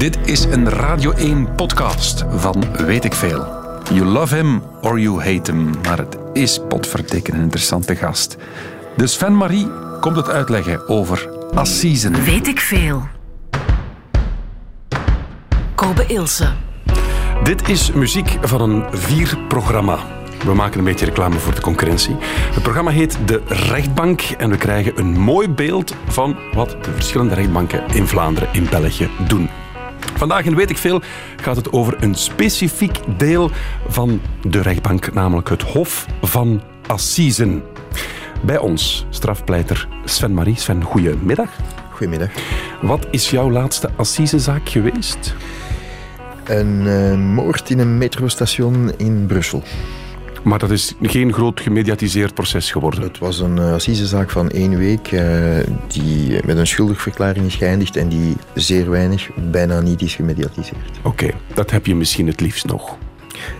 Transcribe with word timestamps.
Dit 0.00 0.18
is 0.24 0.44
een 0.44 0.68
Radio 0.68 1.10
1 1.12 1.54
podcast 1.54 2.24
van 2.28 2.64
Weet 2.86 3.04
ik 3.04 3.14
Veel. 3.14 3.46
You 3.92 4.04
love 4.04 4.34
him 4.34 4.62
or 4.80 5.00
you 5.00 5.16
hate 5.16 5.52
him, 5.52 5.70
maar 5.82 5.98
het 5.98 6.16
is 6.32 6.60
potverdikken 6.68 7.34
een 7.34 7.40
interessante 7.40 7.96
gast. 7.96 8.36
Dus 8.96 9.12
Sven 9.12 9.36
Marie 9.36 9.68
komt 10.00 10.16
het 10.16 10.28
uitleggen 10.28 10.88
over 10.88 11.28
Assisen. 11.54 12.24
Weet 12.24 12.46
ik 12.46 12.60
veel. 12.60 13.08
Kobe 15.74 16.06
Ilse. 16.06 16.48
Dit 17.42 17.68
is 17.68 17.92
muziek 17.92 18.38
van 18.40 18.60
een 18.60 18.84
vierprogramma. 18.90 19.98
We 20.44 20.54
maken 20.54 20.78
een 20.78 20.84
beetje 20.84 21.06
reclame 21.06 21.38
voor 21.38 21.54
de 21.54 21.60
concurrentie. 21.60 22.16
Het 22.54 22.62
programma 22.62 22.90
heet 22.90 23.18
De 23.24 23.42
Rechtbank 23.46 24.20
en 24.20 24.50
we 24.50 24.56
krijgen 24.56 24.98
een 24.98 25.18
mooi 25.18 25.48
beeld 25.48 25.94
van 26.08 26.36
wat 26.52 26.70
de 26.70 26.92
verschillende 26.92 27.34
rechtbanken 27.34 27.82
in 27.92 28.06
Vlaanderen, 28.06 28.48
in 28.52 28.66
België 28.70 29.08
doen. 29.28 29.48
Vandaag 30.16 30.44
in 30.44 30.54
Weet 30.54 30.70
ik 30.70 30.78
Veel 30.78 31.02
gaat 31.36 31.56
het 31.56 31.72
over 31.72 31.96
een 32.02 32.14
specifiek 32.14 32.98
deel 33.16 33.50
van 33.88 34.20
de 34.42 34.62
rechtbank, 34.62 35.12
namelijk 35.12 35.48
het 35.48 35.62
Hof 35.62 36.06
van 36.22 36.62
Assisen. 36.86 37.62
Bij 38.42 38.58
ons 38.58 39.06
strafpleiter 39.10 39.88
Sven 40.04 40.34
Marie. 40.34 40.56
Sven, 40.56 40.82
goedemiddag. 40.82 41.50
Goedemiddag. 41.90 42.30
Wat 42.80 43.06
is 43.10 43.30
jouw 43.30 43.50
laatste 43.50 43.90
assisezaak 43.96 44.68
geweest? 44.68 45.34
Een 46.44 46.80
uh, 46.80 47.14
moord 47.16 47.70
in 47.70 47.78
een 47.78 47.98
metrostation 47.98 48.92
in 48.96 49.26
Brussel. 49.26 49.62
Maar 50.42 50.58
dat 50.58 50.70
is 50.70 50.94
geen 51.02 51.32
groot 51.32 51.60
gemediatiseerd 51.60 52.34
proces 52.34 52.70
geworden. 52.70 53.02
Het 53.02 53.18
was 53.18 53.40
een 53.40 53.56
uh, 53.56 53.72
assisezaak 53.72 54.30
van 54.30 54.50
één 54.50 54.78
week 54.78 55.12
uh, 55.12 55.58
die 55.88 56.46
met 56.46 56.56
een 56.56 56.66
schuldigverklaring 56.66 57.46
is 57.46 57.54
geëindigd 57.54 57.96
en 57.96 58.08
die 58.08 58.36
zeer 58.54 58.90
weinig, 58.90 59.30
bijna 59.50 59.80
niet 59.80 60.02
is 60.02 60.14
gemediatiseerd. 60.14 60.98
Oké, 60.98 61.08
okay, 61.08 61.34
dat 61.54 61.70
heb 61.70 61.86
je 61.86 61.94
misschien 61.94 62.26
het 62.26 62.40
liefst 62.40 62.66
nog. 62.66 62.96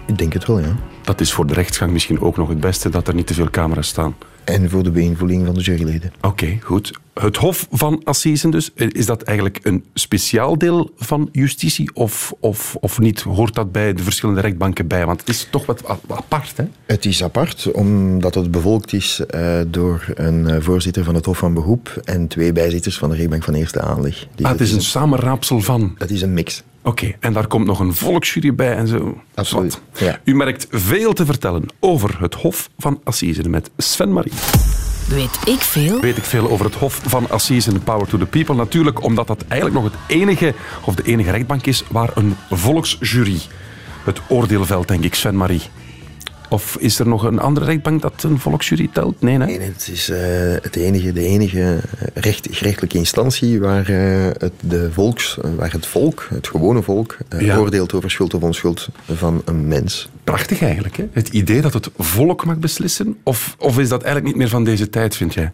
Ik 0.06 0.18
denk 0.18 0.32
het 0.32 0.46
wel, 0.46 0.58
ja. 0.58 0.76
Dat 1.02 1.20
is 1.20 1.32
voor 1.32 1.46
de 1.46 1.54
rechtsgang 1.54 1.92
misschien 1.92 2.20
ook 2.20 2.36
nog 2.36 2.48
het 2.48 2.60
beste, 2.60 2.88
dat 2.88 3.08
er 3.08 3.14
niet 3.14 3.26
te 3.26 3.34
veel 3.34 3.50
camera's 3.50 3.88
staan. 3.88 4.14
En 4.50 4.70
voor 4.70 4.82
de 4.82 4.90
beïnvloeding 4.90 5.46
van 5.46 5.54
de 5.54 5.60
juryleden. 5.60 6.12
Oké, 6.16 6.26
okay, 6.26 6.58
goed. 6.62 6.98
Het 7.14 7.36
Hof 7.36 7.66
van 7.70 8.00
Assisen 8.04 8.50
dus, 8.50 8.70
is 8.74 9.06
dat 9.06 9.22
eigenlijk 9.22 9.58
een 9.62 9.84
speciaal 9.94 10.58
deel 10.58 10.90
van 10.96 11.28
justitie 11.32 11.90
of, 11.94 12.34
of, 12.40 12.76
of 12.80 12.98
niet? 12.98 13.20
Hoort 13.20 13.54
dat 13.54 13.72
bij 13.72 13.92
de 13.94 14.02
verschillende 14.02 14.40
rechtbanken 14.40 14.86
bij? 14.86 15.06
Want 15.06 15.20
het 15.20 15.28
is 15.28 15.48
toch 15.50 15.66
wat 15.66 15.82
apart, 16.08 16.56
hè? 16.56 16.64
Het 16.86 17.04
is 17.04 17.22
apart, 17.22 17.70
omdat 17.72 18.34
het 18.34 18.50
bevolkt 18.50 18.92
is 18.92 19.20
uh, 19.34 19.60
door 19.66 20.04
een 20.14 20.48
uh, 20.48 20.56
voorzitter 20.60 21.04
van 21.04 21.14
het 21.14 21.24
Hof 21.24 21.38
van 21.38 21.54
Beroep 21.54 22.00
en 22.04 22.26
twee 22.26 22.52
bijzitters 22.52 22.98
van 22.98 23.10
de 23.10 23.16
rechtbank 23.16 23.44
van 23.44 23.54
Eerste 23.54 23.80
Aanleg. 23.80 24.26
Dus 24.34 24.46
ah, 24.46 24.52
het 24.52 24.60
is 24.60 24.70
een, 24.70 24.76
een 24.76 24.82
samenraapsel 24.82 25.60
van? 25.60 25.94
Het 25.98 26.10
is 26.10 26.22
een 26.22 26.34
mix. 26.34 26.62
Oké, 26.82 27.04
okay, 27.04 27.16
en 27.20 27.32
daar 27.32 27.46
komt 27.46 27.66
nog 27.66 27.80
een 27.80 27.94
volksjury 27.94 28.54
bij 28.54 28.74
en 28.74 28.88
zo. 28.88 29.20
Absoluut. 29.34 29.80
Ja. 29.98 30.20
U 30.24 30.34
merkt 30.34 30.66
veel 30.70 31.12
te 31.12 31.24
vertellen 31.24 31.66
over 31.78 32.20
het 32.20 32.34
Hof 32.34 32.68
van 32.78 33.00
Assisen 33.04 33.50
met 33.50 33.70
Sven 33.76 34.12
Marie. 34.12 34.32
Weet 35.08 35.38
ik 35.44 35.60
veel? 35.60 36.00
Weet 36.00 36.16
ik 36.16 36.24
veel 36.24 36.50
over 36.50 36.64
het 36.64 36.74
Hof 36.74 37.00
van 37.04 37.30
Assisen 37.30 37.82
Power 37.82 38.06
to 38.06 38.18
the 38.18 38.26
People. 38.26 38.54
Natuurlijk 38.54 39.02
omdat 39.02 39.26
dat 39.26 39.44
eigenlijk 39.48 39.82
nog 39.82 39.92
het 39.92 40.00
enige, 40.06 40.54
of 40.84 40.94
de 40.94 41.02
enige 41.02 41.30
rechtbank 41.30 41.66
is 41.66 41.84
waar 41.88 42.10
een 42.14 42.36
volksjury 42.50 43.40
het 44.04 44.20
oordeel 44.28 44.64
velt, 44.66 44.88
denk 44.88 45.04
ik, 45.04 45.14
Sven 45.14 45.36
Marie. 45.36 45.62
Of 46.50 46.76
is 46.80 46.98
er 46.98 47.08
nog 47.08 47.22
een 47.22 47.38
andere 47.38 47.66
rechtbank 47.66 48.02
dat 48.02 48.22
een 48.22 48.38
volksjury 48.38 48.88
telt? 48.92 49.20
Nee, 49.20 49.36
nee 49.36 49.60
het 49.60 49.88
is 49.92 50.10
uh, 50.10 50.18
het 50.62 50.76
enige, 50.76 51.12
de 51.12 51.24
enige 51.24 51.80
recht, 52.14 52.48
gerechtelijke 52.50 52.98
instantie 52.98 53.60
waar, 53.60 53.90
uh, 53.90 54.30
het, 54.38 54.52
de 54.60 54.92
volks, 54.92 55.38
waar 55.56 55.72
het 55.72 55.86
volk, 55.86 56.26
het 56.30 56.48
gewone 56.48 56.82
volk, 56.82 57.16
uh, 57.34 57.40
ja. 57.40 57.56
oordeelt 57.56 57.92
over 57.92 58.10
schuld 58.10 58.34
of 58.34 58.42
onschuld 58.42 58.88
van 59.12 59.42
een 59.44 59.68
mens. 59.68 60.08
Prachtig 60.24 60.62
eigenlijk, 60.62 60.96
hè? 60.96 61.06
Het 61.12 61.28
idee 61.28 61.60
dat 61.60 61.72
het 61.72 61.90
volk 61.98 62.44
mag 62.44 62.58
beslissen? 62.58 63.16
Of, 63.22 63.54
of 63.58 63.78
is 63.78 63.88
dat 63.88 64.02
eigenlijk 64.02 64.26
niet 64.26 64.42
meer 64.42 64.48
van 64.48 64.64
deze 64.64 64.90
tijd, 64.90 65.16
vind 65.16 65.34
jij? 65.34 65.52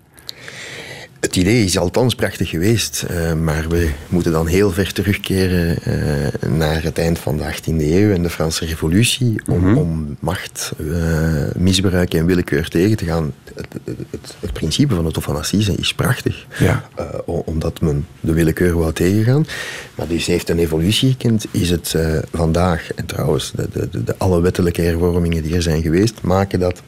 Het 1.20 1.36
idee 1.36 1.64
is 1.64 1.78
althans 1.78 2.14
prachtig 2.14 2.48
geweest, 2.48 3.06
uh, 3.10 3.32
maar 3.32 3.68
we 3.68 3.90
moeten 4.08 4.32
dan 4.32 4.46
heel 4.46 4.70
ver 4.70 4.92
terugkeren 4.92 5.78
uh, 5.86 6.50
naar 6.50 6.82
het 6.82 6.98
eind 6.98 7.18
van 7.18 7.36
de 7.36 7.42
18e 7.42 7.64
eeuw 7.64 8.12
en 8.12 8.22
de 8.22 8.30
Franse 8.30 8.64
Revolutie 8.64 9.40
om, 9.46 9.58
mm 9.58 9.64
-hmm. 9.64 9.76
om 9.76 10.16
macht, 10.20 10.72
uh, 10.78 11.44
misbruik 11.56 12.14
en 12.14 12.26
willekeur 12.26 12.68
tegen 12.68 12.96
te 12.96 13.04
gaan. 13.04 13.32
Het, 13.54 13.66
het, 14.10 14.34
het 14.40 14.52
principe 14.52 14.94
van 14.94 15.04
het 15.04 15.14
Hof 15.14 15.24
van 15.24 15.36
Assise 15.36 15.74
is 15.74 15.94
prachtig, 15.94 16.46
ja. 16.58 16.88
omdat 17.24 17.80
men 17.80 18.06
de 18.20 18.32
willekeur 18.32 18.78
wou 18.78 18.92
tegengaan. 18.92 19.46
Maar 19.94 20.08
dus 20.08 20.26
heeft 20.26 20.48
een 20.48 20.58
evolutie 20.58 21.10
gekend, 21.10 21.46
is 21.50 21.70
het 21.70 21.94
vandaag, 22.32 22.92
en 22.94 23.06
trouwens 23.06 23.52
de, 23.54 23.68
de, 23.72 24.04
de, 24.04 24.14
alle 24.18 24.40
wettelijke 24.40 24.82
hervormingen 24.82 25.42
die 25.42 25.54
er 25.54 25.62
zijn 25.62 25.82
geweest, 25.82 26.22
maken 26.22 26.60
dat 26.60 26.82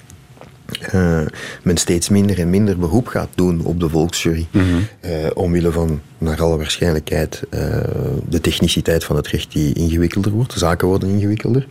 uh, 0.95 1.21
men 1.63 1.77
steeds 1.77 2.09
minder 2.09 2.39
en 2.39 2.51
minder 2.51 2.79
beroep 2.79 3.07
gaat 3.07 3.29
doen 3.35 3.65
op 3.65 3.81
de 3.81 3.89
volksjury. 3.89 4.47
Mm 4.51 4.61
-hmm. 4.61 4.89
uh, 5.05 5.11
omwille 5.35 5.73
van, 5.73 6.01
naar 6.19 6.43
alle 6.43 6.57
waarschijnlijkheid, 6.57 7.43
uh, 7.51 7.61
de 8.29 8.41
techniciteit 8.41 9.05
van 9.05 9.17
het 9.17 9.27
recht 9.27 9.53
die 9.53 9.75
ingewikkelder 9.75 10.33
wordt. 10.33 10.53
De 10.53 10.59
zaken 10.59 10.89
worden 10.89 11.09
ingewikkelder. 11.09 11.67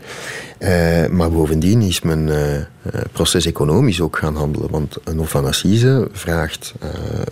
maar 1.12 1.32
bovendien 1.32 1.82
is 1.82 2.02
men 2.02 2.30
proces-economisch 3.12 4.02
ook 4.02 4.18
gaan 4.18 4.36
handelen. 4.36 4.70
Want 4.70 4.98
een 5.04 5.18
Hof 5.18 5.30
van 5.30 5.46
Assise 5.46 6.08
vraagt 6.12 6.74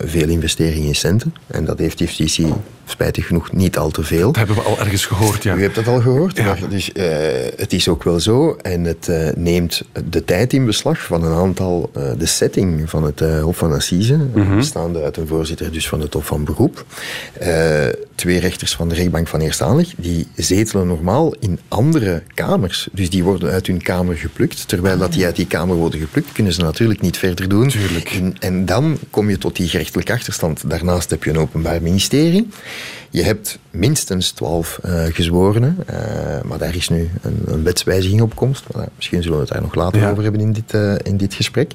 veel 0.04 0.28
investeringen 0.28 0.88
in 0.88 0.94
centen. 0.94 1.34
En 1.46 1.64
dat 1.64 1.78
heeft 1.78 1.98
justitie 1.98 2.52
spijtig 2.88 3.26
genoeg 3.26 3.52
niet 3.52 3.78
al 3.78 3.90
te 3.90 4.02
veel. 4.02 4.26
Dat 4.26 4.36
hebben 4.36 4.56
we 4.56 4.62
al 4.62 4.78
ergens 4.78 5.06
gehoord, 5.06 5.42
ja. 5.42 5.54
U 5.54 5.62
hebt 5.62 5.74
dat 5.74 5.86
al 5.86 6.00
gehoord. 6.00 6.36
Ja. 6.36 6.44
Maar 6.44 6.68
dus, 6.68 6.90
uh, 6.94 7.04
het 7.56 7.72
is 7.72 7.88
ook 7.88 8.02
wel 8.02 8.20
zo. 8.20 8.56
En 8.62 8.84
het 8.84 9.06
uh, 9.10 9.28
neemt 9.36 9.82
de 10.10 10.24
tijd 10.24 10.52
in 10.52 10.66
beslag 10.66 11.04
van 11.04 11.24
een 11.24 11.34
aantal... 11.34 11.90
Uh, 11.96 12.10
de 12.18 12.26
setting 12.26 12.90
van 12.90 13.04
het 13.04 13.20
Hof 13.40 13.56
van 13.56 13.72
Assise, 13.72 14.16
bestaande 14.56 15.02
uit 15.02 15.16
een 15.16 15.26
voorzitter 15.26 15.72
dus 15.72 15.88
van 15.88 16.00
het 16.00 16.12
Hof 16.12 16.26
van 16.26 16.44
Beroep. 16.44 16.84
twee 18.14 18.40
rechters 18.40 18.74
van 18.74 18.88
de 18.88 18.94
rechtbank 18.94 19.28
van 19.28 19.40
Eerste 19.40 19.64
Aanleg. 19.64 19.94
Die 19.96 20.26
zetelen 20.34 20.86
normaal 20.86 21.34
in 21.40 21.58
andere 21.68 22.22
kamers. 22.34 22.88
Dus 22.92 23.10
die 23.10 23.24
worden 23.24 23.50
uit 23.50 23.66
hun 23.66 23.82
kamer 23.82 24.16
geplukt. 24.16 24.68
Terwijl 24.68 24.98
dat 24.98 25.12
die 25.12 25.24
uit 25.24 25.36
die 25.36 25.46
kamer 25.46 25.76
worden 25.76 26.00
geplukt, 26.00 26.32
kunnen 26.32 26.52
ze 26.52 26.60
natuurlijk 26.60 27.00
niet 27.00 27.18
verder 27.18 27.48
doen. 27.48 27.72
En, 28.12 28.36
en 28.38 28.64
dan 28.64 28.98
kom 29.10 29.30
je 29.30 29.38
tot 29.38 29.56
die 29.56 29.68
gerechtelijke 29.68 30.12
achterstand. 30.12 30.70
Daarnaast 30.70 31.10
heb 31.10 31.24
je 31.24 31.30
een 31.30 31.38
openbaar 31.38 31.82
ministerie. 31.82 32.48
Je 33.16 33.22
hebt 33.22 33.58
minstens 33.70 34.30
twaalf 34.30 34.78
uh, 34.84 35.04
gezworenen, 35.04 35.76
uh, 35.90 35.96
maar 36.42 36.58
daar 36.58 36.76
is 36.76 36.88
nu 36.88 37.10
een, 37.22 37.42
een 37.46 37.62
wetswijziging 37.62 38.20
op 38.20 38.34
komst. 38.34 38.64
Maar 38.72 38.88
misschien 38.96 39.22
zullen 39.22 39.36
we 39.38 39.44
het 39.44 39.52
daar 39.52 39.62
nog 39.62 39.74
later 39.74 40.00
ja. 40.00 40.10
over 40.10 40.22
hebben 40.22 40.40
in 40.40 40.52
dit, 40.52 40.72
uh, 40.74 40.94
in 41.02 41.16
dit 41.16 41.34
gesprek. 41.34 41.72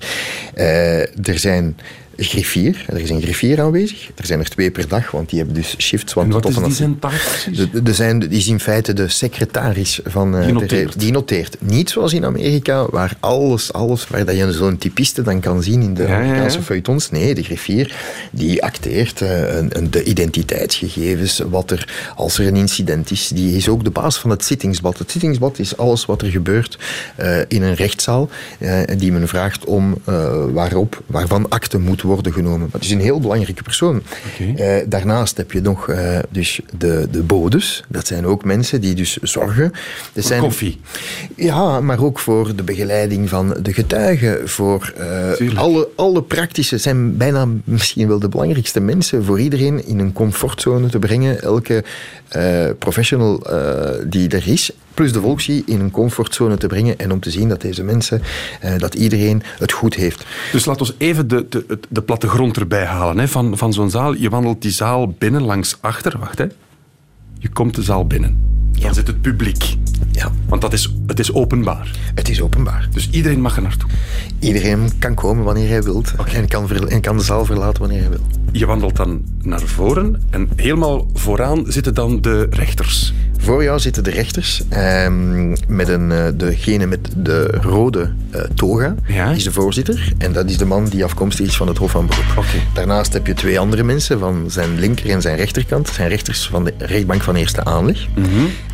er 1.24 1.40
zijn 1.40 1.78
griffier. 2.18 2.86
Er 2.88 3.00
is 3.00 3.10
een 3.10 3.22
griffier 3.22 3.62
aanwezig. 3.62 4.10
Er 4.16 4.26
zijn 4.26 4.40
er 4.40 4.50
twee 4.50 4.72
per 4.72 4.88
dag, 4.88 5.12
want 5.12 5.30
die 5.30 5.38
hebben 5.38 5.56
dus 5.56 5.76
shifts. 5.78 6.14
Want 6.14 6.28
en 6.28 6.34
wat 6.34 6.50
is 6.50 6.56
die 6.56 6.74
zijn 6.74 7.00
taak 7.00 7.48
zijn, 7.86 8.32
is 8.32 8.48
in 8.48 8.60
feite 8.60 8.94
de 8.94 9.08
secretaris 9.08 10.00
van... 10.06 10.36
Uh, 10.36 10.44
die, 10.44 10.54
noteert. 10.54 10.94
De, 10.94 11.00
die 11.00 11.12
noteert. 11.12 11.58
Niet 11.60 11.90
zoals 11.90 12.14
in 12.14 12.26
Amerika, 12.26 12.86
waar 12.90 13.16
alles, 13.20 13.74
alles 13.74 14.08
waar 14.08 14.26
dat 14.26 14.38
je 14.38 14.52
zo'n 14.52 14.78
typiste 14.78 15.22
dan 15.22 15.40
kan 15.40 15.64
zien 15.64 15.82
in 15.82 15.94
de 15.94 16.04
ja, 16.04 16.16
Amerikaanse 16.16 16.58
ja, 16.58 16.64
feuilletons. 16.64 17.12
Nee, 17.12 17.36
de 17.36 17.44
griffier 17.44 17.96
die 18.32 18.64
acteert 18.64 19.22
uh, 19.22 19.56
een, 19.56 19.78
een, 19.78 19.92
de 19.92 20.04
identiteitsgegevens, 20.04 21.42
wat 21.50 21.72
er, 21.72 22.12
als 22.16 22.38
er 22.38 22.48
een 22.48 22.56
incident 22.56 23.12
is. 23.12 23.28
Die 23.28 23.56
is 23.56 23.70
ook 23.70 23.84
de 23.84 23.90
baas 23.90 24.20
van 24.20 24.30
het 24.30 24.46
zittingsblad. 24.46 24.98
Het 24.98 25.12
zittingsblad 25.12 25.60
is 25.60 25.78
alles 25.78 26.06
wat 26.06 26.22
er 26.22 26.30
gebeurt 26.30 26.78
uh, 27.20 27.38
in 27.48 27.62
een 27.62 27.74
rechtszaal, 27.74 28.30
die 28.98 29.12
men 29.12 29.28
vraagt 29.28 29.66
om 29.66 29.98
waarop, 30.54 31.02
waarvan 31.06 31.50
akte 31.50 31.80
moet 31.80 32.01
worden 32.02 32.20
worden 32.22 32.44
genomen. 32.44 32.70
Dat 32.72 32.82
is 32.82 32.92
een 32.92 33.00
heel 33.00 33.20
belangrijke 33.20 33.64
persoon. 33.64 34.02
Okay. 34.34 34.80
Uh, 34.80 34.86
daarnaast 34.88 35.38
heb 35.38 35.52
je 35.52 35.62
nog 35.62 35.90
uh, 35.90 36.20
dus 36.30 36.60
de, 36.78 37.08
de 37.12 37.24
bodes. 37.24 37.84
Dat 37.88 38.08
zijn 38.08 38.26
ook 38.26 38.46
mensen 38.46 38.82
die 38.82 38.96
dus 38.96 39.18
zorgen. 39.18 39.72
Dat 40.14 40.26
zijn, 40.26 40.42
koffie? 40.42 40.80
Ja, 41.36 41.82
maar 41.82 42.04
ook 42.04 42.20
voor 42.20 42.56
de 42.56 42.64
begeleiding 42.64 43.30
van 43.30 43.56
de 43.62 43.74
getuigen. 43.74 44.50
Voor 44.50 44.94
uh, 45.40 45.58
alle, 45.58 45.88
alle 45.96 46.24
praktische, 46.24 46.78
zijn 46.78 47.18
bijna 47.18 47.48
misschien 47.64 48.08
wel 48.08 48.20
de 48.20 48.30
belangrijkste 48.30 48.80
mensen 48.80 49.24
voor 49.24 49.40
iedereen 49.40 49.86
in 49.86 50.00
een 50.00 50.14
comfortzone 50.14 50.88
te 50.88 51.00
brengen. 51.00 51.42
Elke 51.42 51.84
professional 52.80 53.44
die 54.08 54.30
er 54.30 54.48
is 54.48 54.72
plus 54.94 55.14
de 55.14 55.22
volksie 55.22 55.64
in 55.66 55.80
een 55.80 55.92
comfortzone 55.92 56.58
te 56.58 56.68
brengen 56.68 57.00
en 57.00 57.12
om 57.12 57.20
te 57.20 57.32
zien 57.32 57.50
dat 57.50 57.62
deze 57.62 57.84
mensen, 57.84 58.22
uh, 58.66 58.78
dat 58.78 58.94
iedereen 58.94 59.44
het 59.60 59.72
goed 59.72 59.94
heeft. 59.94 60.26
Dus 60.52 60.66
laat 60.66 60.80
ons 60.80 60.94
even 60.98 61.28
de, 61.28 61.46
de, 61.50 61.80
de 61.90 62.02
plattegrond 62.02 62.58
erbij 62.58 62.86
halen 62.86 63.18
hè, 63.18 63.28
van, 63.28 63.58
van 63.58 63.74
zo'n 63.74 63.90
zaal. 63.90 64.14
Je 64.14 64.30
wandelt 64.30 64.62
die 64.62 64.72
zaal 64.72 65.08
binnen 65.18 65.42
langs 65.42 65.78
achter. 65.82 66.20
Wacht, 66.20 66.38
hè. 66.38 66.46
Je 67.40 67.50
komt 67.50 67.76
de 67.76 67.84
zaal 67.84 68.08
binnen. 68.08 68.40
Dan 68.72 68.82
ja. 68.82 68.94
zit 68.94 69.08
het 69.08 69.22
publiek. 69.22 69.76
Ja. 70.22 70.32
Want 70.48 70.62
dat 70.62 70.74
is, 70.74 70.94
het 71.08 71.20
is 71.20 71.34
openbaar. 71.34 71.92
Het 72.16 72.30
is 72.30 72.42
openbaar. 72.42 72.88
Dus 72.92 73.10
iedereen 73.10 73.42
mag 73.42 73.56
er 73.56 73.62
naartoe. 73.62 73.90
Iedereen 74.40 74.90
kan 75.00 75.14
komen 75.14 75.44
wanneer 75.44 75.70
hij 75.70 75.84
wilt 75.84 76.14
en, 76.34 76.48
kan 76.48 76.70
en 76.88 77.02
kan 77.02 77.18
de 77.18 77.24
zaal 77.24 77.46
verlaten 77.46 77.82
wanneer 77.82 78.00
hij 78.00 78.10
wil. 78.10 78.26
Je 78.52 78.66
wandelt 78.66 78.96
dan 78.96 79.22
naar 79.42 79.62
voren 79.62 80.22
en 80.30 80.50
helemaal 80.56 81.08
vooraan 81.14 81.64
zitten 81.68 81.94
dan 81.94 82.22
de 82.22 82.48
rechters. 82.50 83.14
Voor 83.38 83.64
jou 83.64 83.80
zitten 83.80 84.04
de 84.04 84.10
rechters 84.10 84.62
ehm, 84.70 85.50
met 85.68 85.88
een, 85.88 86.12
eh, 86.12 86.28
degene 86.34 86.86
met 86.86 87.10
de 87.18 87.46
rode 87.46 88.14
eh, 88.30 88.42
toga. 88.42 88.96
Ja. 89.08 89.32
Is 89.32 89.44
de 89.44 89.52
voorzitter. 89.52 90.14
En 90.18 90.34
dat 90.34 90.50
is 90.50 90.58
de 90.58 90.66
man 90.66 90.86
die 90.86 91.04
afkomstig 91.04 91.48
is 91.48 91.56
van 91.56 91.68
het 91.68 91.78
Hof 91.78 91.92
van 91.92 92.06
Beroep. 92.06 92.38
Oké. 92.38 92.58
Daarnaast 92.74 93.14
heb 93.14 93.28
je 93.28 93.34
twee 93.34 93.60
andere 93.60 93.84
mensen 93.84 94.20
van 94.20 94.46
zijn 94.48 94.80
linker 94.80 95.10
en 95.10 95.22
zijn 95.22 95.36
rechterkant. 95.36 95.88
Zijn 95.88 96.10
rechters 96.10 96.48
van 96.48 96.64
de 96.64 96.74
rechtbank 96.78 97.22
van 97.22 97.36
eerste 97.36 97.64
aanleg. 97.64 98.08
Mhm. 98.16 98.28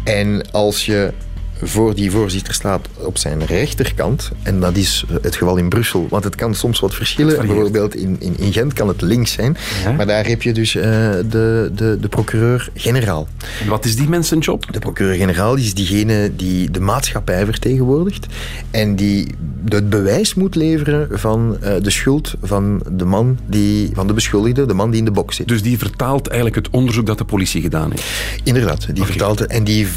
En 0.04 0.52
als 0.52 0.86
je 0.86 1.14
voor 1.62 1.96
die 1.96 2.12
voorzitter 2.12 2.54
staat 2.54 2.88
op 2.96 3.18
zijn 3.18 3.46
rechterkant, 3.46 4.32
en 4.44 4.60
dat 4.60 4.76
is 4.76 5.06
het 5.22 5.36
geval 5.36 5.58
in 5.58 5.70
Brussel, 5.70 6.08
want 6.10 6.24
het 6.24 6.36
kan 6.36 6.56
soms 6.56 6.80
wat 6.80 6.94
verschillen. 6.96 7.46
Bijvoorbeeld 7.48 7.96
in, 7.96 8.16
in, 8.20 8.38
in 8.38 8.54
Gent 8.54 8.74
kan 8.74 8.88
het 8.88 9.02
links 9.02 9.32
zijn, 9.32 9.58
Ja. 9.84 9.92
maar 9.92 10.08
daar 10.08 10.26
heb 10.26 10.42
je 10.42 10.52
dus 10.54 10.76
eh, 10.76 10.84
de, 11.30 11.72
de, 11.76 11.98
de 12.02 12.08
procureur-generaal. 12.10 13.28
En 13.62 13.68
wat 13.70 13.86
is 13.86 13.96
die 13.96 14.10
mensenjob? 14.10 14.74
De 14.74 14.80
procureur-generaal 14.80 15.56
is 15.56 15.74
diegene 15.74 16.32
die 16.36 16.72
de 16.72 16.80
maatschappij 16.80 17.46
vertegenwoordigt 17.46 18.26
en 18.72 18.96
die 18.96 19.28
het 19.68 19.90
bewijs 19.90 20.34
moet 20.34 20.56
leveren 20.56 21.08
van 21.20 21.58
eh, 21.62 21.74
de 21.82 21.90
schuld 21.90 22.34
van 22.42 22.82
de 22.92 23.06
man 23.06 23.38
die, 23.46 23.90
van 23.94 24.08
de 24.08 24.14
beschuldigde, 24.14 24.66
de 24.66 24.74
man 24.74 24.90
die 24.90 25.00
in 25.00 25.06
de 25.06 25.12
box 25.12 25.36
zit. 25.36 25.48
Dus 25.48 25.62
die 25.62 25.78
vertaalt 25.78 26.28
eigenlijk 26.28 26.56
het 26.66 26.70
onderzoek 26.70 27.06
dat 27.06 27.18
de 27.18 27.24
politie 27.24 27.62
gedaan 27.62 27.92
heeft. 27.92 28.06
Inderdaad, 28.44 28.96
die 28.96 29.04
vertaalt 29.04 29.46
en 29.46 29.64
die, 29.64 29.88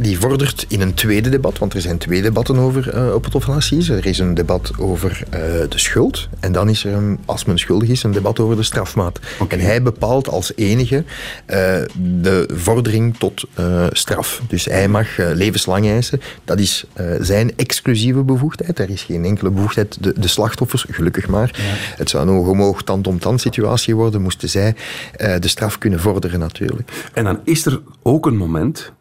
die 0.00 0.18
vordert 0.18 0.64
in 0.68 0.80
een 0.80 0.94
tweede 0.94 1.08
debat, 1.18 1.58
want 1.58 1.74
er 1.74 1.80
zijn 1.80 1.98
twee 1.98 2.22
debatten 2.22 2.58
over 2.58 2.90
eh, 2.90 3.14
op 3.14 3.24
het 3.24 3.32
Hof 3.32 3.44
van 3.44 3.54
Assise. 3.54 3.96
Er 3.96 4.06
is 4.06 4.18
een 4.18 4.34
debat 4.34 4.72
over 4.78 5.22
eh, 5.30 5.40
de 5.68 5.78
schuld 5.78 6.28
en 6.40 6.52
dan 6.52 6.68
is 6.68 6.84
er, 6.84 6.92
een, 6.92 7.18
als 7.24 7.44
men 7.44 7.58
schuldig 7.58 7.88
is, 7.88 8.02
een 8.02 8.12
debat 8.12 8.38
over 8.38 8.56
de 8.56 8.62
strafmaat. 8.62 9.18
En 9.48 9.60
hij 9.60 9.82
bepaalt 9.82 10.28
als 10.28 10.52
enige 10.56 11.04
eh, 11.46 11.82
de 12.20 12.48
vordering 12.52 13.16
tot 13.16 13.44
straf. 13.90 14.42
Dus 14.48 14.64
hij 14.64 14.88
mag 14.88 15.16
levenslang 15.16 15.86
eisen. 15.86 16.20
Dat 16.44 16.58
is 16.58 16.84
zijn 17.20 17.56
exclusieve 17.56 18.22
bevoegdheid. 18.22 18.78
Er 18.78 18.90
is 18.90 19.02
geen 19.02 19.24
enkele 19.24 19.50
bevoegdheid. 19.50 20.02
De, 20.02 20.14
de 20.20 20.28
slachtoffers, 20.28 20.86
gelukkig 20.90 21.28
maar. 21.28 21.60
Het 21.96 22.10
zou 22.10 22.28
een 22.28 22.34
oog-om-oog, 22.34 22.82
tand-om-tand 22.82 23.40
situatie 23.40 23.96
worden, 23.96 24.22
moesten 24.22 24.48
zij 24.48 24.74
de 25.16 25.48
straf 25.48 25.78
kunnen 25.78 26.00
vorderen 26.00 26.38
natuurlijk. 26.38 27.08
En 27.12 27.24
dan 27.24 27.40
is 27.44 27.66
er 27.66 27.80
ook 28.02 28.26
een 28.26 28.36
moment, 28.36 28.92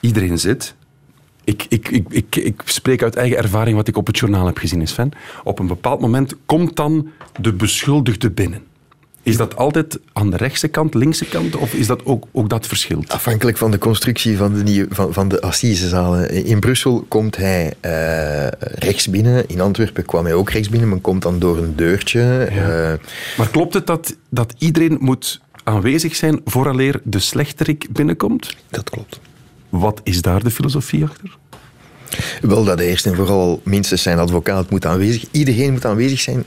iedereen 0.00 0.38
zit. 0.38 0.74
Ik, 1.48 1.66
ik, 1.68 1.88
ik, 1.88 2.06
ik, 2.10 2.36
ik 2.36 2.62
spreek 2.64 3.02
uit 3.02 3.16
eigen 3.16 3.36
ervaring 3.36 3.76
wat 3.76 3.88
ik 3.88 3.96
op 3.96 4.06
het 4.06 4.18
journaal 4.18 4.46
heb 4.46 4.58
gezien, 4.58 4.82
is 4.82 4.90
Sven. 4.90 5.10
Op 5.44 5.58
een 5.58 5.66
bepaald 5.66 6.00
moment 6.00 6.34
komt 6.46 6.76
dan 6.76 7.08
de 7.40 7.52
beschuldigde 7.52 8.30
binnen. 8.30 8.62
Is 9.22 9.36
dat 9.36 9.56
altijd 9.56 9.98
aan 10.12 10.30
de 10.30 10.36
rechtse 10.36 10.68
kant, 10.68 10.94
linkse 10.94 11.24
kant, 11.24 11.56
of 11.56 11.72
is 11.74 11.86
dat 11.86 12.04
ook, 12.04 12.24
ook 12.32 12.48
dat 12.48 12.66
verschilt? 12.66 13.08
Afhankelijk 13.12 13.56
van 13.56 13.70
de 13.70 13.78
constructie 13.78 14.36
van 14.36 14.54
de, 14.54 14.62
nieuwe, 14.62 14.94
van, 14.94 15.12
van 15.12 15.28
de 15.28 15.40
assisezalen. 15.40 16.44
In 16.44 16.60
Brussel 16.60 17.04
komt 17.08 17.36
hij 17.36 17.74
eh, 17.80 18.46
rechts 18.74 19.08
binnen. 19.08 19.48
In 19.48 19.60
Antwerpen 19.60 20.04
kwam 20.04 20.24
hij 20.24 20.34
ook 20.34 20.50
rechts 20.50 20.68
binnen. 20.68 20.88
Men 20.88 21.00
komt 21.00 21.22
dan 21.22 21.38
door 21.38 21.58
een 21.58 21.76
deurtje. 21.76 22.20
eh, 22.44 22.92
Maar 23.38 23.48
klopt 23.50 23.74
het 23.74 23.86
dat, 23.86 24.16
dat 24.28 24.54
iedereen 24.58 24.96
moet 25.00 25.40
aanwezig 25.64 26.16
zijn 26.16 26.40
vooraleer 26.44 27.00
de 27.04 27.18
slechterik 27.18 27.86
binnenkomt? 27.92 28.56
dat 28.70 28.90
klopt. 28.90 29.20
Wat 29.68 30.00
is 30.04 30.22
daar 30.22 30.42
de 30.42 30.50
filosofie 30.50 31.04
achter? 31.04 31.38
Wel 32.40 32.64
dat 32.64 32.80
eerst 32.80 33.06
en 33.06 33.14
vooral 33.14 33.60
minstens 33.64 34.02
zijn 34.02 34.18
advocaat 34.18 34.70
moet 34.70 34.86
aanwezig. 34.86 35.24
Iedereen 35.30 35.72
moet 35.72 35.84
aanwezig 35.84 36.20
zijn. 36.20 36.44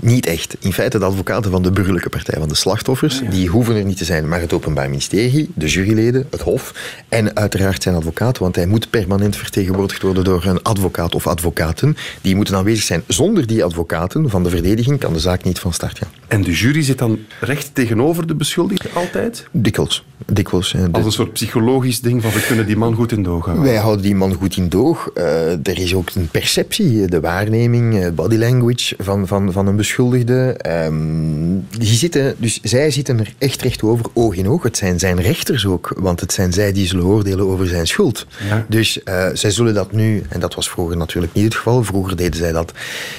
Niet 0.00 0.26
echt. 0.26 0.56
In 0.60 0.72
feite 0.72 0.98
de 0.98 1.04
advocaten 1.04 1.50
van 1.50 1.62
de 1.62 1.70
burgerlijke 1.70 2.08
partij, 2.08 2.38
van 2.38 2.48
de 2.48 2.54
slachtoffers, 2.54 3.22
die 3.30 3.48
hoeven 3.48 3.76
er 3.76 3.84
niet 3.84 3.96
te 3.96 4.04
zijn. 4.04 4.28
Maar 4.28 4.40
het 4.40 4.52
Openbaar 4.52 4.88
Ministerie, 4.88 5.50
de 5.54 5.66
juryleden, 5.66 6.26
het 6.30 6.40
Hof 6.40 6.74
en 7.08 7.36
uiteraard 7.36 7.82
zijn 7.82 7.94
advocaat, 7.94 8.38
want 8.38 8.56
hij 8.56 8.66
moet 8.66 8.90
permanent 8.90 9.36
vertegenwoordigd 9.36 10.02
worden 10.02 10.24
door 10.24 10.44
een 10.44 10.62
advocaat 10.62 11.14
of 11.14 11.26
advocaten. 11.26 11.96
Die 12.20 12.36
moeten 12.36 12.56
aanwezig 12.56 12.84
zijn. 12.84 13.02
Zonder 13.06 13.46
die 13.46 13.64
advocaten 13.64 14.30
van 14.30 14.42
de 14.42 14.50
verdediging 14.50 14.98
kan 14.98 15.12
de 15.12 15.18
zaak 15.18 15.44
niet 15.44 15.58
van 15.58 15.72
start 15.72 15.98
gaan. 15.98 16.08
En 16.28 16.42
de 16.42 16.52
jury 16.52 16.82
zit 16.82 16.98
dan 16.98 17.18
recht 17.40 17.70
tegenover 17.72 18.26
de 18.26 18.34
beschuldigde 18.34 18.88
altijd? 18.94 19.46
Dikwijls. 19.50 20.04
Dikwijls. 20.26 20.74
Als 20.92 21.04
een 21.04 21.12
soort 21.12 21.32
psychologisch 21.32 22.00
ding 22.00 22.22
van 22.22 22.30
we 22.30 22.44
kunnen 22.46 22.66
die 22.66 22.76
man 22.76 22.94
goed 22.94 23.12
in 23.12 23.22
doog 23.22 23.44
houden. 23.44 23.64
Wij 23.64 23.76
houden 23.76 24.02
die 24.02 24.14
man 24.14 24.34
goed 24.34 24.56
in 24.56 24.63
doog. 24.68 25.10
Eh, 25.14 25.50
er 25.50 25.78
is 25.78 25.94
ook 25.94 26.08
een 26.14 26.28
perceptie, 26.28 27.06
de 27.06 27.20
waarneming, 27.20 28.02
eh, 28.02 28.10
body 28.10 28.36
language 28.36 28.94
van, 28.98 29.26
van, 29.26 29.52
van 29.52 29.66
een 29.66 29.76
beschuldigde. 29.76 30.54
Ehm, 30.58 31.78
die 31.78 31.94
zitten, 31.94 32.34
dus 32.38 32.60
zij 32.62 32.90
zitten 32.90 33.18
er 33.18 33.34
echt 33.38 33.62
recht 33.62 33.82
over, 33.82 34.06
oog 34.12 34.36
in 34.36 34.48
oog. 34.48 34.62
Het 34.62 34.76
zijn 34.76 34.98
zijn 34.98 35.20
rechters 35.20 35.66
ook, 35.66 35.92
want 35.96 36.20
het 36.20 36.32
zijn 36.32 36.52
zij 36.52 36.72
die 36.72 36.86
zullen 36.86 37.04
oordelen 37.04 37.46
over 37.46 37.66
zijn 37.66 37.86
schuld. 37.86 38.26
Ja. 38.48 38.66
Dus 38.68 39.02
eh, 39.02 39.28
zij 39.32 39.50
zullen 39.50 39.74
dat 39.74 39.92
nu, 39.92 40.22
en 40.28 40.40
dat 40.40 40.54
was 40.54 40.70
vroeger 40.70 40.96
natuurlijk 40.96 41.34
niet 41.34 41.44
het 41.44 41.54
geval, 41.54 41.84
vroeger 41.84 42.16
deden 42.16 42.36
zij 42.38 42.52
dat 42.52 42.72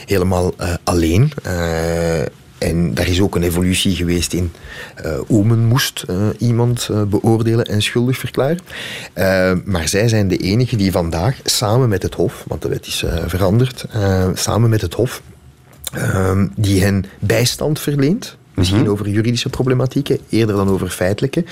helemaal 0.05 0.53
eh, 0.57 0.73
alleen. 0.83 1.31
En 2.65 2.93
daar 2.93 3.07
is 3.07 3.21
ook 3.21 3.35
een 3.35 3.43
evolutie 3.43 3.95
geweest 3.95 4.33
in 4.33 4.51
eh, 4.95 5.19
hoe 5.27 5.45
men 5.45 5.65
moest 5.65 6.03
eh, 6.07 6.27
iemand 6.37 6.87
eh, 6.91 7.01
beoordelen 7.03 7.65
en 7.65 7.81
schuldig 7.81 8.17
verklaren. 8.17 8.59
Maar 9.65 9.87
zij 9.87 10.07
zijn 10.07 10.27
de 10.27 10.37
enigen 10.37 10.77
die 10.77 10.91
vandaag 10.91 11.39
samen 11.43 11.89
met 11.89 12.01
het 12.01 12.13
Hof, 12.13 12.43
want 12.47 12.61
de 12.61 12.67
wet 12.67 12.87
is 12.87 13.05
veranderd, 13.25 13.85
samen 14.33 14.69
met 14.69 14.81
het 14.81 14.93
Hof, 14.93 15.21
die 16.55 16.83
hen 16.83 17.05
bijstand 17.19 17.79
verleent. 17.79 18.37
Misschien 18.55 18.89
over 18.89 19.09
juridische 19.09 19.49
problematieken, 19.49 20.19
eerder 20.29 20.55
dan 20.55 20.69
over 20.69 20.89
feitelijke. 20.89 21.43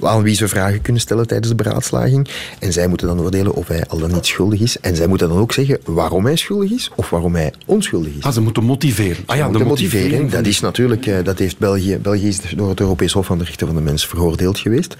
Aan 0.00 0.22
wie 0.22 0.34
ze 0.34 0.48
vragen 0.48 0.80
kunnen 0.80 1.02
stellen 1.02 1.26
tijdens 1.26 1.48
de 1.48 1.54
beraadslaging. 1.54 2.28
En 2.58 2.72
zij 2.72 2.86
moeten 2.86 3.06
dan 3.06 3.20
oordelen 3.20 3.54
of 3.54 3.68
hij 3.68 3.86
al 3.86 3.98
dan 3.98 4.12
niet 4.12 4.26
schuldig 4.26 4.60
is. 4.60 4.80
En 4.80 4.96
zij 4.96 5.06
moeten 5.06 5.28
dan 5.28 5.38
ook 5.38 5.52
zeggen 5.52 5.78
waarom 5.84 6.24
hij 6.24 6.36
schuldig 6.36 6.70
is 6.70 6.90
of 6.94 7.10
waarom 7.10 7.34
hij 7.34 7.52
onschuldig 7.66 8.12
is. 8.16 8.22
Ah, 8.22 8.32
ze 8.32 8.40
moeten 8.40 8.64
motiveren. 8.64 9.22
Ah 9.26 9.36
ja, 9.36 9.48
de 9.48 9.58
motivering. 9.58 10.10
motiveren, 10.10 10.30
dat 10.30 10.46
is 10.46 10.60
natuurlijk, 10.60 11.06
eh, 11.06 11.24
dat 11.24 11.38
heeft 11.38 11.58
België, 11.58 11.98
België 11.98 12.28
is 12.28 12.40
door 12.56 12.68
het 12.68 12.80
Europees 12.80 13.12
Hof 13.12 13.26
van 13.26 13.38
de 13.38 13.44
Rechten 13.44 13.66
van 13.66 13.76
de 13.76 13.82
Mens 13.82 14.06
veroordeeld 14.06 14.58
geweest. 14.58 14.96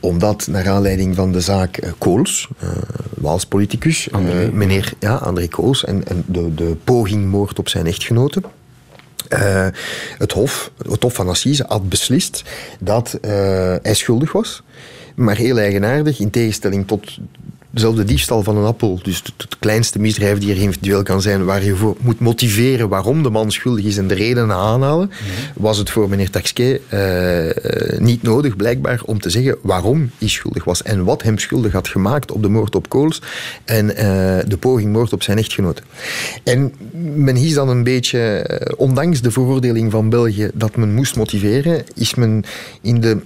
Omdat, 0.00 0.46
naar 0.50 0.68
aanleiding 0.68 1.14
van 1.14 1.32
de 1.32 1.40
zaak 1.40 1.76
eh, 1.76 1.90
Kools, 1.98 2.48
eh 2.58 2.68
Waals 3.14 3.46
politicus, 3.46 4.08
meneer 4.52 4.92
ja, 4.98 5.14
André 5.14 5.48
Kools, 5.48 5.84
en, 5.84 6.08
en 6.08 6.24
de, 6.26 6.54
de 6.54 6.76
poging 6.84 7.30
moord 7.30 7.58
op 7.58 7.68
zijn 7.68 7.86
echtgenote. 7.86 8.42
Eh, 9.28 9.66
het, 10.18 10.32
hof, 10.32 10.70
het 10.88 11.02
Hof 11.02 11.14
van 11.14 11.28
Assise 11.28 11.64
had 11.68 11.88
beslist 11.88 12.42
dat 12.80 13.18
eh, 13.20 13.30
hij 13.82 13.94
schuldig 13.94 14.32
was. 14.32 14.62
Maar 15.14 15.36
heel 15.36 15.58
eigenaardig, 15.58 16.20
in 16.20 16.30
tegenstelling 16.30 16.86
tot 16.86 17.18
dezelfde 17.74 18.04
diefstal 18.04 18.42
van 18.42 18.56
een 18.56 18.64
appel, 18.64 19.00
dus 19.02 19.16
het, 19.16 19.32
het 19.36 19.58
kleinste 19.58 19.98
misdrijf 19.98 20.38
die 20.38 20.50
er 20.50 20.60
individueel 20.60 21.02
kan 21.02 21.22
zijn, 21.22 21.44
waar 21.44 21.64
je 21.64 21.76
voor 21.76 21.96
moet 22.00 22.20
motiveren 22.20 22.88
waarom 22.88 23.22
de 23.22 23.30
man 23.30 23.50
schuldig 23.50 23.84
is 23.84 23.96
en 23.96 24.08
de 24.08 24.14
redenen 24.14 24.56
aanhalen, 24.56 25.10
was 25.54 25.78
het 25.78 25.90
voor 25.90 26.08
meneer 26.08 26.30
Taxquet 26.30 26.80
eh, 26.88 27.98
niet 27.98 28.22
nodig, 28.22 28.56
blijkbaar, 28.56 29.00
om 29.04 29.20
te 29.20 29.30
zeggen 29.30 29.56
waarom 29.62 30.10
hij 30.18 30.28
schuldig 30.28 30.64
was 30.64 30.82
en 30.82 31.04
wat 31.04 31.22
hem 31.22 31.38
schuldig 31.38 31.72
had 31.72 31.88
gemaakt 31.88 32.32
op 32.32 32.42
de 32.42 32.48
moord 32.48 32.74
op 32.74 32.88
Kools 32.88 33.22
en 33.64 33.96
eh, 33.96 34.04
de 34.48 34.56
poging 34.56 34.92
moord 34.92 35.12
op 35.12 35.22
zijn 35.22 35.38
echtgenote. 35.38 35.82
En 36.44 36.72
men 37.14 37.36
is 37.36 37.54
dan 37.54 37.68
een 37.68 37.84
beetje, 37.84 38.18
eh, 38.18 38.72
ondanks 38.76 39.20
de 39.20 39.30
veroordeling 39.30 39.90
van 39.90 40.08
België 40.08 40.50
dat 40.54 40.76
men 40.76 40.94
moest 40.94 41.16
motiveren, 41.16 41.84
is 41.94 42.14
men 42.14 42.44
in 42.80 43.00
de 43.00 43.20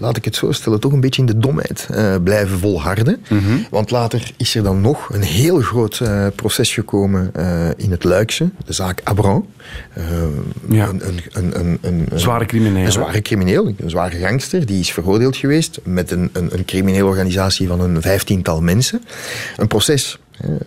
laat 0.00 0.16
ik 0.16 0.24
het 0.24 0.36
zo 0.36 0.52
stellen, 0.52 0.80
toch 0.80 0.92
een 0.92 1.00
beetje 1.00 1.20
in 1.20 1.26
de 1.26 1.38
domheid 1.38 1.86
eh, 1.90 2.14
blijven 2.24 2.58
volharden. 2.58 3.24
Want 3.70 3.90
later 3.90 4.32
is 4.36 4.54
er 4.54 4.62
dan 4.62 4.80
nog 4.80 5.08
een 5.12 5.22
heel 5.22 5.60
groot 5.60 6.00
eh, 6.00 6.26
proces 6.34 6.74
gekomen 6.74 7.30
eh, 7.34 7.68
in 7.76 7.90
het 7.90 8.04
Luikse, 8.04 8.50
de 8.64 8.72
zaak 8.72 9.00
Abran. 9.04 9.46
Ja. 10.68 10.88
een, 10.88 11.20
een, 11.32 11.58
een, 11.60 11.78
een, 11.80 12.08
Zware 12.14 12.46
crimineel, 12.46 12.84
Een 12.84 12.92
zware 12.92 13.22
crimineel, 13.22 13.72
een 13.76 13.90
zware 13.90 14.16
gangster, 14.16 14.66
die 14.66 14.80
is 14.80 14.92
veroordeeld 14.92 15.36
geweest 15.36 15.80
met 15.84 16.10
een, 16.10 16.30
een, 16.32 16.48
een 16.52 16.64
criminele 16.64 17.04
organisatie 17.04 17.68
van 17.68 17.80
een 17.80 18.02
vijftiental 18.02 18.60
mensen. 18.60 19.02
Een 19.56 19.68
proces, 19.68 20.18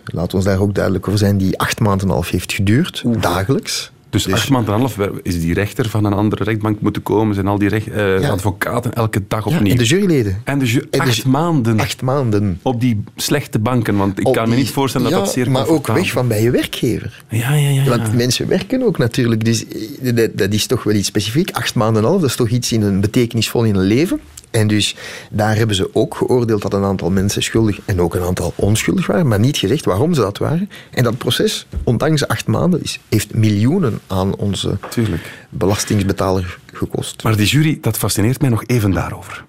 laten 0.04 0.30
we 0.30 0.36
ons 0.36 0.44
daar 0.44 0.60
ook 0.60 0.74
duidelijk 0.74 1.06
over 1.06 1.18
zijn, 1.18 1.38
die 1.38 1.58
acht 1.58 1.80
maanden 1.80 2.00
en 2.00 2.06
een 2.06 2.14
half 2.14 2.30
heeft 2.30 2.52
geduurd, 2.52 3.02
dagelijks. 3.20 3.92
Dus, 4.22 4.32
acht 4.32 4.50
maanden 4.50 4.74
en 4.74 4.80
half 4.80 4.98
is 5.22 5.40
die 5.40 5.54
rechter 5.54 5.88
van 5.88 6.04
een 6.04 6.12
andere 6.12 6.44
rechtbank 6.44 6.80
moeten 6.80 7.02
komen. 7.02 7.34
Zijn 7.34 7.46
al 7.46 7.58
die 7.58 7.68
recht, 7.68 7.88
eh, 7.90 8.20
Ja. 8.20 8.28
advocaten 8.30 8.92
elke 8.94 9.22
dag 9.28 9.48
Ja, 9.48 9.56
opnieuw. 9.56 9.72
en 9.72 9.78
de 9.78 9.84
juryleden. 9.84 10.40
En 10.44 10.58
de 10.58 10.66
ju- 10.66 10.80
En 10.90 10.98
de 10.98 11.04
acht 11.04 11.24
maanden 11.26 11.80
Acht 11.80 12.02
maanden. 12.02 12.58
op 12.62 12.80
die 12.80 13.02
slechte 13.16 13.58
banken. 13.58 13.96
Want 13.96 14.18
ik 14.18 14.26
Op 14.26 14.34
kan 14.34 14.48
me 14.48 14.54
niet 14.56 14.70
voorstellen 14.70 15.10
dat 15.10 15.18
ja, 15.18 15.24
dat 15.24 15.34
zeer 15.34 15.50
Maar 15.50 15.66
ook 15.68 15.86
weg 15.86 16.10
van 16.10 16.28
bij 16.28 16.42
je 16.42 16.50
werkgever. 16.50 17.22
Ja, 17.28 17.54
ja, 17.54 17.68
ja. 17.68 17.82
ja. 17.82 17.88
Want 17.88 18.14
mensen 18.14 18.48
werken 18.48 18.82
ook 18.82 18.98
natuurlijk. 18.98 19.44
Dus 19.44 19.64
eh, 19.68 20.14
dat, 20.16 20.30
dat 20.38 20.52
is 20.52 20.66
toch 20.66 20.82
wel 20.82 20.94
iets 20.94 21.08
specifiek. 21.08 21.50
Acht 21.50 21.74
maanden 21.74 22.02
en 22.02 22.08
half, 22.08 22.20
dat 22.20 22.30
is 22.30 22.36
toch 22.36 22.48
iets 22.48 22.72
in 22.72 22.82
een 22.82 23.00
betekenisvol 23.00 23.64
in 23.64 23.74
een 23.74 23.86
leven. 23.86 24.20
En 24.54 24.66
dus 24.66 24.96
daar 25.30 25.56
hebben 25.56 25.76
ze 25.76 25.90
ook 25.92 26.14
geoordeeld 26.14 26.62
dat 26.62 26.72
een 26.72 26.84
aantal 26.84 27.10
mensen 27.10 27.42
schuldig 27.42 27.80
en 27.84 28.00
ook 28.00 28.14
een 28.14 28.22
aantal 28.22 28.52
onschuldig 28.56 29.06
waren, 29.06 29.28
maar 29.28 29.38
niet 29.38 29.56
gezegd 29.56 29.84
waarom 29.84 30.14
ze 30.14 30.20
dat 30.20 30.38
waren. 30.38 30.70
En 30.90 31.04
dat 31.04 31.18
proces, 31.18 31.66
ondanks 31.84 32.28
acht 32.28 32.46
maanden, 32.46 32.82
is, 32.82 33.00
heeft 33.08 33.34
miljoenen 33.34 34.00
aan 34.06 34.36
onze 34.36 34.78
Tuurlijk. 34.90 35.46
belastingsbetaler 35.48 36.58
gekost. 36.72 37.22
Maar 37.22 37.36
die 37.36 37.46
jury, 37.46 37.78
dat 37.80 37.98
fascineert 37.98 38.40
mij 38.40 38.50
nog 38.50 38.64
even 38.66 38.90
daarover. 38.90 39.44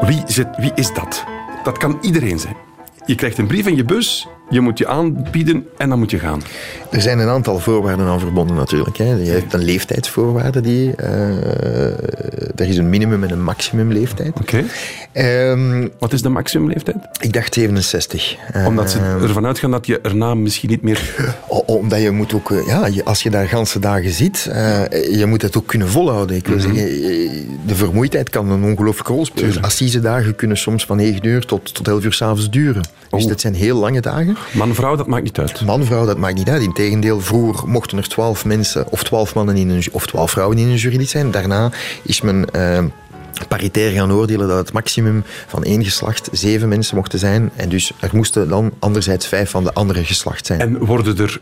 Wie, 0.00 0.22
zit, 0.26 0.48
wie 0.56 0.72
is 0.74 0.92
dat? 0.94 1.24
Dat 1.64 1.78
kan 1.78 1.98
iedereen 2.00 2.38
zijn. 2.38 2.56
Je 3.06 3.14
krijgt 3.14 3.38
een 3.38 3.46
brief 3.46 3.66
in 3.66 3.76
je 3.76 3.84
bus, 3.84 4.26
je 4.50 4.60
moet 4.60 4.78
je 4.78 4.86
aanbieden 4.86 5.66
en 5.78 5.88
dan 5.88 5.98
moet 5.98 6.10
je 6.10 6.18
gaan. 6.18 6.42
Er 6.90 7.00
zijn 7.00 7.18
een 7.18 7.28
aantal 7.28 7.58
voorwaarden 7.58 8.06
aan 8.06 8.20
verbonden 8.20 8.56
natuurlijk. 8.56 8.96
Hè. 8.96 9.04
Je 9.14 9.30
hebt 9.30 9.52
een 9.52 9.64
leeftijdsvoorwaarde. 9.64 10.60
Die, 10.60 10.94
eh, 10.94 12.58
er 12.60 12.68
is 12.68 12.76
een 12.76 12.88
minimum 12.90 13.24
en 13.24 13.30
een 13.30 13.42
maximum 13.42 13.92
leeftijd. 13.92 14.32
Oké. 14.40 14.64
Ehm, 15.12 15.88
Wat 15.98 16.12
is 16.12 16.22
de 16.22 16.28
maximumleeftijd? 16.28 16.96
ik 17.20 17.32
dacht 17.32 17.54
67. 17.54 18.36
Omdat 18.66 18.90
ze 18.90 18.98
Ehm, 18.98 19.22
ervan 19.22 19.46
uitgaan 19.46 19.70
dat 19.70 19.86
je 19.86 20.00
erna 20.00 20.34
misschien 20.34 20.70
niet 20.70 20.82
meer... 20.82 21.14
O- 21.48 21.62
Omdat 21.66 22.00
je 22.00 22.10
moet 22.10 22.34
ook, 22.34 22.50
eh, 22.50 22.66
ja, 22.66 23.02
als 23.04 23.22
je 23.22 23.30
daar 23.30 23.48
ganse 23.48 23.78
dagen 23.78 24.10
zit, 24.10 24.46
eh, 24.52 24.82
je 25.18 25.26
moet 25.26 25.42
het 25.42 25.56
ook 25.56 25.66
kunnen 25.66 25.88
volhouden. 25.88 26.36
Ik 26.36 26.46
wil 26.46 26.60
zeggen, 26.60 26.80
eh, 26.88 27.30
de 27.66 27.74
vermoeidheid 27.74 28.30
kan 28.30 28.50
een 28.50 28.64
ongelooflijke 28.64 29.12
rol 29.12 29.24
spelen. 29.24 29.62
Assisedagen 29.62 30.34
kunnen 30.34 30.56
soms 30.56 30.84
van 30.86 30.96
9 30.96 31.26
uur 31.26 31.44
tot, 31.46 31.74
tot 31.74 31.88
11 31.88 32.04
uur 32.04 32.12
s'avonds 32.12 32.50
duren. 32.50 32.82
Dus 33.10 33.22
Oh. 33.22 33.28
dat 33.28 33.40
zijn 33.40 33.54
heel 33.54 33.78
lange 33.78 34.00
dagen. 34.00 34.35
Man, 34.52 34.74
vrouw, 34.74 34.96
dat 34.96 35.06
maakt 35.06 35.24
niet 35.24 35.38
uit. 35.38 35.64
Man, 35.64 35.84
vrouw, 35.84 36.06
dat 36.06 36.18
maakt 36.18 36.34
niet 36.34 36.48
uit. 36.48 36.62
Integendeel, 36.62 37.20
vroeger 37.20 37.68
mochten 37.68 37.98
er 37.98 38.08
12 38.08 38.44
mensen 38.44 38.90
of 38.90 39.02
12 39.02 39.34
mannen 39.34 39.56
in 39.56 39.70
een, 39.70 39.84
of 39.92 40.06
12 40.06 40.30
vrouwen 40.30 40.58
in 40.58 40.68
een 40.68 40.76
jury 40.76 41.04
zijn. 41.04 41.30
Daarna 41.30 41.70
is 42.02 42.20
men. 42.20 42.50
eh, 42.50 42.84
paritair 43.48 43.90
gaan 43.90 44.12
oordelen 44.12 44.48
dat 44.48 44.58
het 44.58 44.72
maximum 44.72 45.24
van 45.46 45.64
één 45.64 45.84
geslacht 45.84 46.28
zeven 46.32 46.68
mensen 46.68 46.96
mochten 46.96 47.18
zijn. 47.18 47.50
En 47.56 47.68
dus 47.68 47.92
er 48.00 48.10
moesten 48.12 48.48
dan 48.48 48.72
anderzijds 48.78 49.26
vijf 49.26 49.50
van 49.50 49.64
de 49.64 49.72
andere 49.72 50.04
geslacht 50.04 50.46
zijn. 50.46 50.60
En 50.60 50.78
worden 50.78 51.18
er 51.18 51.40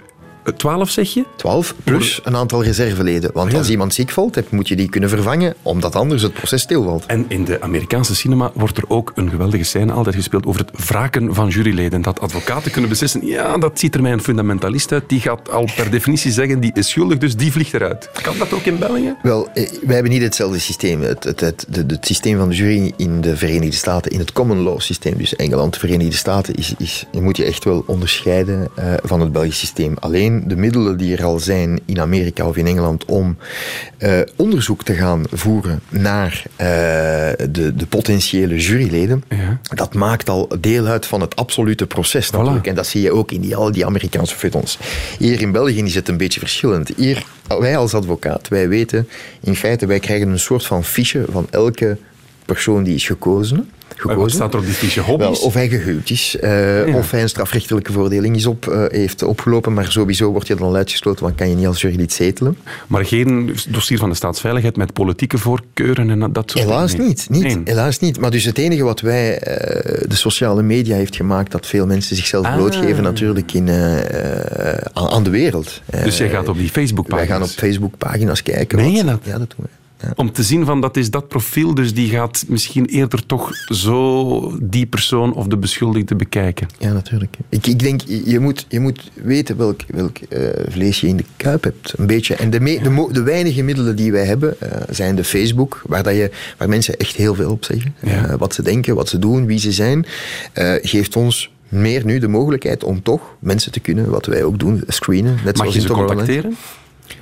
twaalf, 0.56 0.90
zeg 0.90 1.14
je? 1.14 1.24
12 1.36 1.74
plus 1.84 2.20
een 2.24 2.36
aantal 2.36 2.62
reserveleden. 2.62 3.30
Want 3.32 3.54
als 3.54 3.70
iemand 3.70 3.94
ziek 3.94 4.10
valt, 4.10 4.50
moet 4.50 4.68
je 4.68 4.76
die 4.76 4.88
kunnen 4.88 5.08
vervangen, 5.08 5.54
omdat 5.62 5.96
anders 5.96 6.22
het 6.22 6.32
proces 6.32 6.62
stilvalt. 6.62 7.06
En 7.06 7.24
in 7.28 7.44
de 7.44 7.60
Amerikaanse 7.60 8.14
cinema 8.14 8.50
wordt 8.54 8.76
er 8.76 8.84
ook 8.88 9.12
een 9.14 9.30
geweldige 9.30 9.64
scène 9.64 9.92
altijd 9.92 10.14
gespeeld 10.14 10.46
over 10.46 10.60
het 10.60 10.86
wraken 10.86 11.34
van 11.34 11.48
juryleden. 11.48 12.02
Dat 12.02 12.20
advocaten 12.20 12.70
kunnen 12.70 12.90
beslissen, 12.90 13.26
ja, 13.26 13.58
dat 13.58 13.78
ziet 13.78 13.94
er 13.94 14.02
mij 14.02 14.12
een 14.12 14.22
fundamentalist 14.22 14.92
uit. 14.92 15.08
Die 15.08 15.20
gaat 15.20 15.50
al 15.50 15.68
per 15.76 15.90
definitie 15.90 16.32
zeggen, 16.32 16.60
die 16.60 16.70
is 16.74 16.88
schuldig, 16.88 17.18
dus 17.18 17.36
die 17.36 17.52
vliegt 17.52 17.74
eruit. 17.74 18.10
Kan 18.22 18.38
dat 18.38 18.52
ook 18.52 18.62
in 18.62 18.78
België? 18.78 19.16
Wel, 19.22 19.48
eh, 19.54 19.70
wij 19.82 19.94
hebben 19.94 20.12
niet 20.12 20.22
hetzelfde 20.22 20.58
systeem. 20.58 21.00
Het, 21.02 21.24
het, 21.24 21.40
het, 21.40 21.96
systeem 22.00 22.38
van 22.38 22.48
de 22.48 22.54
jury 22.54 22.92
in 22.96 23.20
de 23.20 23.36
Verenigde 23.36 23.76
Staten, 23.76 24.10
in 24.10 24.18
het 24.18 24.32
common 24.32 24.58
law 24.58 24.80
systeem, 24.80 25.16
dus 25.16 25.36
Engeland, 25.36 25.72
de 25.72 25.78
Verenigde 25.78 26.16
Staten, 26.16 26.54
is, 26.54 26.74
is, 26.78 27.06
je 27.12 27.20
moet 27.20 27.36
je 27.36 27.44
echt 27.44 27.64
wel 27.64 27.84
onderscheiden 27.86 28.68
eh, 28.74 28.92
van 29.02 29.20
het 29.20 29.32
Belgisch 29.32 29.58
systeem. 29.58 29.94
Alleen 30.00 30.33
de 30.46 30.56
middelen 30.56 30.96
die 30.96 31.16
er 31.16 31.24
al 31.24 31.38
zijn 31.38 31.80
in 31.84 32.00
Amerika 32.00 32.46
of 32.48 32.56
in 32.56 32.66
Engeland 32.66 33.04
om 33.04 33.36
eh, 33.98 34.20
onderzoek 34.36 34.82
te 34.84 34.94
gaan 34.94 35.24
voeren 35.32 35.80
naar 35.88 36.42
eh, 36.56 36.66
de, 37.50 37.72
de 37.76 37.86
potentiële 37.88 38.56
juryleden, 38.58 39.24
Ja. 39.28 39.58
dat 39.74 39.94
maakt 39.94 40.28
al 40.28 40.48
deel 40.60 40.86
uit 40.86 41.06
van 41.06 41.20
het 41.20 41.36
absolute 41.36 41.86
proces 41.86 42.30
natuurlijk. 42.30 42.66
En 42.66 42.74
dat 42.74 42.86
zie 42.86 43.02
je 43.02 43.12
ook 43.12 43.32
in 43.32 43.40
die, 43.40 43.56
al 43.56 43.72
die 43.72 43.86
Amerikaanse 43.86 44.34
feuilletons. 44.36 44.78
Hier 45.18 45.40
in 45.40 45.52
België 45.52 45.82
is 45.82 45.94
het 45.94 46.08
een 46.08 46.16
beetje 46.16 46.40
verschillend. 46.40 46.90
Hier, 46.96 47.24
wij 47.58 47.76
als 47.76 47.94
advocaat, 47.94 48.48
wij 48.48 48.68
weten 48.68 49.08
in 49.40 49.56
feite, 49.56 49.86
wij 49.86 49.98
krijgen 50.00 50.28
een 50.28 50.38
soort 50.38 50.66
van 50.66 50.84
fiche 50.84 51.24
van 51.30 51.46
elke 51.50 51.96
persoon 52.44 52.82
die 52.84 52.94
is 52.94 53.06
gekozen. 53.06 53.70
Wat 54.02 54.12
gekozen. 54.12 54.30
staat 54.36 54.52
er 54.52 54.58
op 54.58 54.64
die 54.64 54.74
fiche? 54.74 55.00
Wel, 55.00 55.08
Hobby's? 55.08 55.40
of 55.40 55.54
hij 55.54 55.68
gehuwd 55.68 56.10
is, 56.10 56.36
eh, 56.40 56.94
of 56.94 57.10
hij 57.10 57.22
een 57.22 57.28
strafrechtelijke 57.28 57.92
veroordeling 57.92 58.36
is 58.36 58.46
op, 58.46 58.66
eh, 58.68 58.84
heeft 58.88 59.22
opgelopen, 59.22 59.72
maar 59.72 59.92
sowieso 59.92 60.30
wordt 60.30 60.46
je 60.46 60.54
dan 60.54 60.66
al 60.66 60.74
uitgesloten, 60.76 61.24
want 61.24 61.36
kan 61.36 61.48
je 61.48 61.54
niet 61.56 61.66
als 61.66 61.80
jurylid 61.80 62.12
zetelen. 62.12 62.56
Maar 62.86 63.04
geen 63.06 63.54
dossier 63.68 63.98
van 63.98 64.08
de 64.08 64.14
staatsveiligheid 64.14 64.76
met 64.76 64.92
politieke 64.92 65.38
voorkeuren 65.38 66.10
en 66.10 66.32
dat 66.32 66.50
soort 66.50 66.64
Helaas 66.64 66.90
dingen? 66.90 67.06
niet, 67.06 67.26
niet, 67.30 67.42
Nee. 67.42 67.60
helaas 67.64 67.98
niet. 67.98 68.20
Maar 68.20 68.30
dus 68.30 68.44
het 68.44 68.58
enige 68.58 68.82
wat 68.84 69.00
wij, 69.00 69.38
eh, 69.38 70.08
de 70.08 70.16
sociale 70.16 70.62
media 70.62 70.96
heeft 70.96 71.16
gemaakt, 71.16 71.50
dat 71.52 71.66
veel 71.66 71.86
mensen 71.86 72.16
zichzelf 72.16 72.46
Ah. 72.46 72.54
blootgeven 72.56 73.02
natuurlijk 73.02 73.52
in, 73.52 73.68
aan, 74.92 75.22
de 75.22 75.30
wereld. 75.30 75.80
Dus 76.04 76.16
jij 76.18 76.28
gaat 76.28 76.48
op 76.48 76.56
die 76.58 76.68
Facebookpagina's? 76.70 77.28
Wij 77.28 77.36
gaan 77.38 77.46
op 77.48 77.54
Facebookpagina's 77.58 78.42
kijken. 78.42 78.78
Meen 78.78 78.92
je 78.92 79.04
dat? 79.04 79.20
Ja, 79.22 79.38
dat 79.38 79.54
doen 79.56 79.66
we. 79.66 79.82
Ja. 80.04 80.12
Om 80.16 80.32
te 80.32 80.42
zien 80.42 80.64
van 80.64 80.80
dat 80.80 80.96
is 80.96 81.10
dat 81.10 81.28
profiel, 81.28 81.74
dus 81.74 81.94
die 81.94 82.08
gaat 82.08 82.44
misschien 82.48 82.84
eerder 82.84 83.26
toch 83.26 83.50
zo 83.68 84.58
die 84.62 84.86
persoon 84.86 85.34
of 85.34 85.46
de 85.46 85.56
beschuldigde 85.56 86.14
bekijken. 86.14 86.66
Ja, 86.78 86.92
natuurlijk. 86.92 87.36
Ik, 87.48 87.66
ik 87.66 87.78
denk, 87.78 88.00
je 88.24 88.38
moet, 88.40 88.66
je 88.68 88.80
moet 88.80 89.10
weten 89.22 89.56
welk, 89.56 89.80
welk 89.86 90.18
eh, 90.18 90.40
vlees 90.68 91.00
je 91.00 91.06
in 91.06 91.16
de 91.16 91.24
kuip 91.36 91.64
hebt. 91.64 91.94
Een 91.96 92.06
beetje. 92.06 92.34
En 92.34 92.50
de, 92.50 92.60
me- 92.60 92.80
de, 92.82 93.08
de 93.12 93.22
weinige 93.22 93.62
middelen 93.62 93.96
die 93.96 94.12
wij 94.12 94.24
hebben, 94.24 94.60
eh, 94.60 94.82
zijn 94.90 95.14
de 95.16 95.24
Facebook, 95.24 95.82
waar, 95.86 96.02
dat 96.02 96.14
je, 96.14 96.30
waar 96.58 96.68
mensen 96.68 96.96
echt 96.96 97.16
heel 97.16 97.34
veel 97.34 97.50
op 97.50 97.64
zeggen. 97.64 97.94
Ja. 98.02 98.26
Eh, 98.26 98.34
wat 98.38 98.54
ze 98.54 98.62
denken, 98.62 98.94
wat 98.94 99.08
ze 99.08 99.18
doen, 99.18 99.46
wie 99.46 99.58
ze 99.58 99.72
zijn, 99.72 100.06
geeft 100.82 101.16
ons 101.16 101.50
meer 101.68 102.04
nu 102.04 102.18
de 102.18 102.28
mogelijkheid 102.28 102.84
om 102.84 103.02
toch 103.02 103.20
mensen 103.38 103.72
te 103.72 103.80
kunnen, 103.80 104.10
wat 104.10 104.26
wij 104.26 104.44
ook 104.44 104.58
doen, 104.58 104.82
screenen. 104.86 105.34
Net 105.44 105.44
Mag 105.44 105.56
zoals 105.56 105.74
je 105.74 105.80
ze 105.80 105.88
contacteren? 105.88 106.56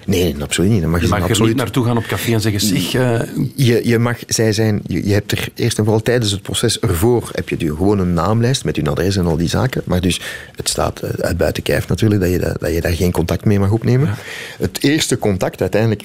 Nee, 0.06 0.37
absoluut 0.42 0.71
niet. 0.71 0.80
Dan 0.80 0.90
mag 0.90 1.00
je, 1.00 1.06
Je 1.06 1.12
mag 1.12 1.21
er 1.23 1.28
absoluut 1.28 1.49
niet 1.49 1.59
naartoe 1.62 1.85
gaan 1.85 1.97
op 1.97 2.06
café 2.06 2.32
en 2.32 2.40
zeggen, 2.40 2.61
zeg, 2.61 2.94
eh, 2.94 3.21
je, 3.54 3.80
je 3.88 3.99
mag, 3.99 4.16
zij 4.26 4.52
zijn, 4.52 4.80
je, 4.87 5.06
je 5.06 5.12
hebt 5.12 5.32
er 5.32 5.49
eerst 5.54 5.78
en 5.78 5.85
vooral 5.85 6.02
tijdens 6.02 6.32
het 6.32 6.42
proces 6.42 6.78
ervoor 6.80 7.28
heb 7.32 7.49
je 7.49 7.56
gewoon 7.59 7.99
een 7.99 8.12
naamlijst 8.14 8.64
met 8.64 8.76
hun 8.76 8.88
adres 8.88 9.16
en 9.16 9.26
al 9.26 9.37
die 9.37 9.49
zaken. 9.49 9.82
Maar 9.87 10.00
dus 10.00 10.21
het 10.56 10.68
staat 10.68 11.00
eh, 11.00 11.11
uit 11.21 11.37
buiten 11.37 11.62
kijf 11.62 11.88
natuurlijk 11.88 12.21
dat 12.21 12.30
je, 12.30 12.38
da- 12.38 12.56
dat 12.61 12.75
je 12.75 12.80
daar 12.80 12.92
geen 12.92 13.12
contact 13.12 13.44
mee 13.44 13.59
mag 13.59 13.71
opnemen. 13.71 14.11
Het 14.59 14.82
eerste 14.82 15.18
contact 15.18 15.61
uiteindelijk. 15.61 16.02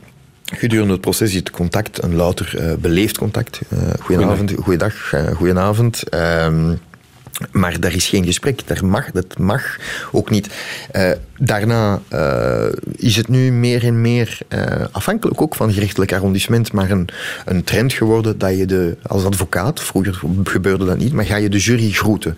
Gedurende 0.56 0.92
het 0.94 1.02
proces 1.02 1.30
is 1.30 1.36
het 1.36 1.50
contact 1.52 2.04
een 2.04 2.16
louter 2.16 2.54
eh, 2.58 2.74
beleefd 2.76 3.18
contact. 3.18 3.60
Goedenavond, 4.00 4.54
goeiedag, 4.62 5.14
eh, 5.14 5.28
goedenavond. 5.36 6.10
Ehm, 6.10 6.74
maar 7.52 7.80
daar 7.80 7.94
is 7.94 8.08
geen 8.08 8.26
gesprek. 8.26 8.68
Daar 8.68 8.86
mag, 8.86 9.12
dat 9.12 9.38
mag 9.38 9.78
ook 10.12 10.30
niet. 10.30 10.48
Eh, 10.92 11.12
daarna 11.40 12.02
eh, 12.08 12.66
is 12.96 13.16
het 13.16 13.28
nu 13.28 13.52
meer 13.52 13.84
en 13.84 14.02
meer 14.02 14.38
eh, 14.48 14.62
afhankelijk 14.92 15.42
ook 15.42 15.56
van 15.56 15.74
gerechtelijk 15.74 16.14
arrondissement, 16.14 16.72
maar 16.74 16.92
een, 16.92 17.08
een 17.46 17.64
trend 17.64 17.94
geworden 17.94 18.38
dat 18.38 18.58
je 18.58 18.66
de, 18.66 18.98
als 19.08 19.24
advocaat, 19.26 19.82
vroeger 19.82 20.20
gebeurde 20.44 20.86
dat 20.86 20.98
niet, 20.98 21.14
maar 21.14 21.26
ga 21.26 21.36
je 21.36 21.50
de 21.50 21.58
jury 21.58 21.92
groeten. 21.92 22.38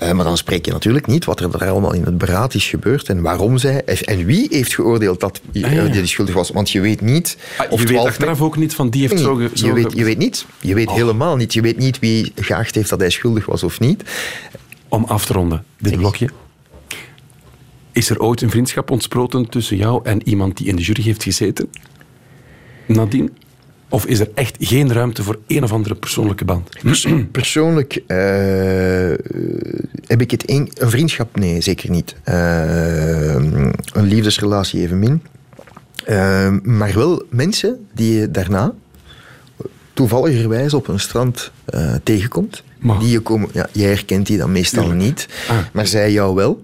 Maar 0.00 0.24
dan 0.24 0.36
spreek 0.36 0.64
je 0.66 0.72
natuurlijk 0.72 1.06
niet 1.06 1.24
wat 1.24 1.40
er 1.40 1.50
daar 1.58 1.68
allemaal 1.70 1.92
in 1.94 2.02
het 2.04 2.18
beraad 2.18 2.54
is 2.54 2.66
gebeurd 2.68 3.08
en 3.08 3.20
waarom 3.22 3.58
zij, 3.58 3.84
en 3.84 4.24
wie 4.24 4.46
heeft 4.50 4.74
geoordeeld 4.74 5.20
dat 5.20 5.40
Ah, 5.62 5.72
ja. 5.72 5.84
die 5.84 6.06
schuldig 6.06 6.34
was. 6.34 6.50
Want 6.50 6.70
je 6.70 6.80
weet 6.80 7.00
niet 7.00 7.36
ah, 7.56 7.72
of 7.72 7.80
je 7.80 7.86
weet 7.86 7.94
12 7.94 8.08
achteraf 8.08 8.40
ook 8.40 8.56
niet 8.56 8.74
van 8.74 8.90
die 8.90 9.00
heeft 9.00 9.14
Nee, 9.14 9.22
zo... 9.22 9.34
ge- 9.34 9.50
zo 9.54 9.66
je, 9.66 9.72
weet, 9.72 9.92
je 9.96 10.04
weet 10.04 10.18
niet. 10.18 10.46
Je 10.60 10.74
weet 10.74 10.90
helemaal 10.90 11.36
niet. 11.36 11.52
Je 11.54 11.60
weet 11.60 11.78
niet 11.78 11.98
wie 11.98 12.32
geacht 12.36 12.74
heeft 12.74 12.88
dat 12.90 13.00
hij 13.00 13.10
schuldig 13.10 13.46
was 13.46 13.62
of 13.62 13.80
niet. 13.80 14.02
Om 14.88 15.04
af 15.04 15.24
te 15.24 15.32
ronden, 15.32 15.64
dit 15.78 15.96
blokje. 15.96 16.28
Is 17.92 18.10
er 18.10 18.20
ooit 18.20 18.42
een 18.42 18.50
vriendschap 18.50 18.90
ontsproten 18.90 19.48
tussen 19.48 19.76
jou 19.76 20.00
en 20.04 20.28
iemand 20.28 20.56
die 20.56 20.66
in 20.66 20.76
de 20.76 20.82
jury 20.82 21.02
heeft 21.02 21.22
gezeten? 21.22 21.70
Nadien? 22.86 23.30
Of 23.92 24.06
is 24.06 24.20
er 24.20 24.28
echt 24.34 24.56
geen 24.60 24.92
ruimte 24.92 25.22
voor 25.22 25.38
een 25.46 25.62
of 25.62 25.72
andere 25.72 25.94
persoonlijke 25.94 26.44
band? 26.44 26.68
Persoonlijk 27.30 28.02
eh, 28.06 28.16
heb 30.06 30.20
ik 30.20 30.30
het 30.30 30.50
een, 30.50 30.70
een 30.74 30.90
vriendschap? 30.90 31.36
Nee, 31.36 31.60
zeker 31.60 31.90
niet. 31.90 32.14
Eh, 32.22 33.34
een 33.34 34.06
liefdesrelatie 34.06 34.80
evenmin. 34.80 35.22
Eh, 36.04 36.50
maar 36.62 36.94
wel 36.94 37.22
mensen 37.28 37.86
die 37.94 38.18
je 38.18 38.30
daarna 38.30 38.74
toevalligerwijs 39.92 40.74
op 40.74 40.88
een 40.88 41.00
strand 41.00 41.52
tegenkomt. 42.02 42.62
Maar- 42.82 42.98
Die 42.98 43.08
je 43.10 43.20
komen, 43.20 43.48
ja, 43.52 43.68
jij 43.72 43.88
herkent 43.88 44.26
die 44.26 44.38
dan 44.38 44.52
meestal 44.52 44.90
niet, 44.90 45.28
Ah. 45.48 45.56
maar 45.72 45.86
zij 45.86 46.12
jou 46.12 46.34
wel. 46.34 46.62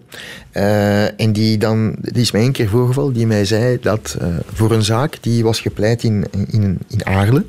Eh, 0.50 1.20
en 1.20 1.32
die 1.32 1.58
dan, 1.58 1.96
die 2.00 2.22
is 2.22 2.30
mij 2.30 2.44
een 2.44 2.52
keer 2.52 2.68
voorgevallen, 2.68 3.12
die 3.12 3.26
mij 3.26 3.44
zei 3.44 3.78
dat 3.80 4.16
eh, 4.20 4.26
voor 4.52 4.70
een 4.72 4.82
zaak 4.82 5.18
die 5.20 5.42
was 5.44 5.60
gepleit 5.60 6.02
in, 6.02 6.24
in, 6.50 6.78
in 6.88 7.06
Aarle. 7.06 7.44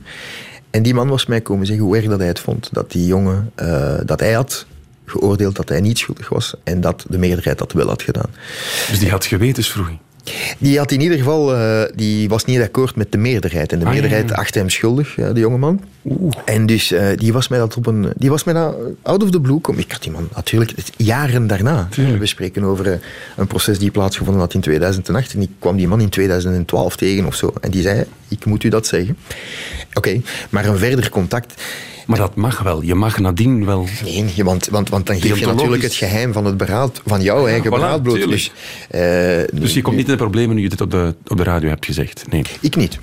En 0.69 0.83
die 0.83 0.93
man 0.93 1.07
was 1.07 1.25
mij 1.25 1.41
komen 1.41 1.65
zeggen 1.65 1.85
hoe 1.85 1.95
erg 1.97 2.05
dat 2.05 2.19
hij 2.19 2.27
het 2.27 2.39
vond. 2.39 2.69
Dat 2.71 2.91
die 2.91 3.05
jongen, 3.05 3.51
eh, 3.55 3.93
dat 4.05 4.19
hij 4.19 4.31
had 4.33 4.65
geoordeeld 5.05 5.55
dat 5.55 5.69
hij 5.69 5.81
niet 5.81 5.97
schuldig 5.97 6.29
was. 6.29 6.53
En 6.63 6.81
dat 6.81 7.05
de 7.09 7.17
meerderheid 7.17 7.57
dat 7.57 7.71
wel 7.71 7.87
had 7.87 8.01
gedaan. 8.01 8.29
Dus 8.89 8.99
die 8.99 9.09
had 9.09 9.25
gewetenswroeging. 9.25 9.97
Die 10.57 10.77
had 10.77 10.91
in 10.91 11.01
ieder 11.01 11.17
geval, 11.17 11.55
uh, 11.55 11.81
die 11.95 12.29
was 12.29 12.45
niet 12.45 12.61
akkoord 12.61 12.95
met 12.95 13.11
de 13.11 13.17
meerderheid. 13.17 13.71
En 13.71 13.79
de 13.79 13.85
Ah, 13.85 13.91
meerderheid 13.91 14.29
ja, 14.29 14.35
ja. 14.35 14.41
achtte 14.41 14.59
hem 14.59 14.69
schuldig, 14.69 15.15
ja, 15.15 15.33
de 15.33 15.39
jongeman. 15.39 15.81
En 16.45 16.65
dus 16.65 16.91
uh, 16.91 17.07
die 17.15 17.33
was 17.33 17.47
mij 17.47 17.59
dat 17.59 17.77
op 17.77 17.85
een, 17.85 18.13
die 18.15 18.29
was 18.29 18.43
mij 18.43 18.53
dat 18.53 18.75
out 19.01 19.23
of 19.23 19.31
the 19.31 19.41
blue 19.41 19.59
komen. 19.59 19.81
Ik 19.81 19.91
had 19.91 20.03
die 20.03 20.11
man 20.11 20.29
natuurlijk 20.35 20.73
jaren 20.97 21.47
daarna. 21.47 21.87
Tuurlijk. 21.91 22.19
We 22.19 22.25
spreken 22.25 22.63
over 22.63 22.87
uh, 22.87 22.93
een 23.35 23.47
proces 23.47 23.79
die 23.79 23.91
plaatsgevonden 23.91 24.41
had 24.41 24.53
in 24.53 24.61
2008. 24.61 25.33
En 25.33 25.41
ik 25.41 25.49
kwam 25.59 25.77
die 25.77 25.87
man 25.87 26.01
in 26.01 26.09
2012 26.09 26.95
tegen 26.95 27.25
of 27.25 27.35
zo. 27.35 27.53
En 27.61 27.71
die 27.71 27.81
zei, 27.81 28.05
ik 28.27 28.45
moet 28.45 28.63
u 28.63 28.69
dat 28.69 28.87
zeggen. 28.87 29.17
Oké, 29.87 29.97
okay, 29.97 30.21
maar 30.49 30.65
een 30.65 30.77
verder 30.77 31.09
contact. 31.09 31.61
Maar 32.07 32.17
dat 32.17 32.35
mag 32.35 32.59
wel. 32.59 32.81
Je 32.81 32.95
mag 32.95 33.19
nadien 33.19 33.65
wel. 33.65 33.87
Nee, 34.03 34.43
want, 34.43 34.67
want, 34.67 34.89
want 34.89 35.07
dan 35.07 35.21
geef 35.21 35.39
je 35.39 35.45
natuurlijk 35.45 35.81
het 35.81 35.93
geheim 35.93 36.33
van 36.33 36.45
het 36.45 36.57
beraad, 36.57 37.01
van 37.05 37.21
jouw 37.21 37.47
eigen 37.47 37.67
voilà, 37.67 37.73
beraad 37.73 38.03
bloot. 38.03 38.29
Dus, 38.29 38.51
uh, 38.95 39.01
Dus 39.53 39.73
je 39.73 39.81
komt 39.81 39.95
niet 39.95 40.05
in 40.05 40.11
de 40.11 40.17
problemen 40.17 40.55
nu 40.55 40.61
je 40.61 40.69
dit 40.69 40.81
op 40.81 40.91
de, 40.91 41.15
op 41.27 41.37
de 41.37 41.43
radio 41.43 41.69
hebt 41.69 41.85
gezegd. 41.85 42.25
Nee. 42.29 42.43
Ik 42.59 42.75
niet. 42.75 42.99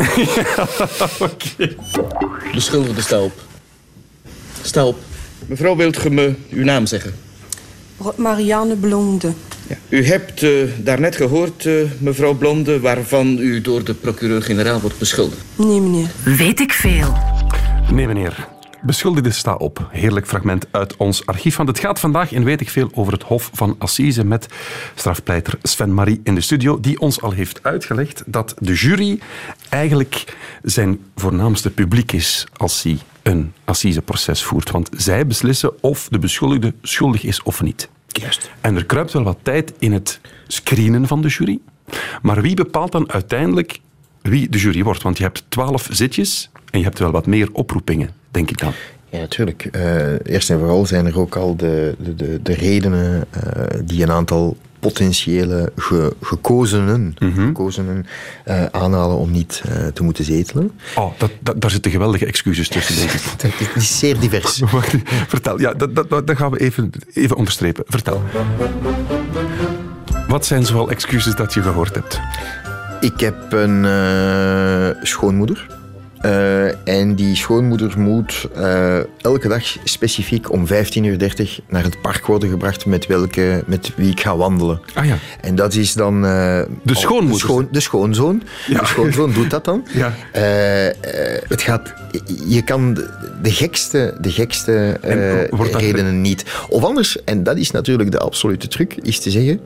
Oké. 1.28 1.74
Beschuldigde, 2.54 3.02
sta 3.02 3.20
op. 3.20 3.32
Sta 4.62 4.86
op. 4.86 4.96
Mevrouw, 5.46 5.76
wilt 5.76 6.04
u 6.04 6.10
me 6.10 6.34
uw 6.50 6.64
naam 6.64 6.86
zeggen? 6.86 7.14
Marianne 8.16 8.76
Blonde. 8.76 9.32
Ja. 9.68 9.76
U 9.88 10.06
hebt 10.06 10.42
uh, 10.42 10.70
daarnet 10.76 11.16
gehoord, 11.16 11.64
uh, 11.64 11.90
mevrouw 11.98 12.34
Blonde, 12.34 12.80
waarvan 12.80 13.38
u 13.38 13.60
door 13.60 13.84
de 13.84 13.94
procureur-generaal 13.94 14.80
wordt 14.80 14.98
beschuldigd. 14.98 15.42
Nee, 15.56 15.80
meneer. 15.80 16.08
Weet 16.22 16.60
ik 16.60 16.72
veel. 16.72 17.16
Nee, 17.92 18.06
meneer. 18.06 18.48
Beschuldigde 18.82 19.30
sta 19.30 19.54
op. 19.54 19.88
Heerlijk 19.90 20.26
fragment 20.26 20.66
uit 20.70 20.96
ons 20.96 21.26
archief. 21.26 21.56
Want 21.56 21.68
het 21.68 21.78
gaat 21.78 22.00
vandaag 22.00 22.32
in 22.32 22.44
Weet 22.44 22.60
ik 22.60 22.70
Veel 22.70 22.90
over 22.94 23.12
het 23.12 23.22
Hof 23.22 23.50
van 23.52 23.76
Assise 23.78 24.24
met 24.24 24.46
strafpleiter 24.94 25.58
Sven 25.62 25.94
Marie 25.94 26.20
in 26.24 26.34
de 26.34 26.40
studio, 26.40 26.80
die 26.80 27.00
ons 27.00 27.22
al 27.22 27.30
heeft 27.30 27.62
uitgelegd 27.62 28.22
dat 28.26 28.54
de 28.58 28.74
jury 28.74 29.20
eigenlijk 29.68 30.36
zijn 30.62 30.98
voornaamste 31.16 31.70
publiek 31.70 32.12
is 32.12 32.46
als 32.56 32.82
hij 32.82 32.98
een 33.22 33.52
assiseproces 33.64 34.42
voert. 34.42 34.70
Want 34.70 34.88
zij 34.96 35.26
beslissen 35.26 35.82
of 35.82 36.08
de 36.08 36.18
beschuldigde 36.18 36.74
schuldig 36.82 37.24
is 37.24 37.42
of 37.42 37.62
niet. 37.62 37.88
Juist. 38.06 38.50
En 38.60 38.76
er 38.76 38.86
kruipt 38.86 39.12
wel 39.12 39.22
wat 39.22 39.38
tijd 39.42 39.72
in 39.78 39.92
het 39.92 40.20
screenen 40.46 41.06
van 41.06 41.22
de 41.22 41.28
jury. 41.28 41.58
Maar 42.22 42.42
wie 42.42 42.54
bepaalt 42.54 42.92
dan 42.92 43.12
uiteindelijk 43.12 43.80
wie 44.22 44.48
de 44.48 44.58
jury 44.58 44.82
wordt? 44.82 45.02
Want 45.02 45.16
je 45.16 45.22
hebt 45.22 45.44
twaalf 45.48 45.88
zitjes 45.90 46.50
en 46.70 46.78
je 46.78 46.84
hebt 46.84 46.98
wel 46.98 47.10
wat 47.10 47.26
meer 47.26 47.48
oproepingen, 47.52 48.10
denk 48.30 48.50
ik 48.50 48.58
dan. 48.58 48.72
Ja, 49.08 49.18
natuurlijk. 49.18 49.68
Uh, 49.76 50.26
eerst 50.26 50.50
en 50.50 50.58
vooral 50.58 50.86
zijn 50.86 51.06
er 51.06 51.18
ook 51.18 51.36
al 51.36 51.56
de, 51.56 51.94
de, 51.98 52.14
de, 52.14 52.42
de 52.42 52.52
redenen 52.54 53.24
uh, 53.36 53.62
die 53.84 54.02
een 54.02 54.10
aantal 54.10 54.56
potentiële 54.80 55.72
ge, 55.76 56.16
gekozenen, 56.22 57.14
Mhm. 57.18 57.46
gekozenen 57.46 58.06
uh, 58.48 58.64
aanhalen 58.64 59.16
om 59.16 59.30
niet 59.30 59.62
te 59.94 60.02
moeten 60.02 60.24
zetelen. 60.24 60.70
Oh, 60.96 61.12
dat, 61.18 61.30
dat, 61.40 61.60
daar 61.60 61.70
zitten 61.70 61.90
geweldige 61.90 62.26
excuses 62.26 62.68
tussen, 62.68 62.96
denk 62.96 63.54
ik. 63.54 63.66
Het 63.74 63.82
is 63.82 63.98
zeer 63.98 64.18
divers. 64.20 64.58
Wacht, 64.72 64.94
vertel, 65.28 65.60
ja, 65.60 65.72
dat, 65.74 65.94
dat, 65.94 66.10
dat 66.10 66.36
gaan 66.36 66.50
we 66.50 66.60
even, 66.60 66.90
even 67.12 67.36
onderstrepen. 67.36 67.84
Vertel. 67.88 68.22
Wat 70.28 70.46
zijn 70.46 70.66
zoal 70.66 70.90
excuses 70.90 71.34
dat 71.34 71.54
je 71.54 71.62
gehoord 71.62 71.94
hebt? 71.94 72.20
Ik 73.00 73.20
heb 73.20 73.52
een 73.52 73.86
schoonmoeder. 75.02 75.78
Uh, 76.24 76.88
en 76.88 77.14
die 77.14 77.36
schoonmoeder 77.36 77.98
moet 77.98 78.48
uh, 78.56 78.98
elke 79.22 79.48
dag 79.48 79.76
specifiek 79.84 80.52
om 80.52 80.66
15.30 80.66 80.72
uur 80.94 81.60
naar 81.68 81.82
het 81.82 82.00
park 82.00 82.26
worden 82.26 82.48
gebracht 82.48 82.86
met, 82.86 83.06
welke, 83.06 83.64
met 83.66 83.92
wie 83.96 84.10
ik 84.10 84.20
ga 84.20 84.36
wandelen. 84.36 84.80
Ah 84.94 85.06
ja. 85.06 85.18
En 85.40 85.54
dat 85.54 85.74
is 85.74 85.92
dan... 85.92 86.14
Uh, 86.14 86.60
de 86.82 86.94
schoonmoeder? 86.94 87.32
De, 87.32 87.38
schoon, 87.38 87.68
de 87.70 87.80
schoonzoon. 87.80 88.42
Ja. 88.66 88.80
De 88.80 88.86
schoonzoon 88.86 89.32
doet 89.32 89.50
dat 89.50 89.64
dan. 89.64 89.86
Ja. 89.92 90.12
het 91.48 91.62
gaat... 91.62 91.94
Je 92.48 92.62
kan 92.62 92.94
de, 92.94 93.10
de 93.42 93.50
gekste, 93.50 94.14
de 94.20 94.30
gekste 94.30 94.96
redenen 95.72 96.20
niet. 96.20 96.44
Of 96.68 96.84
anders, 96.84 97.24
en 97.24 97.42
dat 97.42 97.56
is 97.56 97.70
natuurlijk 97.70 98.10
de 98.10 98.18
absolute 98.18 98.68
truc, 98.68 98.94
is 98.94 99.20
te 99.20 99.30
zeggen... 99.30 99.60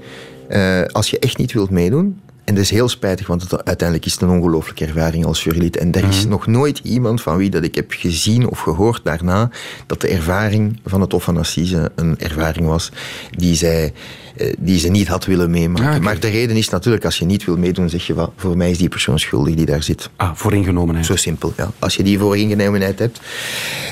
als 0.92 1.10
je 1.10 1.18
echt 1.18 1.38
niet 1.38 1.52
wilt 1.52 1.70
meedoen, 1.70 2.20
en 2.44 2.54
dat 2.54 2.64
is 2.64 2.70
heel 2.70 2.88
spijtig, 2.88 3.26
want 3.26 3.42
het, 3.42 3.64
uiteindelijk 3.64 4.06
is 4.06 4.12
het 4.12 4.22
een 4.22 4.28
ongelooflijke 4.28 4.84
ervaring 4.84 5.24
als 5.24 5.44
jurylid. 5.44 5.76
En 5.76 5.92
er 5.92 6.08
is 6.08 6.20
Mhm. 6.20 6.28
nog 6.28 6.46
nooit 6.46 6.78
iemand 6.82 7.22
van 7.22 7.36
wie 7.36 7.50
dat 7.50 7.62
ik 7.64 7.74
heb 7.74 7.92
gezien 7.92 8.48
of 8.48 8.58
gehoord 8.60 9.00
daarna 9.04 9.50
dat 9.86 10.00
de 10.00 10.08
ervaring 10.08 10.80
van 10.84 11.00
het 11.00 11.12
Hof 11.12 11.24
van 11.24 11.36
Assise 11.36 11.92
een 11.94 12.18
ervaring 12.18 12.66
was 12.66 12.90
die, 13.30 13.54
zij, 13.54 13.92
eh, 14.36 14.52
die 14.58 14.78
ze 14.78 14.88
niet 14.88 15.08
had 15.08 15.24
willen 15.24 15.50
meemaken. 15.50 16.02
Maar 16.02 16.20
de 16.20 16.28
reden 16.28 16.56
is 16.56 16.68
natuurlijk, 16.68 17.04
als 17.04 17.18
je 17.18 17.24
niet 17.24 17.44
wil 17.44 17.56
meedoen, 17.56 17.88
zeg 17.90 18.06
je 18.06 18.14
wat, 18.14 18.32
voor 18.36 18.56
mij 18.56 18.70
is 18.70 18.78
die 18.78 18.88
persoon 18.88 19.18
schuldig 19.18 19.54
die 19.54 19.66
daar 19.66 19.82
zit. 19.82 20.10
Ah, 20.16 20.34
vooringenomenheid. 20.34 21.06
Zo 21.06 21.16
simpel, 21.16 21.52
ja. 21.56 21.70
Als 21.78 21.96
je 21.96 22.02
die 22.02 22.18
vooringenomenheid 22.18 22.98
hebt. 22.98 23.20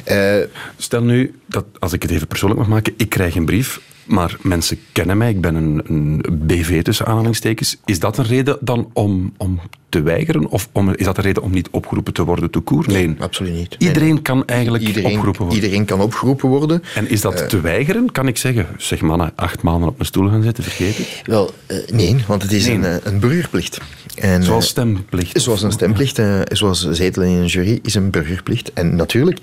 eh, 0.05 0.35
Stel 0.77 1.03
nu, 1.03 1.35
dat, 1.47 1.65
als 1.79 1.93
ik 1.93 2.03
het 2.03 2.11
even 2.11 2.27
persoonlijk 2.27 2.61
mag 2.61 2.69
maken, 2.71 2.93
ik 2.97 3.09
krijg 3.09 3.35
een 3.35 3.45
brief, 3.45 3.81
maar 4.05 4.37
mensen 4.41 4.79
kennen 4.93 5.17
mij, 5.19 5.31
ik 5.31 5.41
ben 5.41 5.55
een, 5.55 5.83
een 5.87 6.23
BV 6.47 6.83
tussen 6.83 7.07
aanhalingstekens. 7.07 7.77
Is 7.85 7.99
dat 7.99 8.19
een 8.19 8.25
reden 8.25 8.59
dan 8.61 8.91
om, 8.93 9.33
om 9.37 9.61
te 9.89 10.03
weigeren? 10.03 10.47
Of 10.49 10.69
om, 10.73 10.95
is 10.95 11.05
dat 11.05 11.17
een 11.17 11.23
reden 11.23 11.43
om 11.43 11.51
niet 11.51 11.69
opgeroepen 11.71 12.13
te 12.13 12.25
worden 12.25 12.51
tout 12.51 12.65
court? 12.65 12.87
Nee, 12.87 13.15
absoluut 13.19 13.55
niet. 13.55 13.77
Iedereen 13.79 14.23
kan 14.23 14.47
eigenlijk 14.47 14.85
iedereen, 14.85 15.11
opgeroepen 15.13 15.41
worden. 15.45 15.63
Iedereen 15.63 15.85
kan 15.85 16.01
opgeroepen 16.01 16.49
worden. 16.49 16.83
En 16.95 17.11
is 17.11 17.21
dat 17.21 17.49
te 17.49 17.61
weigeren? 17.61 18.13
Kan 18.13 18.29
ik 18.29 18.37
zeggen, 18.37 18.67
zeg 18.77 19.01
mannen, 19.01 19.33
acht 19.35 19.63
maanden 19.63 19.89
op 19.89 19.95
mijn 19.97 20.07
stoel 20.09 20.29
gaan 20.29 20.43
zitten, 20.43 20.65
vergeet 20.65 20.97
het? 20.97 21.23
Wel, 21.25 21.51
uh, 21.69 21.79
nee, 21.93 22.17
want 22.27 22.43
het 22.43 22.53
is 22.53 22.67
Nee. 22.67 22.75
een, 22.75 22.83
uh, 22.83 22.95
een 23.03 23.21
burgerplicht. 23.21 23.81
En, 24.15 24.43
Zoals 24.43 24.65
uh, 24.65 24.71
stemplicht. 24.71 25.41
Zoals 25.41 25.63
een 25.63 25.73
stemplicht, 25.73 26.21
zoals 26.45 26.91
zetelen 26.91 27.29
in 27.29 27.37
een 27.37 27.47
jury, 27.47 27.79
is 27.83 27.95
een 27.95 28.11
burgerplicht. 28.11 28.73
En 28.73 28.97
natuurlijk, 28.97 29.39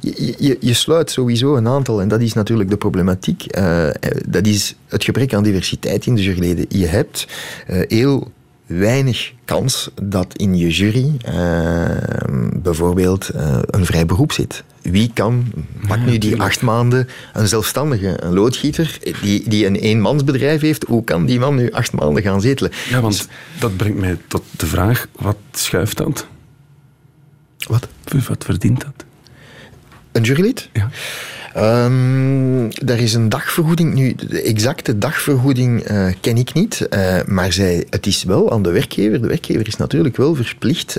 je, 0.00 0.34
je, 0.38 0.56
je 0.60 0.74
sluit 0.74 1.10
sowieso 1.10 1.56
een 1.56 1.68
aantal, 1.68 2.00
en 2.00 2.08
dat 2.08 2.20
is 2.20 2.32
natuurlijk 2.32 2.70
de 2.70 2.76
problematiek, 2.76 3.44
dat 4.28 4.46
is 4.46 4.74
het 4.88 5.04
gebrek 5.04 5.34
aan 5.34 5.42
diversiteit 5.42 6.06
in 6.06 6.14
de 6.14 6.22
juryleden. 6.22 6.66
Je 6.68 6.86
hebt 6.86 7.26
uh, 7.70 7.80
heel 7.88 8.32
weinig 8.66 9.32
kans 9.44 9.90
dat 10.02 10.36
in 10.36 10.56
je 10.56 10.70
jury 10.70 11.16
uh, 11.28 11.88
bijvoorbeeld 12.52 13.30
uh, 13.34 13.58
een 13.66 13.86
vrij 13.86 14.06
beroep 14.06 14.32
zit. 14.32 14.64
Wie 14.82 15.10
kan, 15.14 15.52
pak 15.86 15.98
nu 15.98 16.18
die 16.18 16.40
acht 16.40 16.62
maanden, 16.62 17.08
een 17.32 17.48
zelfstandige, 17.48 18.24
een 18.24 18.32
loodgieter, 18.32 18.98
die, 19.22 19.48
die 19.48 19.66
een 19.66 19.76
eenmansbedrijf 19.76 20.60
heeft, 20.60 20.84
hoe 20.84 21.04
kan 21.04 21.26
die 21.26 21.38
man 21.38 21.54
nu 21.54 21.70
acht 21.70 21.92
maanden 21.92 22.22
gaan 22.22 22.40
zetelen? 22.40 22.72
Ja, 22.88 23.00
want 23.00 23.28
dat 23.58 23.76
brengt 23.76 23.98
mij 23.98 24.18
tot 24.28 24.42
de 24.56 24.66
vraag, 24.66 25.06
wat 25.12 25.36
schuift 25.52 25.96
dat? 25.96 26.26
Wat? 27.56 27.88
Wat 28.28 28.44
verdient 28.44 28.80
dat? 28.80 29.04
Een 30.12 30.22
jurylid? 30.22 30.68
Ja. 30.72 30.90
Er 31.54 32.98
is 32.98 33.14
een 33.14 33.28
dagvergoeding. 33.28 33.94
Nu, 33.94 34.14
de 34.28 34.42
exacte 34.42 34.98
dagvergoeding 34.98 35.90
uh, 35.90 36.06
ken 36.20 36.36
ik 36.36 36.52
niet. 36.52 36.86
Uh, 36.90 37.22
maar 37.26 37.52
zij, 37.52 37.86
het 37.90 38.06
is 38.06 38.24
wel 38.24 38.52
aan 38.52 38.62
de 38.62 38.70
werkgever. 38.70 39.20
De 39.20 39.28
werkgever 39.28 39.66
is 39.66 39.76
natuurlijk 39.76 40.16
wel 40.16 40.34
verplicht 40.34 40.96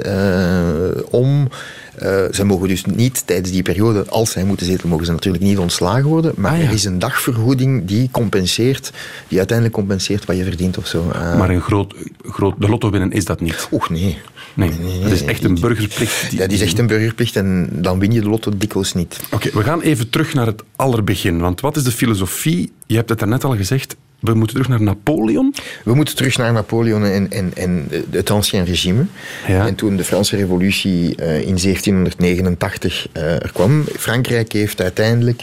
uh, 2.03 2.10
om. 2.25 2.34
ze 2.34 2.43
mogen 2.45 2.67
dus 2.67 2.86
niet 2.86 3.23
tijdens 3.27 3.51
die 3.51 3.62
periode, 3.62 4.05
als 4.10 4.31
zij 4.31 4.43
moeten 4.43 4.65
zetelen, 4.65 4.89
mogen 4.89 5.05
ze 5.05 5.12
natuurlijk 5.12 5.43
niet 5.43 5.58
ontslagen 5.58 6.05
worden. 6.05 6.34
Maar 6.38 6.51
Ah, 6.51 6.60
ja. 6.62 6.65
er 6.67 6.73
is 6.73 6.84
een 6.86 6.99
dagvergoeding 6.99 7.86
die 7.86 8.10
compenseert, 8.12 8.91
die 9.27 9.38
uiteindelijk 9.38 9.77
compenseert 9.77 10.25
wat 10.25 10.38
je 10.38 10.43
verdient 10.43 10.77
of 10.77 10.88
zo. 10.88 11.03
maar 11.38 11.49
een 11.49 11.62
groot, 11.62 11.93
groot, 12.25 12.55
de 12.62 12.67
lotto 12.69 12.89
winnen 12.89 13.12
is 13.12 13.25
dat 13.25 13.41
niet. 13.41 13.67
Och 13.71 13.89
nee. 13.89 14.17
Nee, 14.53 14.71
dat 15.03 15.12
is 15.12 15.23
echt 15.23 15.43
een 15.43 15.60
burgerplicht. 15.60 16.29
Die, 16.29 16.39
dat 16.39 16.51
is 16.51 16.62
echt 16.62 16.79
een 16.79 16.88
burgerplicht 16.88 17.36
en 17.36 17.69
dan 17.71 17.99
win 17.99 18.12
je 18.12 18.21
de 18.21 18.29
lotto 18.29 18.51
dikwijls 18.58 18.93
niet. 18.93 19.19
Oké, 19.25 19.36
okay, 19.36 19.51
we 19.51 19.63
gaan 19.63 19.81
even 19.81 20.10
terug 20.10 20.34
naar 20.34 20.45
het 20.45 20.63
allerbegin. 20.75 21.39
Want 21.39 21.62
wat 21.62 21.77
is 21.77 21.84
de 21.84 21.91
filosofie? 21.91 22.71
Je 22.88 22.95
hebt 22.95 23.10
het 23.10 23.19
daarnet 23.19 23.43
al 23.43 23.55
gezegd. 23.55 23.95
We 24.19 24.34
moeten 24.34 24.56
terug 24.56 24.67
naar 24.67 24.82
Napoleon. 24.82 25.54
We 25.84 25.93
moeten 25.95 26.15
terug 26.15 26.38
naar 26.38 26.54
Napoleon 26.54 27.04
en, 27.06 27.32
en, 27.32 27.51
en 27.56 27.88
het 28.10 28.30
Ancien 28.30 28.65
Regime. 28.65 29.06
Ja. 29.47 29.67
En 29.67 29.75
toen 29.75 29.95
de 29.95 30.04
Franse 30.04 30.36
Revolutie 30.36 31.15
uh, 31.19 31.41
in 31.41 31.58
1789 31.58 33.08
uh, 33.17 33.23
er 33.34 33.51
kwam. 33.54 33.84
Frankrijk 33.97 34.51
heeft 34.51 34.82
uiteindelijk 34.82 35.41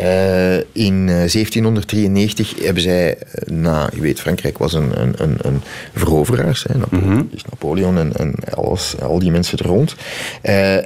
uh, 0.00 0.56
in 0.56 1.06
1793 1.06 2.54
hebben 2.62 2.82
zij, 2.82 3.18
na, 3.46 3.90
je 3.94 4.00
weet, 4.00 4.20
Frankrijk 4.20 4.58
was 4.58 4.72
een, 4.72 5.00
een, 5.00 5.14
een, 5.16 5.36
een 5.42 5.60
veroveraars. 5.94 6.64
Hè, 6.68 6.78
Napoleon, 6.78 7.06
Mhm. 7.08 7.22
dus 7.30 7.44
Napoleon 7.50 7.98
en, 7.98 8.12
en 8.16 8.34
alles, 8.54 9.00
al 9.00 9.18
die 9.18 9.30
mensen 9.30 9.58
er 9.58 9.66
rond. 9.66 9.94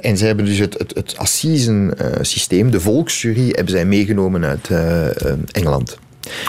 En 0.01 0.17
zij 0.17 0.27
hebben 0.27 0.45
dus 0.45 0.57
het, 0.57 0.77
het, 0.77 0.95
het 0.95 1.17
Assisen-systeem, 1.17 2.71
de 2.71 2.79
volksjury, 2.79 3.47
hebben 3.47 3.69
zij 3.73 3.85
meegenomen 3.85 4.43
uit 4.45 4.69
Engeland. 5.51 5.97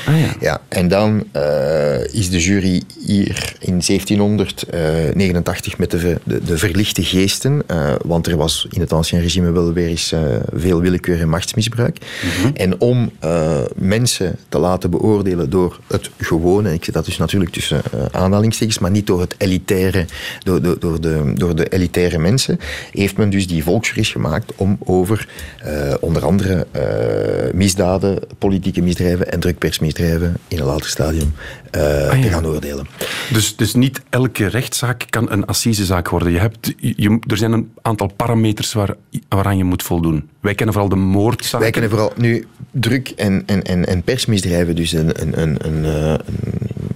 Ah 0.07 0.21
ja. 0.21 0.35
Ja, 0.41 0.61
en 0.69 0.89
dan 0.89 1.25
eh, 1.33 2.15
is 2.15 2.31
de 2.31 2.41
jury 2.41 2.83
hier 3.05 3.57
in 3.59 3.81
1789 3.87 5.79
met 5.79 5.91
de, 5.91 6.19
de, 6.25 6.43
de 6.45 6.59
verlichte 6.59 7.05
geesten, 7.05 7.63
eh, 7.67 7.95
want 8.05 8.27
er 8.27 8.37
was 8.37 8.67
in 8.71 8.81
het 8.81 8.93
ancien 8.93 9.21
regime 9.21 9.51
wel 9.51 9.73
weer 9.73 9.89
eens 9.89 10.13
eh, 10.13 10.21
veel 10.55 10.81
willekeur 10.81 11.21
en 11.21 11.29
machtsmisbruik. 11.29 11.99
En 12.55 12.81
om 12.81 13.11
eh, 13.19 13.61
mensen 13.75 14.37
te 14.49 14.59
laten 14.59 14.91
beoordelen 14.91 15.51
door 15.51 15.81
het 15.87 16.11
gewone, 16.19 16.73
ik 16.73 16.85
zet 16.85 16.95
dat 16.95 17.05
dus 17.05 17.17
natuurlijk 17.17 17.53
tussen 17.53 17.83
eh, 17.93 18.05
aanhalingstekens, 18.11 18.79
maar 18.79 18.91
niet 18.91 19.07
door 19.07 19.21
het 19.21 19.35
elitaire, 19.39 20.07
door, 20.43 20.63
door, 20.63 20.79
door, 20.79 21.01
de, 21.01 21.33
door 21.35 21.57
de 21.57 21.69
elitaire 21.69 22.19
mensen, 22.19 22.59
heeft 22.93 23.17
men 23.17 23.31
dus 23.31 23.47
die 23.47 23.63
volksjuries 23.63 24.11
gemaakt 24.11 24.53
om 24.57 24.79
over 24.85 25.29
eh, 25.59 25.95
onder 26.01 26.25
andere 26.25 26.67
eh, 26.71 27.55
misdaden, 27.55 28.19
politieke 28.39 28.83
misdrijven 28.83 29.33
en 29.33 29.41
drukpersmisdrijven 29.71 30.37
in 30.49 30.59
een 30.59 30.65
later 30.65 30.89
stadium 30.91 31.33
eh, 31.71 31.83
Ah, 31.83 32.17
ja. 32.17 32.23
te 32.23 32.29
gaan 32.29 32.47
oordelen. 32.47 32.87
Dus, 33.33 33.57
dus 33.57 33.75
niet 33.75 34.01
elke 34.11 34.47
rechtszaak 34.47 35.05
kan 35.11 35.31
een 35.31 35.45
assisezaak 35.47 36.09
worden. 36.09 36.33
Je 36.33 36.39
hebt, 36.39 36.75
je, 36.77 37.19
er 37.27 37.37
zijn 37.37 37.53
een 37.53 37.73
aantal 37.83 38.13
parameters 38.17 38.73
waar, 38.73 38.95
waaraan 39.29 39.57
je 39.57 39.65
moet 39.65 39.83
voldoen. 39.83 40.29
Wij 40.41 40.55
kennen 40.55 40.75
vooral 40.75 40.91
de 40.91 41.01
moordzaken. 41.01 41.59
Wij 41.61 41.71
kennen 41.71 41.91
vooral 41.91 42.13
nu 42.17 42.47
druk- 42.71 43.09
en, 43.17 43.43
en, 43.47 43.63
en, 43.63 43.87
en 43.87 44.03
persmisdrijven, 44.03 44.77
dus 44.77 44.93
een, 44.93 45.23
een, 45.23 45.41
een, 45.41 45.57
een, 45.67 45.85
eh, 45.85 46.09
een, 46.11 46.19
een 46.27 46.94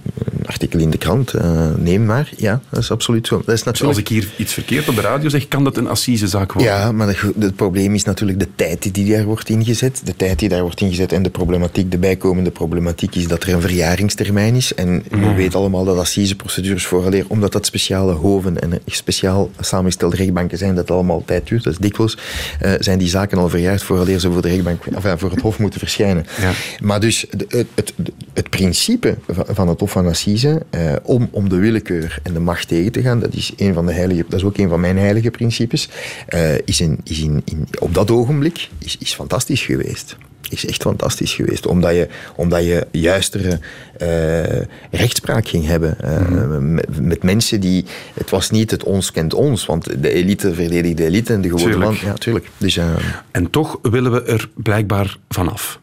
artikel 0.49 0.79
in 0.79 0.89
de 0.89 0.97
krant, 0.97 1.33
eh, 1.33 1.65
neem 1.77 2.05
maar. 2.05 2.29
Ja, 2.37 2.61
dat 2.69 2.79
is 2.81 2.91
absoluut 2.91 3.27
zo. 3.27 3.41
Dat 3.45 3.55
is 3.55 3.63
Dus 3.63 3.65
als 3.65 3.79
natuurlijk... 3.81 4.09
ik 4.09 4.15
hier 4.15 4.27
iets 4.37 4.53
verkeerd 4.53 4.87
op 4.89 4.95
de 4.95 5.01
radio 5.01 5.29
zeg, 5.29 5.47
kan 5.47 5.63
dat 5.63 5.77
een 5.77 5.87
assisezaak 5.87 6.53
worden. 6.53 6.71
Ja, 6.71 6.91
maar 6.91 7.07
het, 7.07 7.17
het 7.39 7.55
probleem 7.55 7.93
is 7.93 8.03
natuurlijk 8.03 8.39
de 8.39 8.47
tijd 8.55 8.93
die 8.93 9.11
daar 9.15 9.23
wordt 9.25 9.49
ingezet. 9.49 10.01
De 10.03 10.15
tijd 10.15 10.39
die 10.39 10.49
daar 10.49 10.61
wordt 10.61 10.81
ingezet 10.81 11.11
en 11.11 11.23
de 11.23 11.29
problematiek, 11.29 11.91
de 11.91 11.97
bijkomende 11.97 12.51
problematiek 12.51 13.15
is 13.15 13.27
dat 13.27 13.43
er 13.43 13.53
een 13.53 13.61
verjaringstermijn 13.61 14.55
is. 14.55 14.73
En 14.73 15.03
we 15.09 15.33
weten 15.33 15.59
allemaal 15.59 15.83
dat 15.85 15.97
assiseprocedures 15.97 16.85
vooraleer, 16.85 17.25
omdat 17.27 17.51
dat 17.51 17.65
speciale 17.65 18.13
hoven 18.13 18.61
en 18.61 18.79
speciaal 18.85 19.49
samengestelde 19.59 20.15
rechtbanken 20.15 20.57
zijn, 20.57 20.75
dat 20.75 20.91
allemaal 20.91 21.23
tijd 21.25 21.47
duurt. 21.47 21.63
Dat 21.63 21.73
is 21.73 21.79
dikwijls, 21.79 22.17
eh, 22.59 22.71
zijn 22.79 22.99
die 22.99 23.07
zaken 23.09 23.37
al 23.37 23.49
verjaard 23.49 23.83
vooraleer 23.83 24.19
ze 24.19 24.31
voor, 24.31 24.41
de 24.41 24.47
rechtbank, 24.47 24.85
enfin, 24.85 25.17
voor 25.19 25.31
het 25.31 25.41
hof 25.41 25.59
moeten 25.59 25.79
verschijnen. 25.79 26.25
Ja. 26.41 26.51
Maar 26.81 26.99
dus 26.99 27.25
de- 27.37 27.45
het, 27.49 27.67
het, 27.75 27.93
het 28.33 28.49
principe 28.49 29.17
van- 29.29 29.45
van 29.49 29.67
het 29.67 29.79
Hof 29.79 29.91
van 29.91 30.07
Assise 30.07 30.38
eh, 30.43 30.95
om, 31.03 31.27
om 31.31 31.49
de 31.49 31.55
willekeur 31.55 32.19
en 32.23 32.33
de 32.33 32.39
macht 32.39 32.67
tegen 32.67 32.91
te 32.91 33.01
gaan, 33.01 33.19
dat 33.19 33.33
is, 33.33 33.53
een 33.57 33.73
van 33.73 33.85
de 33.85 33.93
heilige, 33.93 34.23
dat 34.29 34.39
is 34.39 34.45
ook 34.45 34.57
een 34.57 34.69
van 34.69 34.79
mijn 34.79 34.97
heilige 34.97 35.31
principes, 35.31 35.89
eh, 36.27 36.57
is, 36.65 36.81
in, 36.81 36.99
is 37.03 37.19
in, 37.19 37.41
in, 37.45 37.67
op 37.79 37.93
dat 37.93 38.11
ogenblik 38.11 38.69
is, 38.77 38.97
is 38.99 39.13
fantastisch 39.13 39.61
geweest. 39.61 40.17
Is 40.49 40.65
echt 40.65 40.81
fantastisch 40.81 41.33
geweest, 41.33 41.65
omdat 41.65 41.95
je, 41.95 42.07
omdat 42.35 42.63
je 42.63 42.87
juistere 42.91 43.59
eh, 43.97 44.65
rechtspraak 44.91 45.47
ging 45.47 45.65
hebben 45.65 46.01
eh, 46.01 46.57
met, 46.59 47.01
met 47.01 47.23
mensen 47.23 47.59
die. 47.59 47.85
Het 48.13 48.29
was 48.29 48.49
niet 48.49 48.71
het 48.71 48.83
ons 48.83 49.11
kent 49.11 49.33
ons, 49.33 49.65
want 49.65 50.01
de 50.01 50.11
elite 50.11 50.53
verdedigt 50.53 50.97
de 50.97 51.05
elite 51.05 51.33
en 51.33 51.41
de 51.41 51.49
gewone 51.49 51.77
man. 51.77 51.97
Ja, 52.01 52.13
tuurlijk. 52.13 52.49
Dus, 52.57 52.77
eh, 52.77 52.85
En 53.31 53.49
toch 53.49 53.79
willen 53.81 54.11
we 54.11 54.23
er 54.23 54.49
blijkbaar 54.55 55.17
vanaf. 55.29 55.79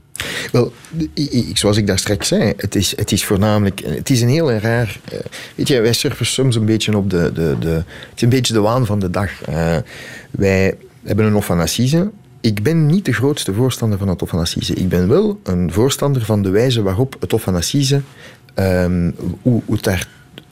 Wel, 0.53 0.73
zoals 1.53 1.77
ik 1.77 1.87
daar 1.87 1.99
straks 1.99 2.29
zei, 2.29 2.53
het 2.57 2.75
is, 2.75 2.97
het 2.97 3.13
is 3.13 3.25
voornamelijk... 3.25 3.83
Het 3.85 4.11
is 4.11 4.21
een 4.21 4.29
heel 4.29 4.53
raar... 4.53 5.01
eh, 5.13 5.19
weet 5.55 5.69
je, 5.69 5.81
wij 5.81 5.93
surfen 5.93 6.27
soms 6.27 6.57
een 6.57 6.65
beetje 6.65 6.97
op 6.97 7.11
de... 7.11 7.31
de, 7.35 7.57
de 7.61 7.69
het 7.69 8.15
is 8.15 8.23
een 8.23 8.29
beetje 8.29 8.53
de 8.53 8.61
waan 8.61 8.87
van 8.87 8.99
de 8.99 9.11
dag. 9.11 9.43
Eh, 9.43 9.77
wij 10.31 10.75
hebben 11.03 11.25
een 11.27 11.33
Hof 11.33 11.45
van 11.45 11.61
Assise. 11.61 12.11
Ik 12.41 12.63
ben 12.63 12.87
niet 12.87 13.05
de 13.05 13.13
grootste 13.13 13.55
voorstander 13.55 13.99
van 13.99 14.09
het 14.09 14.21
Hof 14.21 14.29
van 14.29 14.39
Assise. 14.39 14.75
Ik 14.75 14.89
ben 14.89 15.09
wel 15.09 15.41
een 15.43 15.73
voorstander 15.73 16.25
van 16.25 16.43
de 16.43 16.51
wijze 16.51 16.83
waarop 16.83 17.17
het 17.21 17.31
Hof 17.31 17.43
van 17.43 17.55
Assise... 17.55 18.01
ehm, 18.55 19.11
hoe, 19.43 19.63
hoe 19.65 19.75
het 19.75 19.85
daar 19.85 20.09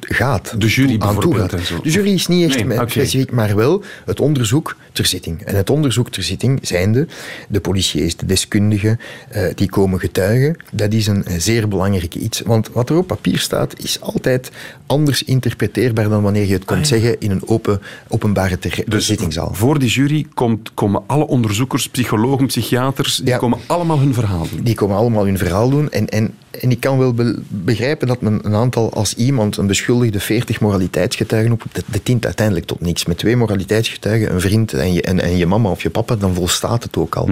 gaat. 0.08 0.54
De 0.58 0.66
jury 0.66 0.96
aan 0.98 1.20
toe 1.20 1.34
gaat. 1.34 1.50
De 1.50 1.90
jury 1.90 2.12
is 2.12 2.26
niet 2.26 2.48
echt 2.48 2.64
Nee, 2.64 2.78
specifiek, 2.78 3.30
maar 3.30 3.56
wel 3.56 3.82
het 4.04 4.20
onderzoek 4.20 4.76
ter 4.92 5.06
zitting. 5.06 5.42
En 5.42 5.56
het 5.56 5.70
onderzoek 5.70 6.10
ter 6.10 6.22
zitting 6.22 6.58
zijnde, 6.62 7.06
de 7.48 7.60
politie 7.60 8.04
is 8.04 8.16
de 8.16 8.26
deskundige, 8.26 8.98
eh, 9.28 9.42
die 9.54 9.68
komen 9.68 10.00
getuigen. 10.00 10.56
Dat 10.72 10.92
is 10.92 11.06
een 11.06 11.24
zeer 11.38 11.68
belangrijk 11.68 12.14
iets. 12.14 12.40
Want 12.40 12.68
wat 12.72 12.90
er 12.90 12.96
op 12.96 13.06
papier 13.06 13.38
staat, 13.38 13.78
is 13.78 14.00
altijd 14.00 14.50
anders 14.86 15.22
interpreteerbaar 15.22 16.08
dan 16.08 16.22
wanneer 16.22 16.46
je 16.46 16.52
het 16.52 16.64
komt 16.64 16.86
zeggen 16.86 17.20
in 17.20 17.30
een 17.30 17.48
open, 17.48 17.80
openbare 18.08 18.58
Ah, 18.64 18.78
Dus 18.86 19.06
zittingzaal. 19.06 19.54
voor 19.54 19.78
die 19.78 19.88
jury 19.90 20.26
komt, 20.34 20.70
komen 20.74 21.02
alle 21.06 21.26
onderzoekers, 21.26 21.88
psychologen, 21.88 22.46
psychiaters, 22.46 23.16
die 23.16 23.26
Ja. 23.28 23.36
komen 23.36 23.58
allemaal 23.66 23.98
hun 23.98 24.14
verhaal 24.14 24.46
doen. 24.50 24.60
Die 24.62 24.74
komen 24.74 24.96
allemaal 24.96 25.24
hun 25.24 25.38
verhaal 25.38 25.70
doen. 25.70 25.90
En, 25.90 26.08
en, 26.08 26.34
en 26.60 26.70
ik 26.70 26.80
kan 26.80 26.98
wel 26.98 27.12
be- 27.14 27.38
begrijpen 27.48 28.06
dat 28.08 28.20
men 28.20 28.38
een 28.42 28.54
aantal, 28.54 28.92
als 28.92 29.14
iemand 29.14 29.56
een 29.56 29.66
beschuldigde 29.66 30.20
40 30.20 30.60
moraliteitsgetuigen 30.60 31.52
oproept, 31.52 31.74
dat, 31.74 31.84
dat 31.86 32.00
dient 32.06 32.24
uiteindelijk 32.24 32.66
tot 32.66 32.80
niks. 32.80 33.04
Met 33.04 33.18
twee 33.18 33.36
moraliteitsgetuigen, 33.36 34.32
een 34.34 34.40
vriend 34.40 34.72
en 34.72 34.92
je, 34.92 35.02
en, 35.02 35.20
en 35.20 35.36
je 35.36 35.46
mama 35.46 35.70
of 35.70 35.82
je 35.82 35.90
papa, 35.90 36.16
dan 36.16 36.34
volstaat 36.34 36.82
het 36.82 36.96
ook 36.96 37.14
al. 37.14 37.28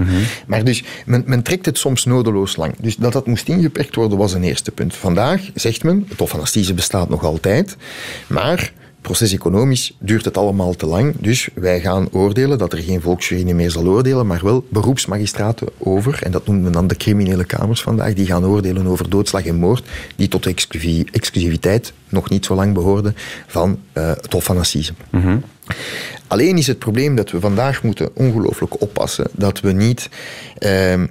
Maar 0.47 0.63
dus, 0.63 0.83
men, 1.05 1.23
men 1.25 1.41
trekt 1.43 1.65
het 1.65 1.77
soms 1.77 2.05
nodeloos 2.05 2.55
lang. 2.55 2.73
Dus 2.79 2.95
dat 2.95 3.13
dat 3.13 3.27
moest 3.27 3.47
ingeperkt 3.47 3.95
worden, 3.95 4.17
was 4.17 4.33
een 4.33 4.43
eerste 4.43 4.71
punt. 4.71 4.95
Vandaag 4.95 5.41
zegt 5.53 5.83
men, 5.83 6.05
het 6.09 6.19
Hof 6.19 6.29
van 6.29 6.39
Assise 6.41 6.73
bestaat 6.73 7.09
nog 7.09 7.23
altijd, 7.23 7.41
maar 8.27 8.73
proces-economisch 9.03 9.95
duurt 9.99 10.25
het 10.25 10.37
allemaal 10.37 10.73
te 10.75 10.85
lang. 10.85 11.15
Dus 11.19 11.49
wij 11.53 11.79
gaan 11.79 12.07
oordelen 12.11 12.57
dat 12.57 12.73
er 12.73 12.79
geen 12.79 13.01
volksjury 13.01 13.51
meer 13.51 13.71
zal 13.71 13.87
oordelen, 13.87 14.27
maar 14.27 14.43
wel 14.43 14.65
beroepsmagistraten 14.69 15.67
over, 15.77 16.19
en 16.23 16.31
dat 16.31 16.47
noemt 16.47 16.63
men 16.63 16.71
dan 16.71 16.87
de 16.87 16.95
criminele 16.95 17.43
kamers 17.43 17.81
vandaag, 17.81 18.13
die 18.13 18.25
gaan 18.25 18.45
oordelen 18.45 18.87
over 18.87 19.09
doodslag 19.09 19.45
en 19.45 19.55
moord, 19.55 19.85
die 20.15 20.27
tot 20.27 20.43
de 20.43 20.55
exclusiviteit 21.11 21.93
nog 22.09 22.29
niet 22.29 22.45
zo 22.45 22.55
lang 22.55 22.73
behoorden 22.73 23.15
van 23.47 23.79
eh, 23.91 24.07
het 24.07 24.33
Hof 24.33 24.43
van 24.43 24.57
Assise. 24.57 24.93
Alleen 26.27 26.57
is 26.57 26.67
het 26.67 26.79
probleem 26.79 27.15
dat 27.15 27.31
we 27.31 27.39
vandaag 27.39 27.83
moeten 27.83 28.15
ongelooflijk 28.15 28.81
oppassen 28.81 29.27
dat 29.31 29.59
we 29.59 29.71
niet 29.71 30.09
ehm, 30.57 31.07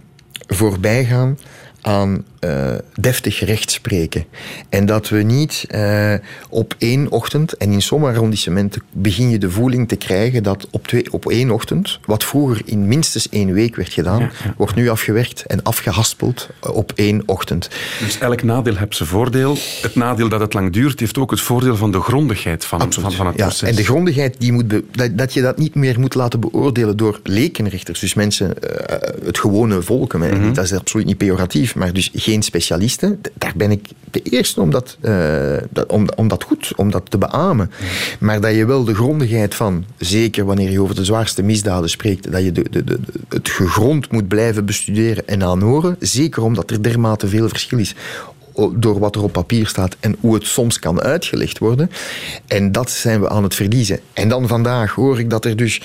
voorbij 0.47 1.05
gaan 1.05 1.39
aan 1.81 2.25
eh, 2.43 2.75
deftig 2.95 3.41
rechtspreken. 3.41 4.25
En 4.69 4.87
dat 4.87 5.09
we 5.09 5.23
niet 5.23 5.65
eh, 5.69 6.15
op 6.49 6.75
één 6.79 7.11
ochtend, 7.11 7.57
en 7.57 7.73
in 7.73 7.83
sommige 7.83 8.13
arrondissementen 8.13 8.83
begin 8.93 9.31
je 9.31 9.39
de 9.39 9.51
voeling 9.51 9.89
te 9.89 9.97
krijgen 9.97 10.43
dat 10.43 10.67
op, 10.71 10.87
twee, 10.87 11.13
op 11.13 11.31
één 11.31 11.51
ochtend, 11.51 11.99
wat 12.05 12.25
vroeger 12.25 12.63
in 12.65 12.89
minstens 12.89 13.29
één 13.29 13.53
week 13.53 13.77
werd 13.77 13.93
gedaan, 13.93 14.31
wordt 14.57 14.75
nu 14.75 14.89
afgewerkt 14.89 15.47
en 15.47 15.63
afgehaspeld 15.63 16.49
op 16.61 16.93
één 16.95 17.23
ochtend. 17.27 17.71
Dus 18.01 18.19
elk 18.19 18.43
nadeel 18.43 18.77
heeft 18.77 18.97
zijn 18.97 19.09
voordeel. 19.09 19.57
Het 19.83 19.95
nadeel 19.95 20.29
dat 20.29 20.41
het 20.41 20.55
lang 20.55 20.73
duurt, 20.73 21.01
heeft 21.01 21.19
ook 21.19 21.31
het 21.31 21.41
voordeel 21.41 21.77
van 21.77 21.93
de 21.93 22.01
grondigheid 22.01 22.65
van, 22.65 22.93
van, 22.93 23.13
van 23.13 23.27
het 23.27 23.37
ja, 23.37 23.47
proces. 23.47 23.69
En 23.69 23.75
de 23.75 23.85
grondigheid, 23.85 24.37
die 24.39 24.53
moet 24.53 24.71
dat, 24.71 25.19
dat 25.19 25.35
je 25.35 25.43
dat 25.43 25.59
niet 25.59 25.75
meer 25.75 26.01
moet 26.01 26.15
laten 26.15 26.41
beoordelen 26.41 26.97
door 26.97 27.21
lekenrechters. 27.23 28.01
Dus 28.01 28.15
mensen, 28.15 28.63
eh, 28.63 29.25
het 29.25 29.39
gewone 29.39 29.83
volk. 29.83 30.13
Mhm. 30.13 30.53
Dat 30.53 30.65
is 30.65 30.73
absoluut 30.73 31.07
niet 31.07 31.19
pejoratief, 31.19 31.75
maar 31.75 31.93
dus 31.93 32.11
geen 32.15 32.32
specialisten. 32.41 33.19
D- 33.23 33.31
Daar 33.39 33.53
ben 33.57 33.71
ik 33.71 33.89
de 34.11 34.23
eerste 34.23 34.61
om 34.61 34.71
dat, 34.71 34.97
eh, 35.01 35.57
dat- 35.71 35.87
om, 35.87 36.09
om 36.17 36.29
dat 36.29 36.43
goed, 36.43 36.73
om 36.77 36.91
dat 36.91 37.11
te 37.11 37.19
beamen. 37.19 37.71
Maar 38.21 38.41
dat 38.41 38.55
je 38.55 38.67
wel 38.67 38.85
de 38.85 38.95
grondigheid 38.95 39.55
van, 39.55 39.85
zeker 39.99 40.45
wanneer 40.45 40.71
je 40.71 40.81
over 40.81 40.95
de 40.95 41.05
zwaarste 41.05 41.43
misdaden 41.43 41.91
spreekt, 41.91 42.33
dat 42.33 42.43
je 42.45 42.53
de, 42.53 42.65
de, 42.71 42.85
de, 42.85 42.99
het 43.29 43.49
gegrond 43.49 44.13
moet 44.13 44.29
blijven 44.29 44.65
bestuderen 44.65 45.29
en 45.29 45.43
aanhoren. 45.43 45.97
Zeker 45.99 46.43
omdat 46.43 46.71
er 46.71 46.83
dermate 46.83 47.29
veel 47.29 47.49
verschil 47.49 47.79
is 47.79 47.95
door 48.75 48.99
wat 48.99 49.15
er 49.17 49.23
op 49.23 49.33
papier 49.33 49.67
staat 49.67 49.97
en 50.01 50.17
hoe 50.21 50.35
het 50.35 50.47
soms 50.47 50.79
kan 50.79 51.01
uitgelegd 51.01 51.59
worden. 51.59 51.91
En 52.47 52.73
dat 52.73 52.91
zijn 52.91 53.21
we 53.21 53.29
aan 53.29 53.43
het 53.43 53.55
verliezen. 53.55 54.01
En 54.13 54.29
dan 54.29 54.49
vandaag 54.49 54.95
hoor 54.95 55.19
ik 55.19 55.31
dat 55.31 55.45
er 55.45 55.57
dus 55.57 55.81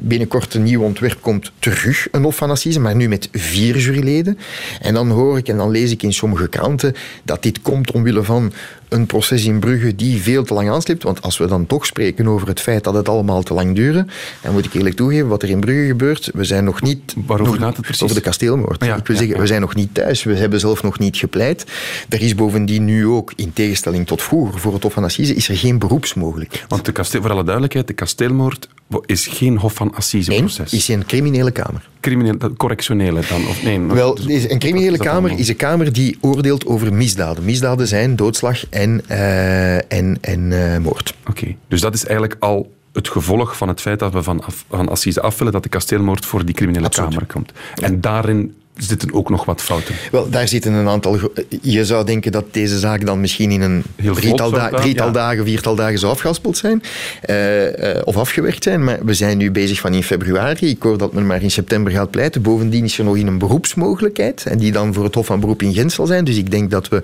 binnenkort 0.00 0.54
een 0.54 0.62
nieuw 0.62 0.82
ontwerp 0.82 1.20
komt 1.20 1.52
terug, 1.58 2.08
een 2.10 2.22
Hof 2.22 2.36
van 2.36 2.50
Assise, 2.50 2.80
maar 2.80 2.96
nu 2.96 3.08
met 3.08 3.28
vier 3.32 3.78
juryleden. 3.78 4.38
En 4.80 4.94
dan 4.94 5.10
hoor 5.10 5.38
ik 5.38 5.48
en 5.48 5.56
dan 5.56 5.70
lees 5.70 5.90
ik 5.90 6.02
in 6.02 6.12
sommige 6.12 6.48
kranten 6.48 6.94
dat 7.24 7.42
dit 7.42 7.62
komt 7.62 7.90
omwille 7.90 8.22
van 8.22 8.52
een 8.88 9.06
proces 9.06 9.44
in 9.44 9.58
Brugge 9.58 9.94
die 9.94 10.20
veel 10.22 10.44
te 10.44 10.54
lang 10.54 10.70
aansleept. 10.70 11.02
Want 11.02 11.22
als 11.22 11.38
we 11.38 11.46
dan 11.46 11.66
toch 11.66 11.86
spreken 11.86 12.26
over 12.26 12.48
het 12.48 12.60
feit 12.60 12.84
dat 12.84 12.94
het 12.94 13.08
allemaal 13.08 13.42
te 13.42 13.54
lang 13.54 13.74
duurt, 13.74 14.10
dan 14.42 14.52
moet 14.52 14.64
ik 14.64 14.74
eerlijk 14.74 14.96
toegeven, 14.96 15.28
wat 15.28 15.42
er 15.42 15.48
in 15.48 15.60
Brugge 15.60 15.86
gebeurt, 15.86 16.30
we 16.34 16.44
zijn 16.44 16.64
nog 16.64 16.82
niet... 16.82 17.14
Waarover 17.26 17.52
nog- 17.52 17.62
gaat 17.62 17.76
het 17.76 17.84
precies? 17.84 18.02
Over 18.02 18.16
de 18.16 18.22
kasteelmoord. 18.22 18.84
Ja, 18.84 18.96
ik 18.96 19.06
wil 19.06 19.16
ja, 19.16 19.20
zeggen, 19.20 19.36
ja. 19.36 19.42
we 19.42 19.46
zijn 19.46 19.60
nog 19.60 19.74
niet 19.74 19.94
thuis. 19.94 20.22
We 20.22 20.34
hebben 20.34 20.60
zelf 20.60 20.82
nog 20.82 20.98
niet 20.98 21.16
gepleit. 21.16 21.64
Er 22.08 22.22
is 22.22 22.34
bovendien 22.34 22.84
nu 22.84 23.06
ook, 23.06 23.32
in 23.36 23.52
tegenstelling 23.52 24.06
tot 24.06 24.22
vroeger, 24.22 24.60
voor 24.60 24.72
het 24.72 24.82
Hof 24.82 24.92
van 24.92 25.04
Assise, 25.04 25.34
is 25.34 25.48
er 25.48 25.56
geen 25.56 25.78
beroepsmogelijkheid. 25.78 26.64
Want 26.68 26.84
de 26.84 26.92
kasteel, 26.92 27.20
voor 27.20 27.30
alle 27.30 27.44
duidelijkheid, 27.44 27.86
de 27.86 27.92
kasteelmoord 27.92 28.68
is 29.06 29.26
geen 29.26 29.56
hof 29.58 29.74
van 29.74 29.94
assise 29.94 30.32
Eén 30.32 30.38
proces. 30.38 30.72
is 30.72 30.88
een 30.88 31.06
criminele 31.06 31.50
kamer. 31.50 31.88
Crimineel, 32.00 32.38
dat- 32.38 32.56
correctionele 32.56 33.20
dan? 33.28 33.46
Of 33.46 33.62
nee, 33.62 33.78
nog- 33.78 33.96
Wel, 33.96 34.14
dus- 34.14 34.50
een 34.50 34.58
criminele 34.58 34.96
is 34.96 34.98
kamer 34.98 35.38
is 35.38 35.48
een 35.48 35.56
kamer 35.56 35.92
die 35.92 36.18
oordeelt 36.20 36.66
over 36.66 36.92
misdaden. 36.94 37.44
Misdaden 37.44 37.86
zijn 37.88 38.16
doodslag 38.16 38.68
en, 38.68 39.02
eh, 39.08 39.74
en, 39.92 40.18
en 40.20 40.72
eh, 40.72 40.78
moord. 40.78 41.14
Oké, 41.28 41.54
dus 41.68 41.80
dat 41.80 41.94
is 41.94 42.04
eigenlijk 42.04 42.36
al 42.40 42.72
het 42.92 43.08
gevolg 43.08 43.56
van 43.56 43.68
het 43.68 43.80
feit 43.80 43.98
dat 43.98 44.12
we 44.12 44.22
van, 44.22 44.44
af, 44.44 44.64
van 44.68 44.88
assise 44.88 45.20
af 45.20 45.38
willen, 45.38 45.52
dat 45.52 45.62
de 45.62 45.68
kasteelmoord 45.68 46.26
voor 46.26 46.44
die 46.44 46.54
criminele 46.54 46.86
Absoluut. 46.86 47.10
kamer 47.10 47.26
komt. 47.32 47.52
En 47.74 48.00
daarin 48.00 48.54
zitten 48.80 49.12
ook 49.14 49.30
nog 49.30 49.44
wat 49.44 49.62
fouten? 49.62 49.94
Wel, 50.10 50.30
daar 50.30 50.48
zitten 50.48 50.72
een 50.72 50.88
aantal... 50.88 51.18
Je 51.62 51.84
zou 51.84 52.04
denken 52.04 52.32
dat 52.32 52.44
deze 52.50 52.78
zaak 52.78 53.06
dan 53.06 53.20
misschien 53.20 53.50
in 53.50 53.60
een 53.60 53.82
Heel 53.96 54.14
drietal, 54.14 54.50
da- 54.50 54.68
drietal 54.68 55.06
ja. 55.06 55.12
dagen, 55.12 55.44
viertal 55.44 55.74
dagen 55.74 55.98
zou 55.98 56.12
afgehaspeld 56.12 56.56
zijn. 56.56 56.82
eh, 57.22 57.96
eh, 57.96 58.02
of 58.04 58.16
afgewerkt 58.16 58.62
zijn. 58.62 58.84
Maar 58.84 58.98
we 59.04 59.14
zijn 59.14 59.38
nu 59.38 59.50
bezig 59.50 59.80
van 59.80 59.94
in 59.94 60.02
februari. 60.02 60.68
Ik 60.68 60.82
hoor 60.82 60.98
dat 60.98 61.12
men 61.12 61.26
maar 61.26 61.42
in 61.42 61.50
september 61.50 61.92
gaat 61.92 62.10
pleiten. 62.10 62.42
Bovendien 62.42 62.84
is 62.84 62.98
er 62.98 63.04
nog 63.04 63.16
in 63.16 63.26
een 63.26 63.38
beroepsmogelijkheid. 63.38 64.44
En 64.46 64.58
die 64.58 64.72
dan 64.72 64.94
voor 64.94 65.04
het 65.04 65.14
Hof 65.14 65.26
van 65.26 65.40
Beroep 65.40 65.62
in 65.62 65.74
Gent 65.74 65.92
zal 65.92 66.06
zijn. 66.06 66.24
Dus 66.24 66.36
ik 66.36 66.50
denk 66.50 66.70
dat 66.70 66.88
we, 66.88 67.02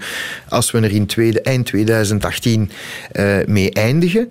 als 0.49 0.71
we 0.71 0.79
er 0.81 0.93
in 0.93 1.07
tweede, 1.07 1.41
eind 1.41 1.67
2018 1.67 2.71
eh, 3.13 3.37
mee 3.47 3.71
eindigen, 3.71 4.31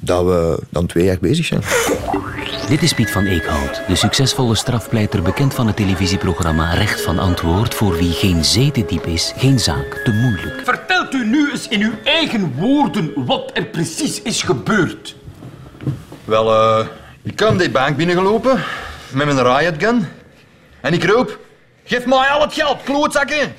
dat 0.00 0.24
we 0.24 0.58
dan 0.70 0.86
twee 0.86 1.04
jaar 1.04 1.18
bezig 1.20 1.46
zijn. 1.46 1.60
Dit 2.68 2.82
is 2.82 2.92
Piet 2.92 3.10
van 3.10 3.26
Eekhout, 3.26 3.82
de 3.88 3.94
succesvolle 3.94 4.54
strafpleiter 4.54 5.22
bekend 5.22 5.54
van 5.54 5.66
het 5.66 5.76
televisieprogramma 5.76 6.72
Recht 6.72 7.02
van 7.02 7.18
Antwoord, 7.18 7.74
voor 7.74 7.96
wie 7.96 8.12
geen 8.12 8.44
zee 8.44 8.70
te 8.70 8.84
diep 8.84 9.06
is, 9.06 9.32
geen 9.36 9.58
zaak 9.58 10.00
te 10.04 10.10
moeilijk. 10.12 10.64
Vertelt 10.64 11.14
u 11.14 11.26
nu 11.26 11.50
eens 11.50 11.68
in 11.68 11.80
uw 11.80 11.92
eigen 12.04 12.54
woorden 12.54 13.12
wat 13.14 13.50
er 13.54 13.64
precies 13.64 14.22
is 14.22 14.42
gebeurd. 14.42 15.16
Wel, 16.24 16.52
eh, 16.54 16.86
ik 17.22 17.36
kwam 17.36 17.56
die 17.56 17.70
bank 17.70 17.96
binnengelopen 17.96 18.62
met 19.12 19.26
mijn 19.26 19.42
riot 19.42 19.74
gun. 19.78 20.08
En 20.80 20.92
ik 20.92 21.04
roep, 21.04 21.38
geef 21.84 22.06
mij 22.06 22.28
al 22.28 22.40
het 22.40 22.52
geld, 22.52 22.82
klootzakken. 22.82 23.54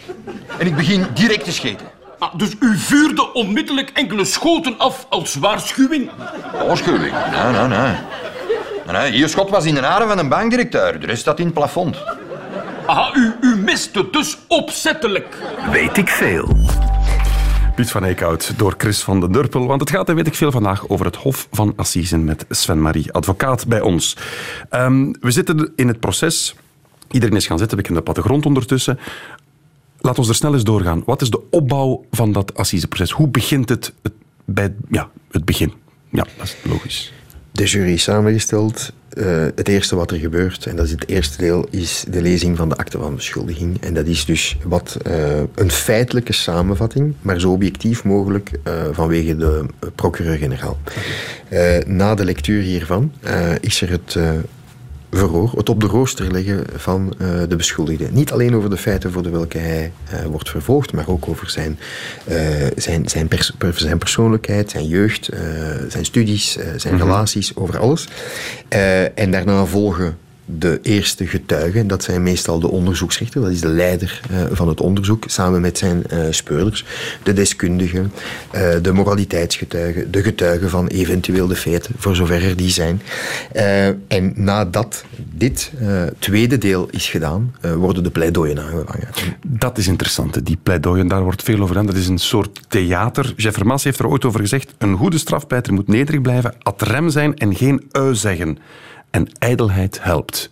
En 0.57 0.67
ik 0.67 0.75
begin 0.75 1.05
direct 1.13 1.43
te 1.43 1.51
schieten. 1.51 1.87
Ah, 2.19 2.35
dus 2.37 2.55
u 2.59 2.77
vuurde 2.77 3.33
onmiddellijk 3.33 3.89
enkele 3.93 4.25
schoten 4.25 4.77
af 4.77 5.05
als 5.09 5.35
waarschuwing? 5.35 6.09
Waarschuwing? 6.65 7.13
Nee, 7.31 7.51
nee, 7.51 7.67
nee. 7.67 7.95
Hier 8.87 9.29
schot 9.29 9.49
was 9.49 9.65
in 9.65 9.73
de 9.73 9.81
haren 9.81 10.07
van 10.07 10.17
een 10.17 10.29
bankdirecteur. 10.29 10.99
De 10.99 11.05
rest 11.05 11.21
staat 11.21 11.39
in 11.39 11.45
het 11.45 11.53
plafond. 11.53 11.97
Aha, 12.85 13.15
u, 13.15 13.33
u 13.41 13.55
miste 13.55 14.09
dus 14.11 14.37
opzettelijk. 14.47 15.37
Weet 15.71 15.97
ik 15.97 16.09
veel. 16.09 16.57
Piet 17.75 17.91
van 17.91 18.03
Eekhout 18.03 18.53
door 18.57 18.73
Chris 18.77 19.01
van 19.01 19.19
den 19.19 19.31
Durpel. 19.31 19.67
Want 19.67 19.79
het 19.79 19.89
gaat, 19.89 20.09
en 20.09 20.15
weet 20.15 20.27
ik 20.27 20.35
veel, 20.35 20.51
vandaag 20.51 20.87
over 20.87 21.05
het 21.05 21.15
Hof 21.15 21.47
van 21.51 21.73
Assisen 21.75 22.23
met 22.23 22.45
Sven-Marie, 22.49 23.11
advocaat 23.13 23.67
bij 23.67 23.81
ons. 23.81 24.17
Ehm, 24.69 25.11
we 25.19 25.31
zitten 25.31 25.71
in 25.75 25.87
het 25.87 25.99
proces. 25.99 26.55
Iedereen 27.11 27.35
is 27.35 27.47
gaan 27.47 27.57
zitten, 27.57 27.77
we 27.77 27.83
kennen 27.83 28.03
de 28.03 28.11
plattegrond 28.11 28.45
ondertussen. 28.45 28.99
Laat 29.99 30.17
ons 30.17 30.29
er 30.29 30.35
snel 30.35 30.53
eens 30.53 30.63
doorgaan. 30.63 31.03
Wat 31.05 31.21
is 31.21 31.29
de 31.29 31.41
opbouw 31.49 32.05
van 32.11 32.31
dat 32.31 32.57
assiseproces? 32.57 33.11
Hoe 33.11 33.27
begint 33.27 33.69
het, 33.69 33.93
het 34.01 34.13
bij 34.45 34.75
ja, 34.89 35.09
het 35.31 35.45
begin? 35.45 35.73
Ja, 36.09 36.25
dat 36.37 36.45
is 36.45 36.55
logisch. 36.63 37.13
De 37.57 37.65
jury 37.65 37.93
is 37.93 38.03
samengesteld. 38.03 38.91
Eh, 39.09 39.25
het 39.55 39.67
eerste 39.67 39.95
wat 39.95 40.11
er 40.11 40.17
gebeurt, 40.17 40.65
en 40.65 40.75
dat 40.75 40.85
is 40.85 40.91
het 40.91 41.07
eerste 41.07 41.37
deel, 41.37 41.67
is 41.69 42.05
de 42.07 42.21
lezing 42.21 42.57
van 42.57 42.69
de 42.69 42.75
akte 42.75 42.97
van 42.97 43.15
beschuldiging. 43.15 43.81
En 43.81 43.93
dat 43.93 44.05
is 44.05 44.25
dus 44.25 44.57
wat 44.63 44.97
eh, 45.03 45.39
een 45.55 45.71
feitelijke 45.71 46.33
samenvatting, 46.33 47.13
maar 47.21 47.39
zo 47.39 47.51
objectief 47.51 48.03
mogelijk 48.03 48.51
eh, 48.63 48.73
vanwege 48.91 49.35
de 49.35 49.65
procureur-generaal. 49.95 50.77
Na 51.85 52.15
de 52.15 52.25
lectuur 52.25 52.61
hiervan 52.61 53.11
is 53.61 53.81
er 53.81 53.89
het 53.89 54.17
verhoor, 55.11 55.51
het 55.57 55.69
op 55.69 55.81
de 55.81 55.87
rooster 55.87 56.31
leggen 56.31 56.65
van 56.75 57.13
eh, 57.17 57.27
de 57.49 57.55
beschuldigde. 57.55 58.07
Niet 58.11 58.31
alleen 58.31 58.55
over 58.55 58.69
de 58.69 58.77
feiten 58.77 59.11
voor 59.11 59.23
de 59.23 59.29
welke 59.29 59.57
hij 59.57 59.91
eh, 60.09 60.25
wordt 60.25 60.49
vervolgd, 60.49 60.93
maar 60.93 61.07
ook 61.07 61.27
over 61.27 61.49
zijn, 61.49 61.79
eh, 62.25 62.37
zijn, 62.75 63.09
zijn, 63.09 63.27
pers- 63.27 63.53
per- 63.57 63.77
zijn 63.79 63.97
persoonlijkheid, 63.97 64.69
zijn 64.71 64.87
jeugd, 64.87 65.29
zijn 65.87 66.05
studies, 66.05 66.57
zijn 66.75 66.97
relaties, 66.97 67.55
over 67.55 67.79
alles. 67.79 68.07
En 69.15 69.31
daarna 69.31 69.65
volgen 69.65 70.17
de 70.49 70.79
eerste 70.81 71.27
getuigen, 71.27 71.87
dat 71.87 72.03
zijn 72.03 72.23
meestal 72.23 72.59
de 72.59 72.67
onderzoeksrechter, 72.67 73.41
dat 73.41 73.51
is 73.51 73.61
de 73.61 73.67
leider 73.67 74.21
eh, 74.29 74.37
van 74.51 74.67
het 74.67 74.81
onderzoek, 74.81 75.23
samen 75.27 75.61
met 75.61 75.77
zijn 75.77 76.07
eh, 76.07 76.19
speurders, 76.29 76.85
de 77.23 77.33
deskundigen, 77.33 78.11
eh, 78.51 78.69
de 78.81 78.93
moraliteitsgetuigen, 78.93 80.11
de 80.11 80.21
getuigen 80.21 80.69
van 80.69 80.87
eventueel 80.87 81.47
de 81.47 81.55
feiten, 81.55 81.93
voor 81.97 82.15
zover 82.15 82.43
er 82.43 82.55
die 82.55 82.69
zijn. 82.69 83.01
En 84.07 84.33
nadat 84.35 85.05
dit 85.15 85.71
tweede 86.19 86.57
deel 86.57 86.87
is 86.91 87.09
gedaan, 87.09 87.55
worden 87.77 88.03
de 88.03 88.09
pleidooien 88.09 88.59
aangevangen. 88.59 89.07
Dat 89.47 89.77
is 89.77 89.87
interessant, 89.87 90.45
die 90.45 90.57
pleidooien, 90.63 91.07
daar 91.07 91.23
wordt 91.23 91.43
veel 91.43 91.55
over 91.55 91.67
gedaan. 91.67 91.85
Dat 91.85 91.95
is 91.95 92.07
een 92.07 92.17
soort 92.17 92.61
theater. 92.67 93.33
Jeff 93.35 93.57
Vermaas 93.57 93.83
heeft 93.83 93.99
er 93.99 94.07
ooit 94.07 94.25
over 94.25 94.39
gezegd, 94.39 94.73
een 94.77 94.97
goede 94.97 95.17
strafpleiter 95.17 95.73
moet 95.73 95.87
nederig 95.87 96.21
blijven, 96.21 96.55
ad 96.61 96.81
rem 96.81 97.09
zijn 97.09 97.35
en 97.35 97.55
geen 97.55 97.83
ui 97.91 98.15
zeggen. 98.15 98.57
En 99.17 99.27
ijdelheid 99.39 100.03
helpt. 100.03 100.51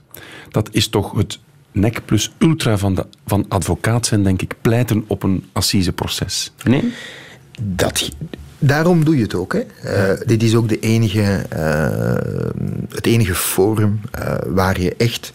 Dat 0.49 0.69
is 0.71 0.87
toch 0.87 1.11
het 1.11 1.39
nek 1.71 2.05
plus 2.05 2.33
ultra 2.37 2.77
van, 2.77 2.95
de, 2.95 3.05
van 3.25 3.45
advocaat 3.47 4.05
zijn, 4.05 4.23
denk 4.23 4.41
ik, 4.41 4.55
pleiten 4.61 5.03
op 5.07 5.23
een 5.23 5.45
assiseproces. 5.51 6.51
Nee? 6.63 6.93
Dat, 7.61 8.11
daarom 8.59 9.05
doe 9.05 9.15
je 9.15 9.21
het 9.21 9.33
ook. 9.33 9.53
Hè. 9.53 9.59
Eh, 9.59 10.27
dit 10.27 10.43
is 10.43 10.55
ook 10.55 10.69
de 10.69 10.79
enige, 10.79 11.45
eh, 11.49 12.85
het 12.89 13.05
enige 13.05 13.35
forum 13.35 14.01
eh, 14.11 14.35
waar 14.45 14.81
je 14.81 14.95
echt 14.97 15.33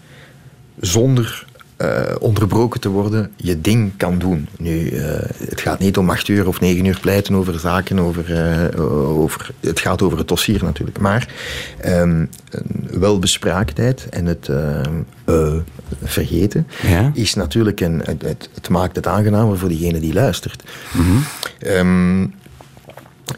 zonder 0.80 1.46
eh, 1.80 2.14
onderbroken 2.18 2.80
te 2.80 2.88
worden 2.88 3.30
je 3.36 3.60
ding 3.60 3.92
kan 3.96 4.18
doen. 4.18 4.48
Nu, 4.58 4.88
eh, 4.88 5.04
het 5.48 5.60
gaat 5.60 5.78
niet 5.78 5.96
om 5.96 6.10
acht 6.10 6.28
uur 6.28 6.46
of 6.48 6.60
negen 6.60 6.84
uur 6.84 6.98
pleiten 7.00 7.34
over 7.34 7.58
zaken, 7.58 7.98
over, 7.98 8.34
eh, 8.34 8.80
over, 9.20 9.50
het 9.60 9.80
gaat 9.80 10.02
over 10.02 10.18
het 10.18 10.28
dossier 10.28 10.64
natuurlijk. 10.64 10.98
Maar 10.98 11.28
een 11.80 12.30
welbespraaktheid 12.90 14.06
en 14.08 14.26
het 14.26 14.48
vergeten 16.02 16.66
Ja. 16.82 17.10
is 17.14 17.34
natuurlijk 17.34 17.80
een, 17.80 18.00
het, 18.04 18.22
het, 18.22 18.50
het 18.54 18.68
maakt 18.68 18.96
het 18.96 19.06
aangenamer 19.06 19.58
voor 19.58 19.68
diegene 19.68 20.00
die 20.00 20.12
luistert. 20.14 20.62
Ehm, 21.58 22.22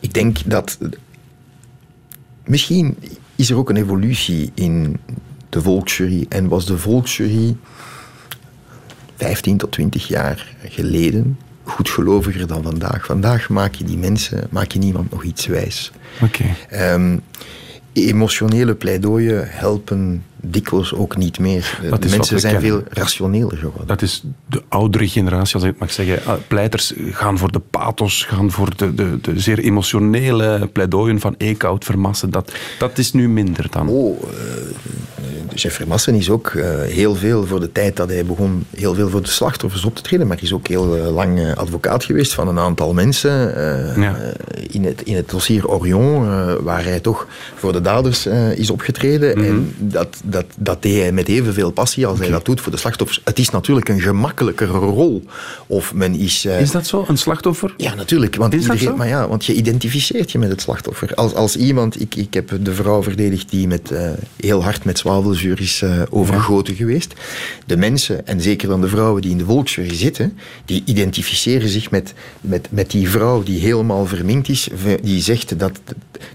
ik 0.01 0.13
denk 0.13 0.39
dat. 0.47 0.79
Misschien 2.45 2.97
is 3.37 3.51
er 3.51 3.57
ook 3.57 3.71
een 3.71 3.77
evolutie 3.77 4.51
in 4.55 5.01
de 5.49 5.63
volksjury. 5.63 6.27
En 6.29 6.49
was 6.49 6.67
de 6.67 6.79
volksjury 6.79 7.57
15 9.23 9.57
tot 9.57 9.73
20 9.73 10.09
jaar 10.09 10.55
geleden 10.65 11.39
goedgeloviger 11.63 12.47
dan 12.47 12.63
vandaag. 12.63 13.07
Vandaag 13.07 13.49
maak 13.49 13.75
je 13.75 13.85
die 13.85 13.99
mensen, 13.99 14.47
maak 14.51 14.73
je 14.73 14.79
niemand 14.79 15.11
nog 15.11 15.25
iets 15.25 15.47
wijs. 15.47 15.93
Oké. 16.23 16.45
Ehm, 16.69 17.19
emotionele 17.93 18.75
pleidooien 18.75 19.49
helpen 19.51 20.25
dikwijls 20.43 20.95
ook 20.95 21.17
niet 21.17 21.39
meer. 21.39 21.81
Wat 21.91 22.01
mensen 22.11 22.41
zijn 22.41 22.53
kennen. 22.61 22.71
veel 22.71 22.83
rationeler 23.03 23.57
geworden. 23.57 23.87
Dat 23.87 24.03
is 24.03 24.23
de 24.47 24.63
oudere 24.69 25.09
generatie, 25.09 25.55
als 25.55 25.63
ik 25.65 25.71
het 25.71 25.79
mag 25.79 25.93
zeggen. 25.93 26.19
Ah, 26.27 26.39
Pleiters 26.49 26.93
gaan 27.11 27.39
voor 27.39 27.53
de 27.53 27.61
pathos, 27.71 28.25
gaan 28.25 28.51
voor 28.51 28.77
de, 28.77 28.95
de, 28.95 29.19
de 29.23 29.41
zeer 29.41 29.59
emotionele 29.59 30.69
pleidooien 30.73 31.21
van 31.21 31.35
Eekhout, 31.39 31.85
Vermassen. 31.85 32.31
Dat, 32.31 32.53
dat 32.79 32.99
is 32.99 33.13
nu 33.13 33.29
minder 33.29 33.67
dan. 33.71 33.89
Oh, 33.89 34.23
eh, 34.23 34.29
Jeff 35.55 35.75
Vermassen 35.77 36.15
is 36.15 36.31
ook 36.31 36.47
eh, 36.49 36.81
heel 36.81 37.15
veel 37.15 37.47
voor 37.47 37.61
de 37.61 37.73
tijd 37.73 37.97
dat 37.97 38.09
hij 38.09 38.25
begon, 38.25 38.65
heel 38.77 38.95
veel 38.95 39.09
voor 39.09 39.23
de 39.23 39.29
slachtoffers 39.29 39.85
op 39.85 39.95
te 39.97 40.03
treden. 40.03 40.27
Maar 40.27 40.37
hij 40.37 40.47
is 40.47 40.53
ook 40.53 40.67
heel 40.67 40.97
eh, 40.97 41.15
lang 41.15 41.39
eh, 41.39 41.53
advocaat 41.55 42.05
geweest 42.05 42.35
van 42.35 42.49
een 42.49 42.59
aantal 42.59 42.93
mensen 42.95 43.57
eh, 43.57 43.97
Ja. 44.03 44.17
eh, 44.17 44.65
in, 44.71 44.85
het, 44.85 45.03
in 45.03 45.17
het 45.17 45.31
dossier 45.31 45.69
Orion, 45.69 46.25
eh, 46.25 46.53
waar 46.61 46.85
hij 46.85 47.01
toch 47.01 47.27
voor 47.55 47.73
de 47.73 47.81
daders 47.81 48.27
eh, 48.27 48.59
is 48.59 48.71
opgetreden. 48.71 49.39
Mhm. 49.39 49.47
En 49.47 49.75
dat, 49.79 50.21
dat, 50.33 50.45
dat 50.57 50.83
deed 50.83 51.01
hij 51.01 51.13
met 51.13 51.29
evenveel 51.29 51.71
passie 51.71 52.07
als 52.07 52.19
hij 52.19 52.29
dat 52.29 52.45
doet 52.45 52.61
voor 52.61 52.73
de 52.73 52.79
slachtoffers. 52.79 53.21
Het 53.25 53.39
is 53.39 53.51
natuurlijk 53.51 53.89
een 53.89 54.01
gemakkelijkere 54.01 54.73
rol. 54.79 55.25
Of 55.67 55.95
men 55.95 56.15
is... 56.15 56.45
eh, 56.45 56.61
Is 56.61 56.71
dat 56.71 56.87
zo, 56.87 57.05
een 57.09 57.19
slachtoffer? 57.19 57.75
ja, 57.77 57.95
natuurlijk. 57.95 58.37
Want, 58.37 58.55
Is 58.55 58.61
dat 58.65 58.73
iedereen, 58.73 58.93
zo? 58.93 58.99
maar 58.99 59.09
ja, 59.09 59.29
want 59.29 59.45
je 59.45 59.55
identificeert 59.55 60.33
je 60.33 60.39
met 60.39 60.49
het 60.51 60.61
slachtoffer. 60.61 61.15
Als, 61.15 61.35
als 61.35 61.57
iemand, 61.57 62.01
ik, 62.01 62.15
ik 62.15 62.35
heb 62.35 62.53
de 62.63 62.75
vrouw 62.75 63.03
verdedigd 63.03 63.51
die 63.51 63.67
met, 63.67 63.91
eh, 63.91 64.11
heel 64.37 64.63
hard 64.63 64.85
met 64.85 64.99
zwavelzuur 64.99 65.61
is 65.61 65.83
eh, 65.83 66.03
overgoten 66.11 66.75
geweest. 66.75 67.15
De 67.67 67.77
mensen, 67.77 68.27
en 68.27 68.41
zeker 68.41 68.69
dan 68.69 68.81
de 68.81 68.89
vrouwen 68.89 69.23
die 69.23 69.31
in 69.31 69.39
de 69.39 69.45
volksjury 69.45 69.95
zitten, 69.95 70.39
die 70.65 70.83
identificeren 70.85 71.69
zich 71.69 71.91
met, 71.91 72.13
met, 72.41 72.69
met 72.71 72.91
die 72.91 73.09
vrouw 73.11 73.43
die 73.43 73.61
helemaal 73.61 74.07
verminkt 74.07 74.49
is, 74.49 74.69
die 75.03 75.23
zegt 75.23 75.59
dat 75.59 75.73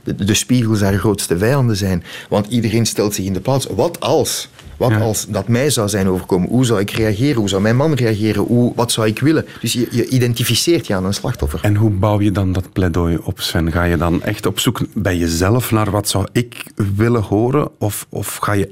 de, 0.04 0.16
de 0.26 0.34
spiegels 0.34 0.82
haar 0.82 0.98
grootste 0.98 1.38
vijanden 1.38 1.76
zijn. 1.76 2.04
Want 2.30 2.48
iedereen 2.50 2.86
stelt 2.86 3.14
zich 3.14 3.26
in 3.26 3.34
de 3.34 3.40
plaats. 3.40 3.68
Wat 3.76 3.87
als? 4.00 4.50
Wat 4.78 4.90
Ja. 4.90 5.00
als 5.00 5.26
dat 5.30 5.48
mij 5.48 5.70
zou 5.70 5.90
zijn 5.90 6.08
overkomen? 6.08 6.50
Hoe 6.50 6.66
zou 6.66 6.80
ik 6.80 6.90
reageren? 6.92 7.36
Hoe 7.36 7.50
zou 7.50 7.62
mijn 7.62 7.76
man 7.76 7.94
reageren? 7.94 8.42
Hoe, 8.44 8.72
wat 8.76 8.92
zou 8.92 9.08
ik 9.08 9.20
willen? 9.20 9.46
Dus 9.62 9.74
je, 9.74 9.88
je 9.92 10.08
identificeert 10.10 10.88
je 10.88 10.94
aan 10.96 11.06
een 11.06 11.14
slachtoffer. 11.14 11.60
En 11.64 11.76
hoe 11.76 11.90
bouw 11.90 12.22
je 12.22 12.32
dan 12.32 12.52
dat 12.52 12.72
pleidooi 12.74 13.18
op, 13.24 13.40
Sven? 13.40 13.72
Ga 13.72 13.84
je 13.84 13.98
dan 13.98 14.24
echt 14.24 14.46
op 14.46 14.60
zoek 14.60 14.80
bij 14.94 15.18
jezelf 15.18 15.72
naar 15.72 15.92
wat 15.92 16.10
zou 16.10 16.28
ik 16.32 16.64
willen 16.96 17.22
horen? 17.22 17.70
Of, 17.80 18.06
of 18.10 18.36
ga 18.36 18.52
je 18.52 18.72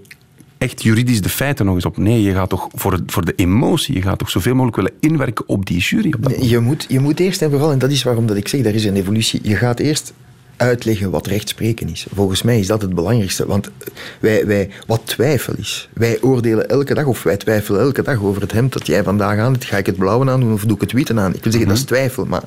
echt 0.57 0.83
juridisch 0.83 1.21
de 1.21 1.29
feiten 1.29 1.65
nog 1.65 1.75
eens 1.75 1.85
op? 1.85 1.97
Nee, 1.97 2.21
je 2.21 2.31
gaat 2.33 2.49
toch 2.49 2.67
voor, 2.73 2.91
het- 2.91 3.11
voor 3.11 3.25
de 3.25 3.33
emotie, 3.35 3.95
je 3.95 4.01
gaat 4.01 4.19
toch 4.19 4.29
zoveel 4.29 4.53
mogelijk 4.55 4.75
willen 4.75 4.93
inwerken 4.99 5.47
op 5.49 5.65
die 5.65 5.79
jury? 5.79 6.13
Op 6.15 6.23
dat 6.23 6.37
Nee, 6.37 6.49
je, 6.49 6.59
moet, 6.59 6.85
je 6.89 6.99
moet 6.99 7.19
eerst 7.19 7.41
en 7.41 7.49
vooral, 7.49 7.71
en 7.71 7.79
dat 7.79 7.91
is 7.91 8.03
waarom 8.03 8.25
dat 8.27 8.37
ik 8.37 8.47
zeg, 8.47 8.61
daar 8.61 8.73
is 8.73 8.85
een 8.85 8.95
evolutie. 8.95 9.39
Je 9.43 9.55
gaat 9.55 9.79
eerst 9.79 10.13
uitleggen 10.57 11.11
wat 11.11 11.27
rechtspreken 11.27 11.89
is. 11.89 12.05
Volgens 12.13 12.41
mij 12.41 12.59
is 12.59 12.67
dat 12.67 12.81
het 12.81 12.95
belangrijkste. 12.95 13.45
Want 13.45 13.69
wij, 14.19 14.45
wij, 14.45 14.69
wat 14.87 15.01
twijfel 15.03 15.53
is. 15.57 15.89
Wij 15.93 16.21
oordelen 16.21 16.69
elke 16.69 16.93
dag, 16.93 17.05
of 17.05 17.23
wij 17.23 17.37
twijfelen 17.37 17.81
elke 17.81 18.01
dag 18.01 18.23
over 18.23 18.41
het 18.41 18.51
hemd 18.51 18.73
dat 18.73 18.87
jij 18.87 19.03
vandaag 19.03 19.39
aan. 19.39 19.61
Ga 19.61 19.77
ik 19.77 19.85
het 19.85 19.95
blauwe 19.95 20.29
aan 20.29 20.39
doen 20.39 20.53
of 20.53 20.65
doe 20.65 20.75
ik 20.75 20.81
het 20.81 20.91
witte 20.91 21.13
aan? 21.13 21.33
Ik 21.33 21.43
wil 21.43 21.51
zeggen, 21.51 21.69
dat 21.69 21.79
is 21.79 21.83
twijfel. 21.83 22.25
Maar 22.25 22.43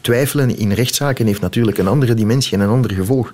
twijfelen 0.00 0.56
in 0.56 0.72
rechtszaken 0.72 1.26
heeft 1.26 1.40
natuurlijk 1.40 1.78
een 1.78 1.86
andere 1.86 2.14
dimensie 2.14 2.52
en 2.52 2.60
een 2.60 2.68
ander 2.68 2.90
gevolg. 2.90 3.32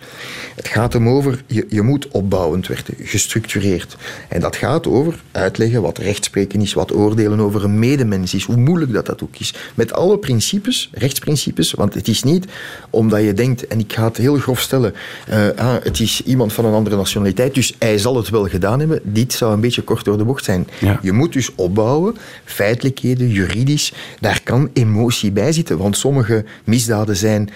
Het 0.54 0.68
gaat 0.68 0.92
hem 0.92 1.08
over, 1.08 1.42
je, 1.46 1.66
je 1.68 1.82
moet 1.82 2.08
opbouwend 2.08 2.66
werden, 2.66 2.94
gestructureerd. 2.98 3.96
En 4.28 4.40
dat 4.40 4.56
gaat 4.56 4.86
over 4.86 5.22
uitleggen 5.32 5.82
wat 5.82 5.98
rechtspreken 5.98 6.60
is, 6.60 6.72
wat 6.72 6.94
oordelen 6.94 7.40
over 7.40 7.64
een 7.64 7.78
medemens 7.78 8.34
is, 8.34 8.44
hoe 8.44 8.56
moeilijk 8.56 8.92
dat 8.92 9.06
dat 9.06 9.22
ook 9.22 9.36
is. 9.38 9.54
Met 9.74 9.92
alle 9.92 10.18
principes, 10.18 10.90
rechtsprincipes, 10.92 11.72
want 11.72 11.94
het 11.94 12.08
is 12.08 12.22
niet 12.22 12.46
omdat 12.90 13.22
je 13.22 13.32
denkt, 13.32 13.66
en 13.66 13.78
ik 13.78 13.92
ga 13.92 14.10
heel 14.16 14.37
grof 14.37 14.61
stellen, 14.61 14.94
uh, 15.31 15.48
ah, 15.57 15.74
het 15.83 16.00
is 16.00 16.22
iemand 16.22 16.52
van 16.52 16.64
een 16.64 16.74
andere 16.74 16.96
nationaliteit, 16.96 17.55
dus 17.55 17.74
hij 17.79 17.98
zal 17.98 18.16
het 18.16 18.29
wel 18.29 18.44
gedaan 18.44 18.79
hebben. 18.79 19.00
Dit 19.02 19.33
zou 19.33 19.52
een 19.52 19.61
beetje 19.61 19.83
kort 19.83 20.05
door 20.05 20.18
de 20.18 20.24
bocht 20.24 20.44
zijn. 20.44 20.68
Ja. 20.81 20.98
Je 21.02 21.12
moet 21.12 21.33
dus 21.33 21.55
opbouwen, 21.55 22.16
feitelijkheden, 22.44 23.29
juridisch, 23.29 23.92
daar 24.20 24.40
kan 24.42 24.70
emotie 24.72 25.33
bij 25.33 25.52
zitten, 25.52 25.79
want 25.79 25.96
sommige 25.96 26.44
misdaden 26.64 27.16
zijn 27.16 27.50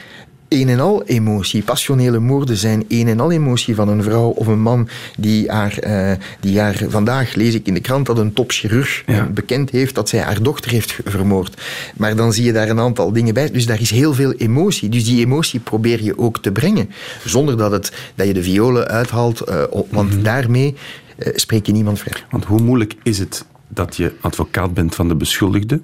een 0.51 0.69
en 0.69 0.81
al 0.81 1.03
emotie. 1.05 1.63
Passionele 1.63 2.19
moorden 2.19 2.57
zijn 2.57 2.85
een 2.89 3.09
en 3.09 3.21
al 3.21 3.31
emotie 3.31 3.75
van 3.75 3.89
een 3.89 4.03
vrouw 4.03 4.29
of 4.29 4.47
een 4.47 4.61
man 4.61 4.89
die 5.19 5.51
haar, 5.51 5.79
eh, 5.79 6.13
die 6.41 6.61
haar 6.61 6.83
vandaag 6.89 7.35
lees 7.35 7.55
ik 7.55 7.67
in 7.67 7.75
de 7.75 7.81
krant 7.81 8.07
dat 8.07 8.19
een 8.19 8.33
topchirurg 8.33 9.03
Ja. 9.07 9.25
bekend 9.25 9.71
heeft 9.71 9.95
dat 9.95 10.09
zij 10.09 10.21
haar 10.21 10.43
dochter 10.43 10.71
heeft 10.71 10.99
vermoord. 11.05 11.63
Maar 11.97 12.17
dan 12.17 12.33
zie 12.33 12.45
je 12.45 12.53
daar 12.53 12.69
een 12.69 12.81
aantal 12.81 13.13
dingen 13.13 13.35
bij. 13.35 13.51
Dus 13.51 13.67
daar 13.67 13.81
is 13.81 13.91
heel 13.91 14.15
veel 14.15 14.33
emotie. 14.33 14.89
Dus 14.89 15.05
die 15.05 15.25
emotie 15.25 15.61
probeer 15.61 16.03
je 16.03 16.19
ook 16.19 16.39
te 16.43 16.53
brengen. 16.53 16.91
Zonder 17.25 17.57
dat, 17.57 17.71
het, 17.71 17.93
dat 18.15 18.27
je 18.27 18.33
de 18.33 18.43
violen 18.43 18.89
uithaalt, 18.89 19.41
eh, 19.41 19.63
want 19.91 20.25
daarmee 20.25 20.75
eh, 21.19 21.33
spreek 21.35 21.67
je 21.67 21.73
niemand 21.73 21.99
vrij. 21.99 22.23
Want 22.31 22.45
hoe 22.45 22.61
moeilijk 22.61 22.95
is 23.03 23.19
het 23.19 23.45
dat 23.69 23.97
je 23.97 24.13
advocaat 24.21 24.75
bent 24.75 24.95
van 24.95 25.09
de 25.09 25.15
beschuldigde? 25.15 25.81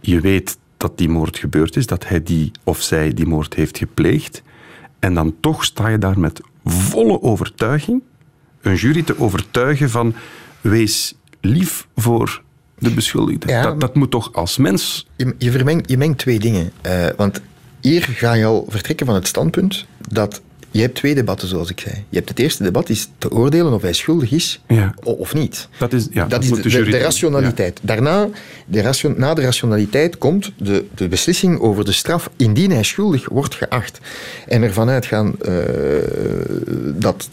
Je 0.00 0.20
weet 0.20 0.56
dat 0.86 0.98
die 0.98 1.08
moord 1.08 1.38
gebeurd 1.38 1.76
is, 1.76 1.86
dat 1.86 2.08
hij 2.08 2.22
die 2.22 2.50
of 2.64 2.82
zij 2.82 3.14
die 3.14 3.26
moord 3.26 3.54
heeft 3.54 3.78
gepleegd. 3.78 4.42
En 4.98 5.14
dan 5.14 5.34
toch 5.40 5.64
sta 5.64 5.88
je 5.88 5.98
daar 5.98 6.18
met 6.18 6.40
volle 6.64 7.22
overtuiging 7.22 8.02
een 8.60 8.74
jury 8.74 9.02
te 9.02 9.18
overtuigen 9.20 9.90
van 9.90 10.14
wees 10.60 11.14
lief 11.40 11.86
voor 11.96 12.42
de 12.78 12.90
beschuldigde. 12.90 13.48
Ja. 13.48 13.62
Dat, 13.62 13.80
dat 13.80 13.94
moet 13.94 14.10
toch 14.10 14.32
als 14.32 14.56
mens... 14.56 15.06
Je, 15.16 15.34
je, 15.38 15.50
vermengt, 15.50 15.90
je 15.90 15.96
mengt 15.96 16.18
twee 16.18 16.38
dingen. 16.38 16.70
Eh, 16.80 17.06
want 17.16 17.40
hier 17.80 18.02
ga 18.02 18.32
je 18.32 18.44
al 18.44 18.66
vertrekken 18.68 19.06
van 19.06 19.14
het 19.14 19.26
standpunt 19.26 19.86
dat 20.08 20.42
je 20.76 20.82
hebt 20.82 20.94
twee 20.94 21.14
debatten, 21.14 21.48
zoals 21.48 21.70
ik 21.70 21.80
zei. 21.80 21.94
Je 22.08 22.16
hebt 22.16 22.28
het 22.28 22.38
eerste 22.38 22.62
debat 22.62 22.88
is 22.88 23.08
te 23.18 23.30
oordelen 23.30 23.72
of 23.72 23.82
hij 23.82 23.92
schuldig 23.92 24.30
is 24.30 24.60
Ja. 24.68 24.94
of 25.02 25.34
niet. 25.34 25.68
Dat 25.78 25.92
is, 25.92 26.06
ja, 26.10 26.26
dat 26.26 26.42
is 26.42 26.50
de, 26.50 26.98
rationaliteit. 26.98 27.78
Daarna, 27.82 28.28
de 28.66 28.80
ration, 28.80 29.14
na 29.16 29.34
de 29.34 29.42
rationaliteit 29.42 30.18
komt 30.18 30.52
de, 30.58 30.84
de 30.94 31.08
beslissing 31.08 31.60
over 31.60 31.84
de 31.84 31.92
straf 31.92 32.30
indien 32.36 32.70
hij 32.70 32.82
schuldig 32.82 33.28
wordt 33.28 33.54
geacht. 33.54 34.00
En 34.48 34.62
ervan 34.62 34.88
uitgaan 34.88 35.34
eh, 35.42 35.54
dat, 36.94 37.28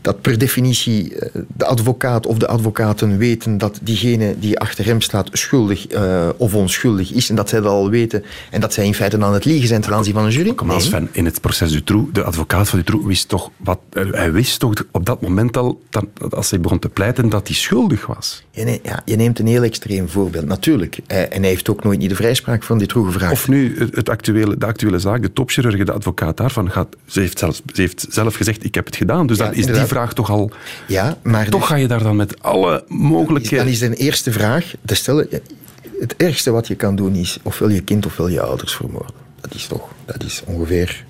dat 0.00 0.20
per 0.20 0.38
definitie 0.38 1.14
eh, 1.14 1.42
de 1.56 1.64
advocaat 1.64 2.26
of 2.26 2.38
de 2.38 2.46
advocaten 2.46 3.18
weten 3.18 3.58
dat 3.58 3.78
diegene 3.82 4.34
die 4.38 4.58
achter 4.58 4.84
hem 4.84 5.00
staat 5.00 5.28
schuldig 5.32 5.86
eh, 5.86 6.28
of 6.36 6.54
onschuldig 6.54 7.12
is. 7.12 7.30
En 7.30 7.36
dat 7.36 7.48
zij 7.48 7.60
dat 7.60 7.72
al 7.72 7.90
weten. 7.90 8.24
En 8.50 8.60
dat 8.60 8.72
zij 8.72 8.86
in 8.86 8.94
feite 8.94 9.24
aan 9.24 9.32
het 9.32 9.44
liegen 9.44 9.68
zijn 9.68 9.80
ten 9.80 9.94
aanzien 9.94 10.14
van 10.14 10.24
een 10.24 10.30
jury. 10.30 10.54
Kom 10.54 10.66
maar, 10.66 10.78
Nee. 10.90 11.08
In 11.12 11.24
het 11.24 11.40
proces 11.40 11.72
Dutroux, 11.72 12.12
de 12.12 12.22
advocaat 12.22 12.68
van 12.68 12.78
Dutroux 12.78 13.06
wist 13.06 13.28
toch 13.28 13.50
wat... 13.56 13.78
Hij 13.90 14.32
wist 14.32 14.58
toch 14.58 14.72
op 14.90 15.06
dat 15.06 15.20
moment 15.20 15.56
al, 15.56 15.80
dat, 15.90 16.04
als 16.30 16.50
hij 16.50 16.60
begon 16.60 16.78
te 16.78 16.88
pleiten, 16.88 17.28
dat 17.28 17.46
hij 17.46 17.56
schuldig 17.56 18.06
was. 18.06 18.44
Je, 18.50 18.64
ne- 18.64 18.80
ja, 18.82 19.02
je 19.04 19.16
neemt 19.16 19.38
een 19.38 19.46
heel 19.46 19.62
extreem 19.62 20.08
voorbeeld, 20.08 20.46
natuurlijk. 20.46 20.98
Eh, 21.06 21.20
en 21.20 21.40
hij 21.40 21.48
heeft 21.48 21.68
ook 21.68 21.84
nooit 21.84 21.98
niet 21.98 22.08
de 22.08 22.14
vrijspraak 22.14 22.62
van 22.62 22.78
dit 22.78 22.92
gevraagd. 22.92 23.32
Of 23.32 23.48
nu 23.48 23.88
het, 23.94 24.08
actuele, 24.08 24.56
de 24.56 24.66
actuele 24.66 24.98
zaak, 24.98 25.22
de 25.22 25.32
topchirurg, 25.32 25.84
de 25.84 25.92
advocaat 25.92 26.36
daarvan, 26.36 26.70
gaat, 26.70 26.96
ze, 27.06 27.20
heeft 27.20 27.38
zelfs, 27.38 27.62
ze 27.72 27.80
heeft 27.80 28.06
zelf 28.08 28.34
gezegd, 28.34 28.64
ik 28.64 28.74
heb 28.74 28.86
het 28.86 28.96
gedaan. 28.96 29.26
Dus 29.26 29.38
Ja, 29.38 29.49
dan 29.50 29.58
is 29.58 29.66
die 29.66 29.86
vraag 29.86 30.12
toch 30.12 30.30
al... 30.30 30.50
Ja, 30.86 31.16
maar 31.22 31.48
Toch 31.48 31.60
dus- 31.60 31.68
ga 31.68 31.74
je 31.74 31.88
daar 31.88 32.02
dan 32.02 32.16
met 32.16 32.42
alle 32.42 32.84
mogelijke... 32.88 33.56
Dan 33.56 33.66
is 33.66 33.78
de 33.78 33.94
eerste 33.94 34.32
vraag 34.32 34.74
te 34.84 34.94
stellen. 34.94 35.28
Het 36.00 36.14
ergste 36.16 36.50
wat 36.50 36.66
je 36.66 36.74
kan 36.74 36.96
doen 36.96 37.14
is 37.14 37.38
ofwel 37.42 37.68
je 37.68 37.80
kind 37.80 38.06
ofwel 38.06 38.28
je 38.28 38.40
ouders 38.40 38.74
vermoorden. 38.74 39.14
Dat 39.40 39.54
is 39.54 39.66
toch, 39.66 39.88
dat 40.04 40.22
is 40.22 40.42
ongeveer 40.44 41.04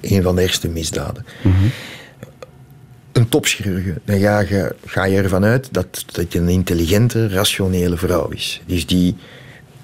een 0.00 0.22
van 0.22 0.36
de 0.36 0.42
ergste 0.42 0.68
misdaden. 0.68 1.24
Een 3.12 3.28
topchirurg, 3.28 3.84
dan 4.04 4.18
ga 4.18 4.40
je, 4.40 4.74
ga 4.86 5.04
je 5.04 5.16
ervan 5.16 5.44
uit 5.44 5.68
dat, 5.70 6.04
dat 6.12 6.32
je 6.32 6.38
een 6.38 6.48
intelligente, 6.48 7.28
rationele 7.28 7.96
vrouw 7.96 8.28
is. 8.28 8.60
Dus 8.66 8.86
die 8.86 9.16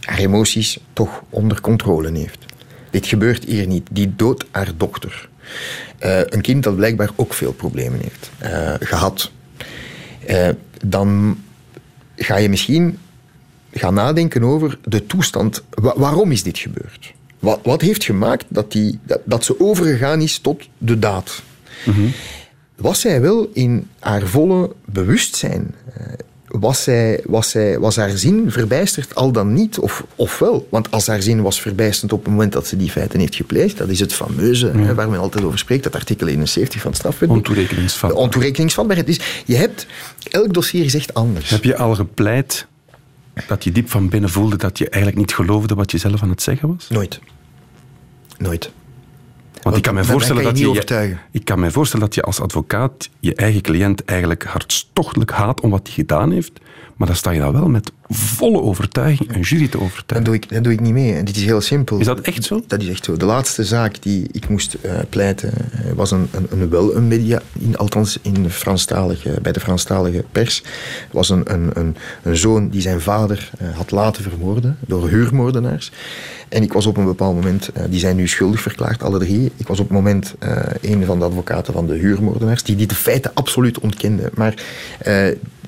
haar 0.00 0.18
emoties 0.18 0.78
toch 0.92 1.22
onder 1.30 1.60
controle 1.60 2.18
heeft. 2.18 2.38
Dit 2.90 3.06
gebeurt 3.06 3.44
hier 3.44 3.66
niet. 3.66 3.88
Die 3.90 4.12
doodt 4.16 4.44
haar 4.50 4.70
dochter. 4.76 5.28
Eh, 5.98 6.18
een 6.24 6.40
kind 6.40 6.62
dat 6.62 6.76
blijkbaar 6.76 7.10
ook 7.16 7.34
veel 7.34 7.52
problemen 7.52 8.00
heeft 8.00 8.30
eh, 8.38 8.74
gehad. 8.80 9.30
Eh, 10.26 10.48
dan 10.84 11.38
ga 12.16 12.36
je 12.36 12.48
misschien 12.48 12.98
gaan 13.72 13.94
nadenken 13.94 14.42
over 14.42 14.78
de 14.84 15.06
toestand. 15.06 15.62
Wa- 15.70 15.94
waarom 15.96 16.32
is 16.32 16.42
dit 16.42 16.58
gebeurd? 16.58 17.12
Wat, 17.38 17.60
wat 17.62 17.80
heeft 17.80 18.04
gemaakt 18.04 18.44
dat, 18.48 18.72
die, 18.72 18.98
dat, 19.02 19.20
dat 19.24 19.44
ze 19.44 19.60
overgegaan 19.60 20.20
is 20.20 20.38
tot 20.38 20.68
de 20.78 20.98
daad? 20.98 21.42
Was 22.76 23.00
zij 23.00 23.20
wel 23.20 23.50
in 23.52 23.88
haar 23.98 24.22
volle 24.22 24.72
bewustzijn? 24.84 25.74
Was, 26.60 26.82
zij, 26.82 27.22
was, 27.26 27.50
zij, 27.50 27.78
was 27.78 27.96
haar 27.96 28.10
zin 28.10 28.50
verbijsterd 28.50 29.14
al 29.14 29.32
dan 29.32 29.52
niet? 29.52 29.78
Of, 29.78 30.04
of 30.14 30.38
wel? 30.38 30.66
Want 30.70 30.90
als 30.90 31.06
haar 31.06 31.22
zin 31.22 31.42
was 31.42 31.60
verbijsterend 31.60 32.12
op 32.12 32.22
het 32.22 32.32
moment 32.32 32.52
dat 32.52 32.66
ze 32.66 32.76
die 32.76 32.90
feiten 32.90 33.20
heeft 33.20 33.34
gepleegd, 33.34 33.78
dat 33.78 33.88
is 33.88 34.00
het 34.00 34.14
fameuze 34.14 34.66
hè, 34.66 34.94
waar 34.94 35.08
men 35.08 35.18
altijd 35.18 35.44
over 35.44 35.58
spreekt, 35.58 35.84
dat 35.84 35.94
artikel 35.94 36.26
71 36.26 36.80
van 36.80 36.92
het. 36.92 37.28
Ontoerekeningsvatbaar. 37.28 38.18
De 38.18 38.24
ontoerekeningsvatbaarheid. 38.24 39.06
Dus 39.06 39.42
je 39.44 39.56
hebt, 39.56 39.86
elk 40.30 40.54
dossier 40.54 40.84
is 40.84 40.94
echt 40.94 41.14
anders. 41.14 41.50
Heb 41.50 41.64
je 41.64 41.76
al 41.76 41.94
gepleit 41.94 42.66
dat 43.46 43.64
je 43.64 43.72
diep 43.72 43.90
van 43.90 44.08
binnen 44.08 44.30
voelde 44.30 44.56
dat 44.56 44.78
je 44.78 44.88
eigenlijk 44.88 45.16
niet 45.16 45.34
geloofde 45.34 45.74
wat 45.74 45.90
je 45.90 45.98
zelf 45.98 46.22
aan 46.22 46.30
het 46.30 46.42
zeggen 46.42 46.68
was? 46.68 46.88
Nooit. 46.88 47.20
Nooit. 48.38 48.70
Want 49.64 49.76
ik 49.76 49.82
kan, 49.82 49.94
dan 49.94 50.04
voorstellen 50.04 50.42
kan 50.42 50.52
dat 50.52 50.60
je 50.60 51.16
ik 51.30 51.44
kan 51.44 51.60
mij 51.60 51.70
voorstellen 51.70 52.04
dat 52.06 52.14
je 52.14 52.22
als 52.22 52.40
advocaat 52.40 53.10
je 53.20 53.34
eigen 53.34 53.60
cliënt 53.60 54.04
eigenlijk 54.04 54.44
hartstochtelijk 54.44 55.30
haat 55.30 55.60
om 55.60 55.70
wat 55.70 55.86
hij 55.86 55.92
gedaan 55.92 56.30
heeft. 56.30 56.60
Maar 56.96 57.06
dan 57.06 57.16
sta 57.16 57.30
je 57.30 57.40
dan 57.40 57.52
wel 57.52 57.68
met 57.68 57.92
volle 58.08 58.60
overtuiging 58.60 59.34
een 59.34 59.40
jury 59.40 59.68
te 59.68 59.70
Dat 59.70 59.80
overtuigen. 59.86 60.24
doe, 60.24 60.34
ik, 60.34 60.48
dat 60.48 60.64
doe 60.64 60.72
ik 60.72 60.80
niet 60.80 60.92
mee. 60.92 61.14
En 61.14 61.24
dit 61.24 61.36
is 61.36 61.44
heel 61.44 61.60
simpel. 61.60 61.98
Is 61.98 62.06
dat 62.06 62.20
echt 62.20 62.44
zo? 62.44 62.62
Dat 62.66 62.82
is 62.82 62.88
echt 62.88 63.04
zo. 63.04 63.16
De 63.16 63.24
laatste 63.24 63.64
zaak 63.64 64.02
die 64.02 64.28
ik 64.32 64.48
moest 64.48 64.74
eh, 64.74 64.92
pleiten 65.08 65.52
eh, 65.52 65.92
was 65.94 66.10
een, 66.10 66.28
een, 66.30 66.46
een, 66.50 66.70
wel 66.70 66.96
een 66.96 67.08
media, 67.08 67.42
in, 67.58 67.76
althans 67.76 68.18
in 68.22 68.50
Franstalige, 68.50 69.38
bij 69.42 69.52
de 69.52 69.60
Franstalige 69.60 70.24
pers, 70.32 70.62
was 71.10 71.28
een, 71.28 71.52
een, 71.52 71.70
een, 71.74 71.96
een 72.22 72.36
zoon 72.36 72.68
die 72.68 72.80
zijn 72.80 73.00
vader 73.00 73.50
eh, 73.58 73.76
had 73.76 73.90
laten 73.90 74.22
vermoorden 74.22 74.78
door 74.86 75.08
huurmoordenaars. 75.08 75.92
En 76.48 76.62
ik 76.62 76.72
was 76.72 76.86
op 76.86 76.96
een 76.96 77.04
bepaald 77.04 77.34
moment, 77.34 77.70
die 77.88 77.98
zijn 77.98 78.16
nu 78.16 78.28
schuldig 78.28 78.60
verklaard, 78.60 79.02
alle 79.02 79.18
drie. 79.18 79.52
Ik 79.56 79.66
was 79.66 79.80
op 79.80 79.84
het 79.88 79.94
moment 79.94 80.34
een 80.80 81.04
van 81.04 81.18
de 81.18 81.24
advocaten 81.24 81.72
van 81.72 81.86
de 81.86 81.94
huurmoordenaars, 81.94 82.62
die 82.62 82.76
die 82.76 82.86
de 82.86 82.94
feiten 82.94 83.30
absoluut 83.34 83.78
ontkende. 83.78 84.30
Maar 84.34 84.54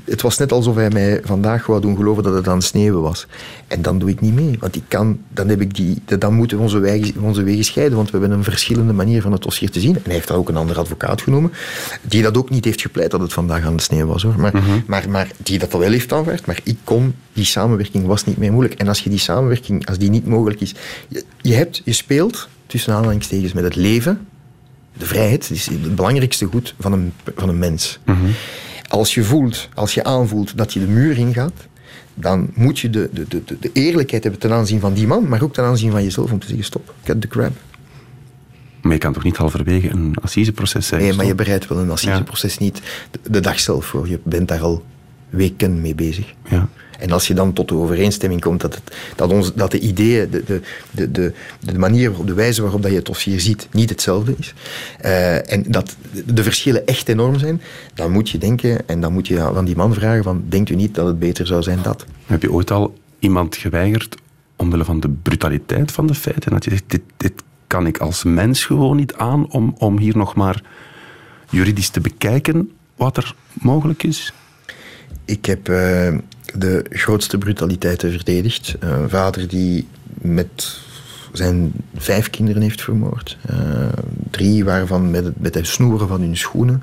het 0.07 0.23
was 0.23 0.39
net 0.39 0.53
alsof 0.53 0.75
hij 0.75 0.91
mij 0.91 1.21
vandaag 1.25 1.67
wou 1.67 1.81
doen 1.81 1.97
geloven 1.97 2.23
dat 2.23 2.35
het 2.35 2.49
aan 2.49 2.57
het 2.57 2.65
sneeuwen 2.65 3.03
was. 3.03 3.27
En 3.67 3.83
dan 3.83 3.99
doe 3.99 4.11
ik 4.11 4.21
niet 4.21 4.35
mee. 4.35 4.57
Want 4.61 4.77
ik 4.77 4.83
kan, 4.89 5.19
dan, 5.29 5.49
heb 5.49 5.61
ik 5.61 5.75
die, 5.75 6.03
dan 6.19 6.35
moeten 6.35 6.57
we 6.57 6.63
onze 6.63 6.79
wegen, 6.79 7.21
onze 7.21 7.43
wegen 7.43 7.65
scheiden. 7.65 7.97
Want 7.97 8.11
we 8.11 8.19
hebben 8.19 8.37
een 8.37 8.45
verschillende 8.45 8.93
manier 8.93 9.23
van 9.23 9.33
het 9.33 9.43
dossier 9.43 9.71
te 9.71 9.81
zien. 9.81 9.95
En 9.95 10.03
hij 10.05 10.13
heeft 10.13 10.29
daar 10.29 10.37
ook 10.37 10.49
een 10.49 10.57
andere 10.57 10.81
advocaat 10.81 11.23
genomen. 11.23 11.53
Die 12.03 12.23
dat 12.23 12.37
ook 12.37 12.51
niet 12.51 12.65
heeft 12.65 12.81
gepleit 12.81 13.11
dat 13.11 13.21
het 13.21 13.33
vandaag 13.33 13.65
aan 13.65 13.73
het 13.73 13.83
sneeuwen 13.83 14.13
was. 14.13 14.23
Hoor. 14.23 14.35
Maar, 14.39 14.53
maar, 14.87 15.11
maar 15.11 15.31
die 15.37 15.59
dat 15.59 15.73
wel 15.73 15.81
heeft 15.81 16.13
aanvaard. 16.13 16.47
Maar 16.47 16.61
ik 16.63 16.77
kon, 16.85 17.15
die 17.33 17.45
samenwerking 17.45 18.07
was 18.07 18.25
niet 18.25 18.37
meer 18.37 18.53
moeilijk. 18.53 18.81
En 18.81 18.89
als 18.89 19.01
je 19.01 19.11
die 19.11 19.19
samenwerking, 19.19 19.87
als 19.87 19.99
die 19.99 20.11
niet 20.11 20.27
mogelijk 20.27 20.61
is. 20.61 20.75
Je, 21.09 21.25
je, 21.41 21.55
hebt, 21.55 21.83
je 21.85 21.93
speelt, 21.93 22.49
tussen 22.67 22.95
aanhalingstekens, 22.95 23.53
met 23.53 23.65
het 23.65 23.77
leven. 23.77 24.27
De 24.99 25.07
vrijheid 25.07 25.51
is 25.51 25.67
het 25.67 25.95
belangrijkste 25.95 26.47
goed 26.47 26.75
van 26.79 26.93
een, 26.93 27.13
van 27.35 27.49
een 27.49 27.59
mens. 27.59 27.99
Als 28.89 29.15
je 29.15 29.23
voelt, 29.25 29.69
als 29.75 29.95
je 29.95 30.05
aanvoelt 30.05 30.57
dat 30.57 30.73
je 30.73 30.81
de 30.81 30.87
muur 30.87 31.19
ingaat, 31.19 31.53
dan 32.15 32.51
moet 32.55 32.79
je 32.79 32.91
de, 32.91 33.11
de, 33.13 33.25
de, 33.29 33.43
de- 33.61 33.71
eerlijkheid 33.73 34.23
hebben 34.23 34.41
ten 34.41 34.53
aanzien 34.53 34.81
van 34.81 34.95
die 34.95 35.07
man, 35.07 35.29
maar 35.29 35.43
ook 35.43 35.53
ten 35.55 35.65
aanzien 35.65 35.91
van 35.91 36.03
jezelf 36.03 36.33
om 36.33 36.39
te 36.39 36.47
zeggen 36.47 36.65
stop, 36.65 36.95
cut 37.05 37.21
the 37.21 37.29
crap. 37.29 37.53
Maar 38.83 38.93
je 38.93 38.99
kan 38.99 39.13
toch 39.13 39.25
niet 39.25 39.37
halverwege 39.37 39.89
een 39.91 40.15
assiseproces 40.23 40.87
zeggen? 40.87 41.09
Nee, 41.09 41.17
maar 41.17 41.27
je 41.27 41.35
bereidt 41.35 41.69
wel 41.69 41.79
een 41.79 41.91
assiseproces 41.91 42.59
niet 42.59 42.81
de, 43.11 43.19
de 43.31 43.41
dag 43.41 43.61
zelf 43.61 43.85
voor. 43.87 44.09
Je 44.09 44.19
bent 44.23 44.49
daar 44.49 44.61
al 44.61 44.85
weken 45.31 45.81
mee 45.81 45.95
bezig. 45.95 46.35
Ja. 46.49 46.69
En 46.99 47.11
als 47.11 47.27
je 47.27 47.35
dan 47.35 47.53
tot 47.53 47.69
de 47.69 47.75
overeenstemming 47.75 48.41
komt 48.41 48.61
dat, 48.61 48.75
het, 48.75 48.97
dat, 49.17 49.33
ons, 49.33 49.55
dat 49.55 49.71
de 49.71 49.79
ideeën, 49.79 50.31
de, 50.31 50.45
de, 50.45 50.61
de, 50.91 51.11
de, 51.11 51.33
de 51.61 51.79
manier 51.79 52.13
de 52.25 52.35
wijze 52.35 52.63
waarop 52.63 52.83
dat 52.83 52.91
je 52.91 52.97
het 52.97 53.07
dossier 53.07 53.41
ziet, 53.41 53.69
niet 53.73 53.91
hetzelfde 53.91 54.35
is, 54.39 54.55
eh, 55.01 55.53
en 55.53 55.65
dat 55.69 55.97
de 56.27 56.43
verschillen 56.43 56.87
echt 56.87 57.09
enorm 57.09 57.39
zijn, 57.39 57.63
dan 57.95 58.11
moet 58.11 58.31
je 58.31 58.39
denken, 58.39 58.89
en 58.89 59.01
dan 59.01 59.13
moet 59.13 59.27
je 59.29 59.41
aan 59.41 59.65
die 59.65 59.77
man 59.77 59.95
vragen 59.95 60.23
van, 60.23 60.45
denkt 60.49 60.71
u 60.71 60.75
niet 60.75 60.95
dat 60.95 61.07
het 61.07 61.19
beter 61.19 61.47
zou 61.47 61.63
zijn 61.63 61.79
dat? 61.83 62.05
Heb 62.27 62.43
je 62.43 62.53
ooit 62.53 62.71
al 62.71 62.95
iemand 63.19 63.57
geweigerd 63.57 64.17
omwille 64.57 64.85
van 64.85 65.01
de 65.01 65.09
brutaliteit 65.09 65.93
van 65.93 66.07
de 66.07 66.15
feiten? 66.15 66.51
Dat 66.51 66.65
je 66.65 66.71
zegt, 66.71 66.85
dit, 66.87 67.03
dit 67.17 67.33
kan 67.67 67.87
ik 67.87 67.99
als 67.99 68.25
mens 68.25 68.65
gewoon 68.65 68.97
niet 68.97 69.15
aan 69.15 69.51
om, 69.51 69.75
om 69.79 69.99
hier 69.99 70.17
nog 70.17 70.35
maar 70.35 70.63
juridisch 71.51 71.89
te 71.89 72.01
bekijken 72.01 72.71
wat 72.97 73.17
er 73.17 73.35
mogelijk 73.53 74.03
is? 74.03 74.33
Ik 75.25 75.45
heb 75.47 75.69
uh, 75.69 76.15
de 76.59 76.85
grootste 76.91 77.39
brutaliteiten 77.39 78.11
verdedigd. 78.11 78.77
Uh, 78.85 78.91
een 78.91 79.09
vader 79.09 79.49
die 79.49 79.89
met 80.21 80.79
zijn 81.33 81.73
vijf 81.97 82.31
kinderen 82.31 82.63
heeft 82.63 82.83
vermoord. 82.83 83.37
Uh, 83.51 83.57
drie 84.31 84.65
waarvan 84.65 85.11
met 85.11 85.25
het, 85.25 85.41
met 85.41 85.55
het 85.55 85.67
snoeren 85.67 86.09
van 86.09 86.21
hun 86.21 86.37
schoenen. 86.37 86.83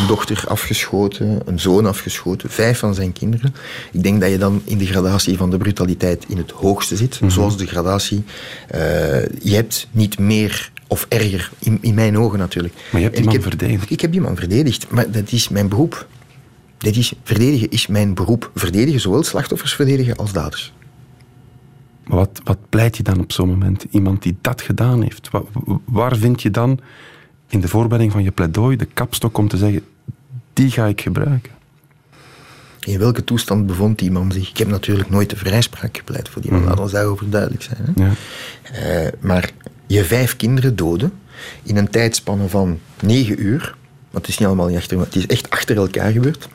Een 0.00 0.06
dochter 0.06 0.44
afgeschoten, 0.46 1.40
een 1.44 1.60
zoon 1.60 1.86
afgeschoten. 1.86 2.50
Vijf 2.50 2.78
van 2.78 2.94
zijn 2.94 3.12
kinderen. 3.12 3.54
Ik 3.92 4.02
denk 4.02 4.20
dat 4.20 4.30
je 4.30 4.38
dan 4.38 4.62
in 4.64 4.78
de 4.78 4.86
gradatie 4.86 5.36
van 5.36 5.50
de 5.50 5.56
brutaliteit 5.56 6.24
in 6.28 6.36
het 6.36 6.50
hoogste 6.50 6.96
zit. 6.96 7.12
Mm 7.12 7.18
-hmm. 7.20 7.30
Zoals 7.30 7.56
de 7.56 7.66
gradatie. 7.66 8.24
Uh, 8.74 8.80
je 9.42 9.54
hebt 9.54 9.88
niet 9.90 10.18
meer 10.18 10.70
of 10.86 11.06
erger, 11.08 11.50
in, 11.58 11.78
in 11.80 11.94
mijn 11.94 12.18
ogen 12.18 12.38
natuurlijk. 12.38 12.74
Maar 12.90 13.00
je 13.00 13.06
hebt 13.06 13.16
die 13.16 13.24
man 13.24 13.34
ik 13.34 13.42
heb, 13.42 13.50
verdedigd. 13.50 13.90
Ik 13.90 14.00
heb 14.00 14.12
die 14.12 14.20
man 14.20 14.36
verdedigd, 14.36 14.90
maar 14.90 15.10
dat 15.10 15.32
is 15.32 15.48
mijn 15.48 15.68
beroep. 15.68 16.06
Dat 16.82 16.96
is, 16.96 17.12
verdedigen 17.22 17.70
is 17.70 17.86
mijn 17.86 18.14
beroep. 18.14 18.50
Verdedigen 18.54 19.00
zowel 19.00 19.22
slachtoffers 19.22 19.74
verdedigen 19.74 20.16
als 20.16 20.32
daders. 20.32 20.72
Maar 22.06 22.16
wat, 22.16 22.40
wat 22.44 22.58
pleit 22.68 22.96
je 22.96 23.02
dan 23.02 23.20
op 23.20 23.32
zo'n 23.32 23.48
moment? 23.48 23.84
Iemand 23.90 24.22
die 24.22 24.36
dat 24.40 24.62
gedaan 24.62 25.02
heeft. 25.02 25.30
Waar, 25.30 25.42
waar 25.84 26.16
vind 26.16 26.42
je 26.42 26.50
dan 26.50 26.80
in 27.48 27.60
de 27.60 27.68
voorbereiding 27.68 28.12
van 28.12 28.22
je 28.22 28.30
pleidooi 28.30 28.76
de 28.76 28.88
kapstok 28.94 29.38
om 29.38 29.48
te 29.48 29.56
zeggen: 29.56 29.82
die 30.52 30.70
ga 30.70 30.86
ik 30.86 31.00
gebruiken? 31.00 31.52
In 32.80 32.98
welke 32.98 33.24
toestand 33.24 33.66
bevond 33.66 33.98
die 33.98 34.10
man 34.10 34.32
zich? 34.32 34.48
Ik 34.48 34.56
heb 34.56 34.68
natuurlijk 34.68 35.10
nooit 35.10 35.30
de 35.30 35.36
vrijspraak 35.36 35.96
gepleit 35.96 36.28
voor 36.28 36.42
die 36.42 36.50
man, 36.50 36.60
mm. 36.60 36.66
laat 36.66 36.80
ons 36.80 36.92
daarover 36.92 37.30
duidelijk 37.30 37.62
zijn. 37.62 37.78
Hè? 37.94 38.04
Ja. 38.04 38.12
Uh, 39.04 39.12
maar 39.20 39.50
je 39.86 40.04
vijf 40.04 40.36
kinderen 40.36 40.76
doden 40.76 41.12
in 41.62 41.76
een 41.76 41.90
tijdspanne 41.90 42.48
van 42.48 42.78
negen 43.00 43.42
uur, 43.42 43.74
want 44.10 44.26
het 44.26 44.28
is 44.28 44.38
niet 44.38 44.48
allemaal 44.48 44.66
niet 44.66 44.76
achter, 44.76 44.98
het 44.98 45.16
is 45.16 45.26
echt 45.26 45.50
achter 45.50 45.76
elkaar 45.76 46.12
gebeurd, 46.12 46.48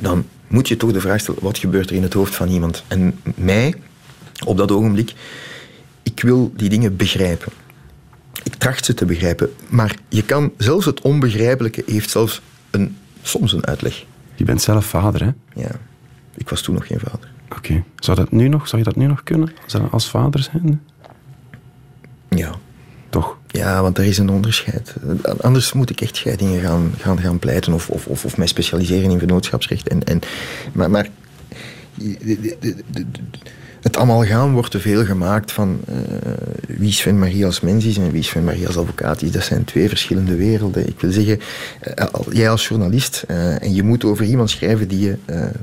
dan 0.00 0.26
moet 0.46 0.68
je 0.68 0.76
toch 0.76 0.92
de 0.92 1.00
vraag 1.00 1.20
stellen: 1.20 1.42
wat 1.42 1.58
gebeurt 1.58 1.90
er 1.90 1.96
in 1.96 2.02
het 2.02 2.12
hoofd 2.12 2.34
van 2.34 2.48
iemand? 2.48 2.84
En 2.88 3.18
mij, 3.34 3.74
op 4.44 4.56
dat 4.56 4.70
ogenblik, 4.70 5.14
ik 6.02 6.20
wil 6.20 6.52
die 6.56 6.68
dingen 6.68 6.96
begrijpen. 6.96 7.52
Ik 8.42 8.54
tracht 8.54 8.84
ze 8.84 8.94
te 8.94 9.04
begrijpen, 9.04 9.50
maar 9.68 9.96
je 10.08 10.24
kan, 10.24 10.52
zelfs 10.56 10.86
het 10.86 11.00
onbegrijpelijke 11.00 11.82
heeft 11.86 12.10
zelfs 12.10 12.40
een, 12.70 12.96
soms 13.22 13.52
een 13.52 13.66
uitleg. 13.66 14.04
Je 14.34 14.44
bent 14.44 14.62
zelf 14.62 14.86
vader, 14.86 15.24
hè? 15.24 15.60
Ja, 15.60 15.70
ik 16.36 16.48
was 16.48 16.60
toen 16.60 16.74
nog 16.74 16.86
geen 16.86 17.00
vader. 17.00 17.32
Oké. 17.44 17.56
Okay. 17.56 17.84
Zou, 17.98 18.16
dat 18.16 18.30
nu 18.30 18.48
nog, 18.48 18.68
zou 18.68 18.82
je 18.82 18.88
dat 18.88 18.96
nu 18.96 19.06
nog 19.06 19.22
kunnen, 19.22 19.52
als, 19.64 19.74
als 19.90 20.10
vader 20.10 20.42
zijn? 20.42 20.82
Ja. 22.28 22.54
Ja, 23.64 23.82
want 23.82 23.98
er 23.98 24.04
is 24.04 24.18
een 24.18 24.28
onderscheid. 24.28 24.94
Anders 25.40 25.72
moet 25.72 25.90
ik 25.90 26.00
echt 26.00 26.16
scheidingen 26.16 26.60
gaan, 26.60 26.94
gaan, 26.98 27.20
gaan 27.20 27.38
pleiten 27.38 27.72
of, 27.72 27.88
of, 27.88 28.06
of, 28.06 28.24
of 28.24 28.36
mij 28.36 28.46
specialiseren 28.46 29.10
in 29.10 29.18
vennootschapsrecht. 29.18 29.88
En, 29.88 30.04
en, 30.04 30.20
maar 30.72 30.90
maar 30.90 31.08
de, 31.94 32.56
het 33.84 33.96
amalgaam 33.96 34.52
wordt 34.52 34.70
te 34.70 34.80
veel 34.80 35.04
gemaakt 35.04 35.52
van 35.52 35.80
uh, 35.88 35.96
wie 36.66 36.92
Sven 36.92 37.18
Marie 37.18 37.44
als 37.44 37.60
mens 37.60 37.84
is 37.84 37.96
en 37.96 38.10
wie 38.10 38.22
Sven 38.22 38.44
Marie 38.44 38.66
als 38.66 38.76
advocaat 38.76 39.22
is. 39.22 39.30
Dat 39.30 39.44
zijn 39.44 39.64
twee 39.64 39.88
verschillende 39.88 40.36
werelden. 40.36 40.88
Ik 40.88 41.00
wil 41.00 41.10
zeggen, 41.10 41.40
uh, 41.98 42.06
jij 42.30 42.50
als 42.50 42.68
journalist 42.68 43.24
uh, 43.30 43.62
en 43.62 43.74
je 43.74 43.82
moet 43.82 44.04
over 44.04 44.24
iemand 44.24 44.50
schrijven 44.50 44.88
die 44.88 45.00
je 45.00 45.16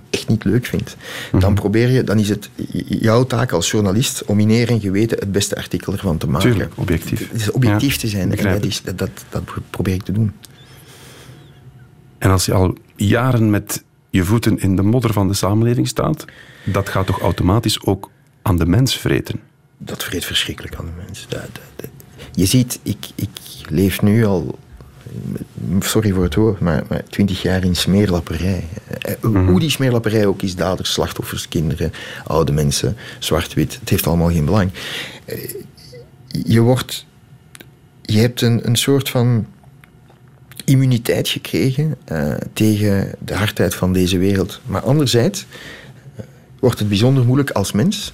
echt 0.09 0.27
niet 0.27 0.43
leuk 0.43 0.65
vindt, 0.65 0.95
dan 1.39 1.53
probeer 1.53 1.89
je, 1.89 2.03
dan 2.03 2.19
is 2.19 2.29
het 2.29 2.49
jouw 2.85 3.25
taak 3.25 3.51
als 3.51 3.71
journalist 3.71 4.25
om 4.25 4.39
in 4.39 4.49
eer 4.49 4.69
en 4.69 4.79
geweten 4.79 5.19
het 5.19 5.31
beste 5.31 5.55
artikel 5.55 5.93
ervan 5.93 6.17
te 6.17 6.27
maken. 6.27 6.49
Tuurlijk, 6.49 6.73
objectief. 6.75 7.29
Het 7.31 7.41
is 7.41 7.51
objectief 7.51 7.93
ja, 7.93 7.99
te 7.99 8.07
zijn 8.07 8.37
en 8.37 8.53
dat, 8.53 8.65
is, 8.65 8.81
dat, 8.83 8.97
dat, 8.97 9.09
dat 9.29 9.43
probeer 9.69 9.93
ik 9.93 10.03
te 10.03 10.11
doen. 10.11 10.31
En 12.17 12.29
als 12.29 12.45
je 12.45 12.53
al 12.53 12.75
jaren 12.95 13.49
met 13.49 13.83
je 14.11 14.23
voeten 14.23 14.59
in 14.59 14.75
de 14.75 14.81
modder 14.81 15.13
van 15.13 15.27
de 15.27 15.33
samenleving 15.33 15.87
staat, 15.87 16.25
dat 16.63 16.89
gaat 16.89 17.05
toch 17.05 17.19
automatisch 17.19 17.85
ook 17.85 18.09
aan 18.41 18.57
de 18.57 18.65
mens 18.65 18.97
vreten? 18.97 19.39
Dat 19.77 20.03
vreet 20.03 20.25
verschrikkelijk 20.25 20.75
aan 20.75 20.85
de 20.85 21.03
mens. 21.05 21.25
Dat, 21.29 21.41
dat, 21.41 21.61
dat. 21.75 21.89
Je 22.31 22.45
ziet, 22.45 22.79
ik, 22.83 23.05
ik 23.15 23.29
leef 23.69 24.01
nu 24.01 24.25
al, 24.25 24.59
sorry 25.79 26.11
voor 26.11 26.23
het 26.23 26.35
woord, 26.35 26.59
maar 26.59 26.83
twintig 27.09 27.41
jaar 27.41 27.63
in 27.63 27.75
smeerlapperij. 27.75 28.63
Mm-hmm. 29.21 29.47
Hoe 29.47 29.59
die 29.59 29.69
smeerlapperij 29.69 30.25
ook 30.25 30.41
is, 30.41 30.55
daders, 30.55 30.93
slachtoffers, 30.93 31.47
kinderen, 31.47 31.91
oude 32.23 32.51
mensen, 32.51 32.97
zwart-wit, 33.19 33.77
het 33.79 33.89
heeft 33.89 34.07
allemaal 34.07 34.31
geen 34.31 34.45
belang. 34.45 34.71
Je 36.27 36.59
wordt, 36.59 37.05
je 38.01 38.19
hebt 38.19 38.41
een, 38.41 38.67
een 38.67 38.75
soort 38.75 39.09
van 39.09 39.45
immuniteit 40.71 41.27
gekregen 41.27 41.95
uh, 42.11 42.33
tegen 42.53 43.11
de 43.25 43.33
hardheid 43.33 43.75
van 43.75 43.93
deze 43.93 44.17
wereld. 44.17 44.59
Maar 44.65 44.81
anderzijds 44.81 45.45
uh, 46.15 46.25
wordt 46.59 46.79
het 46.79 46.87
bijzonder 46.89 47.25
moeilijk 47.25 47.49
als 47.49 47.71
mens 47.71 48.13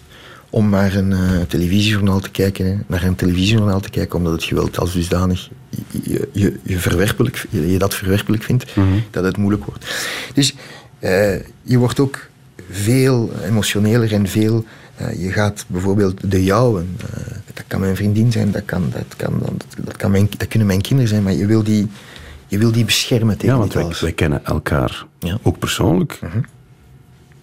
om 0.50 0.70
naar 0.70 0.96
een 0.96 1.12
uh, 1.12 1.42
televisiejournaal 1.48 2.20
te 2.20 2.30
kijken, 2.30 2.66
hè, 2.66 2.76
naar 2.88 3.04
een 3.04 3.16
televisiejournaal 3.16 3.80
te 3.80 3.90
kijken, 3.90 4.18
omdat 4.18 4.34
het 4.34 4.44
geweld 4.44 4.80
als 4.80 4.94
dusdanig 4.94 5.50
je, 6.04 6.30
je, 6.32 6.60
je, 6.64 6.80
verwerpelijk, 6.80 7.46
je, 7.50 7.72
je 7.72 7.78
dat 7.78 7.94
verwerpelijk 7.94 8.44
vindt, 8.44 8.76
mm-hmm. 8.76 9.04
dat 9.12 9.24
het 9.24 9.38
moeilijk 9.38 9.66
wordt. 9.66 9.86
Dus 10.34 10.56
je 11.64 11.78
wordt 11.78 12.00
ook 12.00 12.28
veel 12.72 13.32
emotioneler 13.46 14.14
en 14.14 14.28
veel. 14.28 14.66
je 15.18 15.32
gaat 15.32 15.66
bijvoorbeeld 15.68 16.32
de 16.32 16.44
jouwen. 16.44 16.98
dat 17.54 17.64
kan 17.68 17.80
mijn 17.80 17.96
vriendin 17.96 18.32
zijn, 18.32 18.52
dat, 18.52 18.66
kan, 18.66 18.90
dat, 18.94 19.16
kan, 19.18 19.42
dat, 19.84 19.98
kan 19.98 20.12
mijn, 20.12 20.30
dat 20.38 20.48
kunnen 20.48 20.68
mijn 20.68 20.82
kinderen 20.82 21.10
zijn, 21.10 21.24
maar 21.24 21.34
je 21.34 21.46
wil 21.46 21.64
die 21.64 21.88
je 22.48 22.58
wil 22.58 22.72
die 22.72 22.86
beschermen 22.86 23.38
tegen 23.38 23.54
Ja, 23.54 23.60
want 23.60 23.74
wij, 23.74 23.94
wij, 24.00 24.12
kennen 24.12 24.46
elkaar 24.46 25.06
ja. 25.20 25.38
ook 25.44 25.60
persoonlijk. 25.60 26.20
Mhm. 26.22 26.42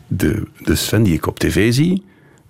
De, 0.07 0.47
de 0.65 0.75
Sven 0.75 1.03
die 1.03 1.15
ik 1.15 1.27
op 1.27 1.39
tv 1.39 1.73
zie 1.73 2.05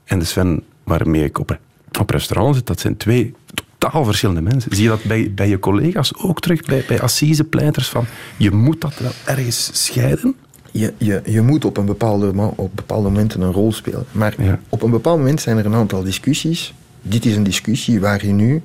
en 0.04 0.18
de 0.18 0.24
Sven 0.24 0.62
waarmee 0.84 1.24
ik 1.24 1.38
op, 1.38 1.58
op 2.00 2.10
restaurant 2.10 2.54
zit, 2.54 2.66
dat 2.66 2.80
zijn 2.80 2.96
twee 2.96 3.34
totaal 3.78 4.04
verschillende 4.04 4.40
mensen. 4.40 4.74
Zie 4.74 4.82
je 4.82 4.88
dat 4.88 5.04
bij, 5.04 5.32
bij 5.34 5.48
je 5.48 5.58
collega's 5.58 6.12
ook 6.16 6.40
terug, 6.40 6.64
bij, 6.64 6.84
bij 6.88 7.00
assisepleiters, 7.00 7.88
van 7.88 8.06
je 8.36 8.50
moet 8.50 8.80
dat 8.80 8.98
wel 8.98 9.10
ergens 9.24 9.70
scheiden? 9.84 10.34
Je, 10.70 10.92
je, 10.98 11.22
je 11.24 11.40
moet 11.40 11.64
op 11.64 11.76
een 11.76 11.86
bepaalde, 11.86 12.52
op 12.56 12.76
bepaalde 12.76 13.08
momenten 13.08 13.40
een 13.40 13.52
rol 13.52 13.72
spelen. 13.72 14.04
Maar 14.12 14.42
Ja. 14.42 14.60
op 14.68 14.82
een 14.82 14.90
bepaald 14.90 15.18
moment 15.18 15.40
zijn 15.40 15.58
er 15.58 15.66
een 15.66 15.74
aantal 15.74 16.02
discussies. 16.02 16.74
Dit 17.02 17.24
is 17.24 17.36
een 17.36 17.42
discussie 17.42 18.00
waar 18.00 18.26
je 18.26 18.32
nu 18.32 18.62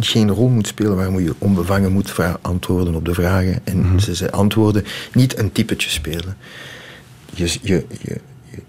geen 0.00 0.30
rol 0.30 0.48
moet 0.48 0.66
spelen, 0.66 0.96
waar 0.96 1.20
je 1.20 1.34
onbevangen 1.38 1.92
moet 1.92 2.14
antwoorden 2.42 2.94
op 2.94 3.04
de 3.04 3.14
vragen. 3.14 3.58
En 3.64 3.78
Mhm. 3.78 3.98
ze, 3.98 4.14
ze 4.16 4.30
antwoorden 4.32 4.84
niet 5.12 5.38
een 5.38 5.52
typetje 5.52 5.90
spelen. 5.90 6.36
Je, 7.34 7.44
je, 7.44 7.58
je, 7.62 7.86
je- 8.00 8.20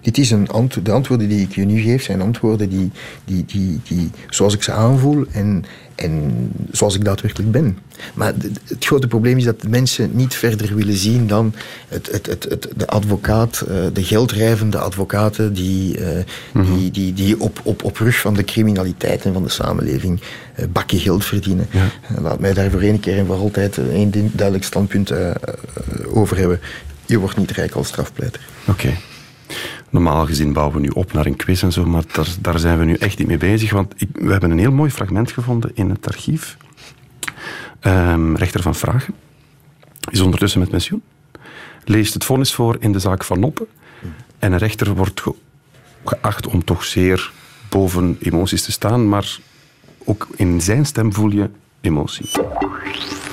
dit 0.02 0.18
is 0.18 0.32
een 0.32 0.48
antwo- 0.50 0.82
de 0.82 0.92
antwoorden 0.92 1.30
die 1.30 1.42
ik 1.42 1.56
je 1.56 1.66
nu 1.66 1.80
geef, 1.82 2.04
zijn 2.04 2.22
antwoorden 2.22 2.70
die, 2.70 2.92
die, 3.26 3.46
die, 3.46 3.80
die 3.84 4.10
zoals 4.30 4.54
ik 4.54 4.64
ze 4.64 4.72
aanvoel 4.72 5.26
en, 5.32 5.66
en 5.98 6.52
zoals 6.72 6.96
ik 6.96 7.06
daadwerkelijk 7.06 7.52
ben. 7.52 7.78
Maar 8.14 8.34
het 8.64 8.86
grote 8.86 9.08
probleem 9.08 9.38
is 9.38 9.44
dat 9.44 9.68
mensen 9.68 10.10
niet 10.14 10.36
verder 10.36 10.76
willen 10.76 10.98
zien 10.98 11.28
dan 11.28 11.54
het, 11.88 12.12
het, 12.12 12.26
het, 12.26 12.44
het, 12.44 12.70
de 12.76 12.88
advocaat, 12.88 13.62
eh, 13.62 13.76
de 13.94 14.04
geldrijvende 14.04 14.78
advocaten 14.78 15.54
die, 15.54 15.98
eh, 15.98 16.24
die, 16.66 16.92
die, 16.92 17.14
die 17.14 17.40
op, 17.40 17.60
op, 17.64 17.84
op 17.84 17.98
rug 17.98 18.20
van 18.20 18.34
de 18.34 18.44
criminaliteit 18.44 19.26
en 19.26 19.34
van 19.34 19.44
de 19.44 19.50
samenleving 19.50 20.22
eh, 20.56 20.66
bakken 20.72 21.00
geld 21.00 21.26
verdienen. 21.26 21.68
Ja. 21.72 21.90
Laat 22.22 22.40
mij 22.40 22.54
daar 22.54 22.72
voor 22.72 22.82
één 22.82 23.00
keer 23.00 23.18
en 23.18 23.26
voor 23.26 23.36
altijd 23.36 23.78
één 23.78 24.12
duidelijk 24.34 24.66
standpunt 24.66 25.12
over 26.14 26.38
hebben. 26.38 26.60
Je 27.06 27.20
wordt 27.20 27.38
niet 27.38 27.52
rijk 27.52 27.74
als 27.74 27.88
strafpleiter. 27.88 28.42
Oké. 28.68 28.94
Normaal 29.90 30.26
gezien 30.26 30.54
bouwen 30.54 30.76
we 30.76 30.82
nu 30.82 30.88
op 30.90 31.14
naar 31.14 31.26
een 31.26 31.36
quiz 31.36 31.64
en 31.64 31.72
zo, 31.72 31.86
maar 31.86 32.04
daar, 32.12 32.28
daar 32.42 32.60
zijn 32.60 32.80
we 32.80 32.86
nu 32.86 32.94
echt 32.94 33.18
niet 33.18 33.28
mee 33.28 33.38
bezig. 33.38 33.72
Want 33.72 33.94
ik, 33.98 34.08
we 34.14 34.32
hebben 34.32 34.52
een 34.52 34.60
heel 34.60 34.72
mooi 34.72 34.90
fragment 34.92 35.32
gevonden 35.32 35.72
in 35.74 35.90
het 35.90 36.08
archief. 36.08 36.58
Ehm, 37.80 38.36
rechter 38.36 38.62
van 38.62 38.76
Vragen 38.76 39.14
is 40.12 40.20
ondertussen 40.22 40.60
met 40.60 40.70
pensioen. 40.70 41.02
Leest 41.84 42.14
het 42.14 42.24
vonnis 42.26 42.54
voor 42.54 42.76
in 42.80 42.92
de 42.92 43.00
zaak 43.00 43.24
van 43.24 43.40
Noppen. 43.40 43.68
En 44.40 44.52
een 44.52 44.58
rechter 44.58 44.96
wordt 44.96 45.22
ge- 45.22 45.34
geacht 46.06 46.48
om 46.48 46.64
toch 46.64 46.84
zeer 46.84 47.32
boven 47.70 48.18
emoties 48.20 48.64
te 48.64 48.72
staan, 48.72 49.10
maar 49.10 49.38
ook 50.06 50.28
in 50.36 50.62
zijn 50.62 50.86
stem 50.86 51.14
voel 51.14 51.32
je 51.32 51.50
emotie. 51.82 52.30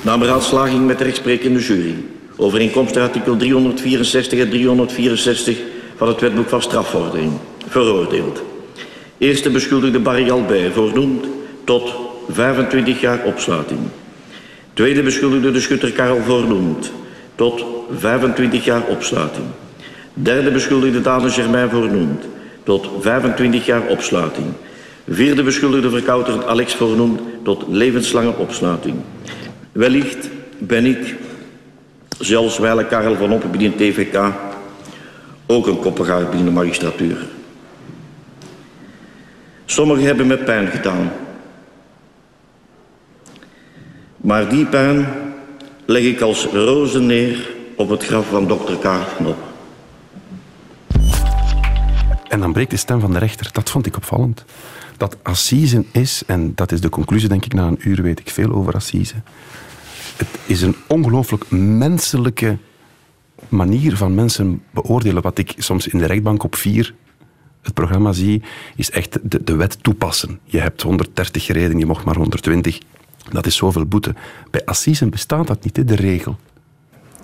Na 0.01 0.17
beraadslaging 0.17 0.85
met 0.85 0.97
de 0.97 1.03
rechtsprekende 1.03 1.59
jury, 1.59 1.95
overeenkomstig 2.35 3.01
artikel 3.01 3.37
364 3.37 4.39
en 4.39 4.49
364 4.49 5.57
van 5.95 6.07
het 6.07 6.21
wetboek 6.21 6.49
van 6.49 6.61
strafvordering. 6.61 7.31
Veroordeeld. 7.67 8.43
Eerste 9.17 9.49
beschuldigde 9.49 9.99
Barry 9.99 10.29
Albert, 10.29 10.73
voornoemd 10.73 11.25
tot 11.63 11.93
25 12.29 13.01
jaar 13.01 13.23
opsluiting. 13.23 13.79
Tweede 14.73 15.03
beschuldigde 15.03 15.51
de 15.51 15.59
schutter 15.59 15.91
Karel 15.91 16.21
voornoemd 16.21 16.91
tot 17.35 17.65
25 17.97 18.65
jaar 18.65 18.83
opsluiting. 18.87 19.45
Derde 20.13 20.51
beschuldigde 20.51 21.01
Dane 21.01 21.29
Germain 21.29 21.69
voornoemd 21.69 22.23
tot 22.63 22.89
25 22.99 23.65
jaar 23.65 23.87
opsluiting. 23.87 24.45
Vierde 25.09 25.43
beschuldigde 25.43 25.89
verkouter 25.89 26.45
Alex 26.45 26.75
voornoemd 26.75 27.19
tot 27.43 27.63
levenslange 27.69 28.33
opsluiting. 28.37 28.95
Wellicht 29.71 30.29
ben 30.57 30.85
ik, 30.85 31.15
zelfs 32.19 32.57
wijle 32.57 32.85
Karel 32.85 33.15
van 33.15 33.31
Oppen 33.31 33.51
binnen 33.51 33.75
TVK, 33.75 34.31
ook 35.45 35.67
een 35.67 35.79
koppegaar 35.79 36.25
binnen 36.25 36.45
de 36.45 36.51
magistratuur. 36.51 37.25
Sommigen 39.65 40.05
hebben 40.05 40.27
me 40.27 40.37
pijn 40.37 40.67
gedaan. 40.67 41.11
Maar 44.17 44.49
die 44.49 44.65
pijn 44.65 45.07
leg 45.85 46.03
ik 46.03 46.21
als 46.21 46.45
rozen 46.45 47.05
neer 47.05 47.53
op 47.75 47.89
het 47.89 48.05
graf 48.05 48.27
van 48.29 48.47
dokter 48.47 48.75
Oppen. 48.75 49.35
En 52.27 52.39
dan 52.39 52.53
breekt 52.53 52.71
de 52.71 52.77
stem 52.77 52.99
van 52.99 53.11
de 53.13 53.19
rechter. 53.19 53.49
Dat 53.51 53.69
vond 53.69 53.85
ik 53.85 53.95
opvallend. 53.95 54.45
Dat 54.97 55.17
Assise 55.23 55.85
is, 55.91 56.23
en 56.27 56.55
dat 56.55 56.71
is 56.71 56.81
de 56.81 56.89
conclusie 56.89 57.29
denk 57.29 57.45
ik 57.45 57.53
na 57.53 57.67
een 57.67 57.79
uur 57.79 58.01
weet 58.01 58.19
ik 58.19 58.29
veel 58.29 58.51
over 58.51 58.73
Assise. 58.73 59.15
Het 60.17 60.27
is 60.45 60.61
een 60.61 60.75
ongelooflijk 60.87 61.51
menselijke 61.51 62.57
manier 63.49 63.97
van 63.97 64.15
mensen 64.15 64.61
beoordelen. 64.71 65.21
Wat 65.21 65.37
ik 65.37 65.53
soms 65.57 65.87
in 65.87 65.97
de 65.99 66.05
rechtbank 66.05 66.43
op 66.43 66.55
vier 66.55 66.93
het 67.61 67.73
programma 67.73 68.11
zie, 68.11 68.41
is 68.75 68.91
echt 68.91 69.17
de, 69.23 69.43
de 69.43 69.55
wet 69.55 69.83
toepassen. 69.83 70.39
Je 70.43 70.59
hebt 70.59 70.81
130 70.81 71.45
gereden, 71.45 71.79
je 71.79 71.85
mocht 71.85 72.05
maar 72.05 72.15
120. 72.15 72.79
Dat 73.31 73.45
is 73.45 73.55
zoveel 73.55 73.85
boete. 73.85 74.15
Bij 74.51 74.65
Assise 74.65 75.05
bestaat 75.05 75.47
dat 75.47 75.63
niet, 75.63 75.77
hè, 75.77 75.83
de 75.85 75.95
regel. 75.95 76.37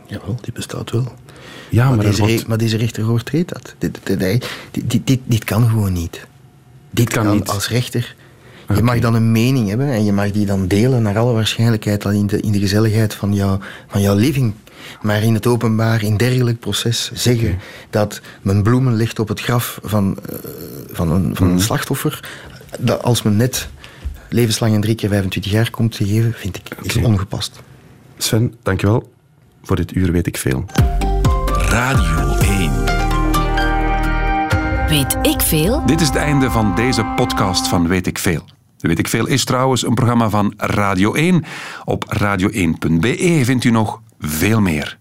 Jawel, 0.08 0.38
die 0.42 0.54
bestaat 0.54 0.92
wel. 0.92 1.14
Ja, 1.70 1.88
maar, 1.88 1.96
maar, 1.96 2.06
deze, 2.06 2.22
wordt- 2.22 2.48
maar 2.48 2.58
deze 2.58 2.78
rechter 2.78 3.10
overtreedt 3.10 3.50
dat. 3.50 3.76
Dit, 3.78 4.00
dit, 5.06 5.20
dit, 5.26 5.44
kan 5.44 5.70
gewoon 5.70 5.94
niet. 5.94 6.28
Dit 6.90 7.10
kan 7.10 7.24
kan, 7.26 7.36
niet. 7.36 7.50
als 7.50 7.70
rechter. 7.70 8.16
Je 8.76 8.82
mag 8.82 9.00
dan 9.00 9.14
een 9.16 9.32
mening 9.32 9.70
hebben 9.70 9.88
en 9.88 10.06
je 10.06 10.12
mag 10.14 10.32
die 10.32 10.46
dan 10.46 10.68
delen 10.68 11.02
naar 11.02 11.18
alle 11.18 11.34
waarschijnlijkheid 11.34 12.06
al 12.06 12.12
in 12.12 12.28
de, 12.28 12.40
in 12.40 12.52
de 12.52 12.60
gezelligheid 12.60 13.14
van, 13.14 13.34
jou, 13.34 13.60
van 13.88 14.02
jouw 14.02 14.16
living. 14.16 14.54
Maar 15.02 15.22
in 15.24 15.34
het 15.34 15.48
openbaar, 15.48 16.04
in 16.04 16.18
dergelijk 16.18 16.60
proces, 16.60 17.12
zeggen 17.14 17.60
dat 17.90 18.22
men 18.42 18.64
bloemen 18.64 18.96
legt 18.96 19.20
op 19.20 19.28
het 19.28 19.42
graf 19.42 19.80
van, 19.84 20.18
eh, 20.30 20.36
van, 20.92 21.12
een, 21.12 21.36
van 21.36 21.48
een 21.48 21.54
Mhm. 21.54 21.62
slachtoffer, 21.64 22.30
dat 22.80 23.04
als 23.04 23.22
men 23.22 23.36
net 23.36 23.68
levenslang 24.30 24.74
en 24.76 24.82
drie 24.82 24.96
keer 24.96 25.10
25 25.10 25.52
jaar 25.52 25.70
komt 25.70 25.96
te 25.96 26.06
geven, 26.06 26.34
vind 26.34 26.58
ik 26.58 26.64
is 26.82 26.96
Oké. 26.98 27.06
ongepast. 27.06 27.60
Sven, 28.18 28.54
dankjewel. 28.64 29.12
Voor 29.64 29.76
dit 29.76 29.96
uur 29.96 30.12
weet 30.12 30.28
ik 30.28 30.38
veel. 30.38 30.66
Radio 31.70 32.36
1. 32.42 32.72
Weet 34.88 35.18
ik 35.22 35.42
veel? 35.42 35.86
Dit 35.86 36.02
is 36.02 36.08
het 36.08 36.16
einde 36.18 36.52
van 36.52 36.76
deze 36.76 37.06
podcast 37.16 37.68
van 37.68 37.88
Weet 37.88 38.08
ik 38.08 38.18
Veel. 38.20 38.44
Weet 38.78 39.00
ik 39.00 39.08
Veel 39.08 39.28
is 39.28 39.44
trouwens 39.46 39.86
een 39.86 39.94
programma 39.94 40.30
van 40.30 40.54
Radio 40.58 41.14
1. 41.14 41.44
Op 41.86 42.06
radio1.be 42.18 43.42
vindt 43.44 43.64
u 43.64 43.70
nog 43.72 44.02
veel 44.22 44.62
meer. 44.62 45.01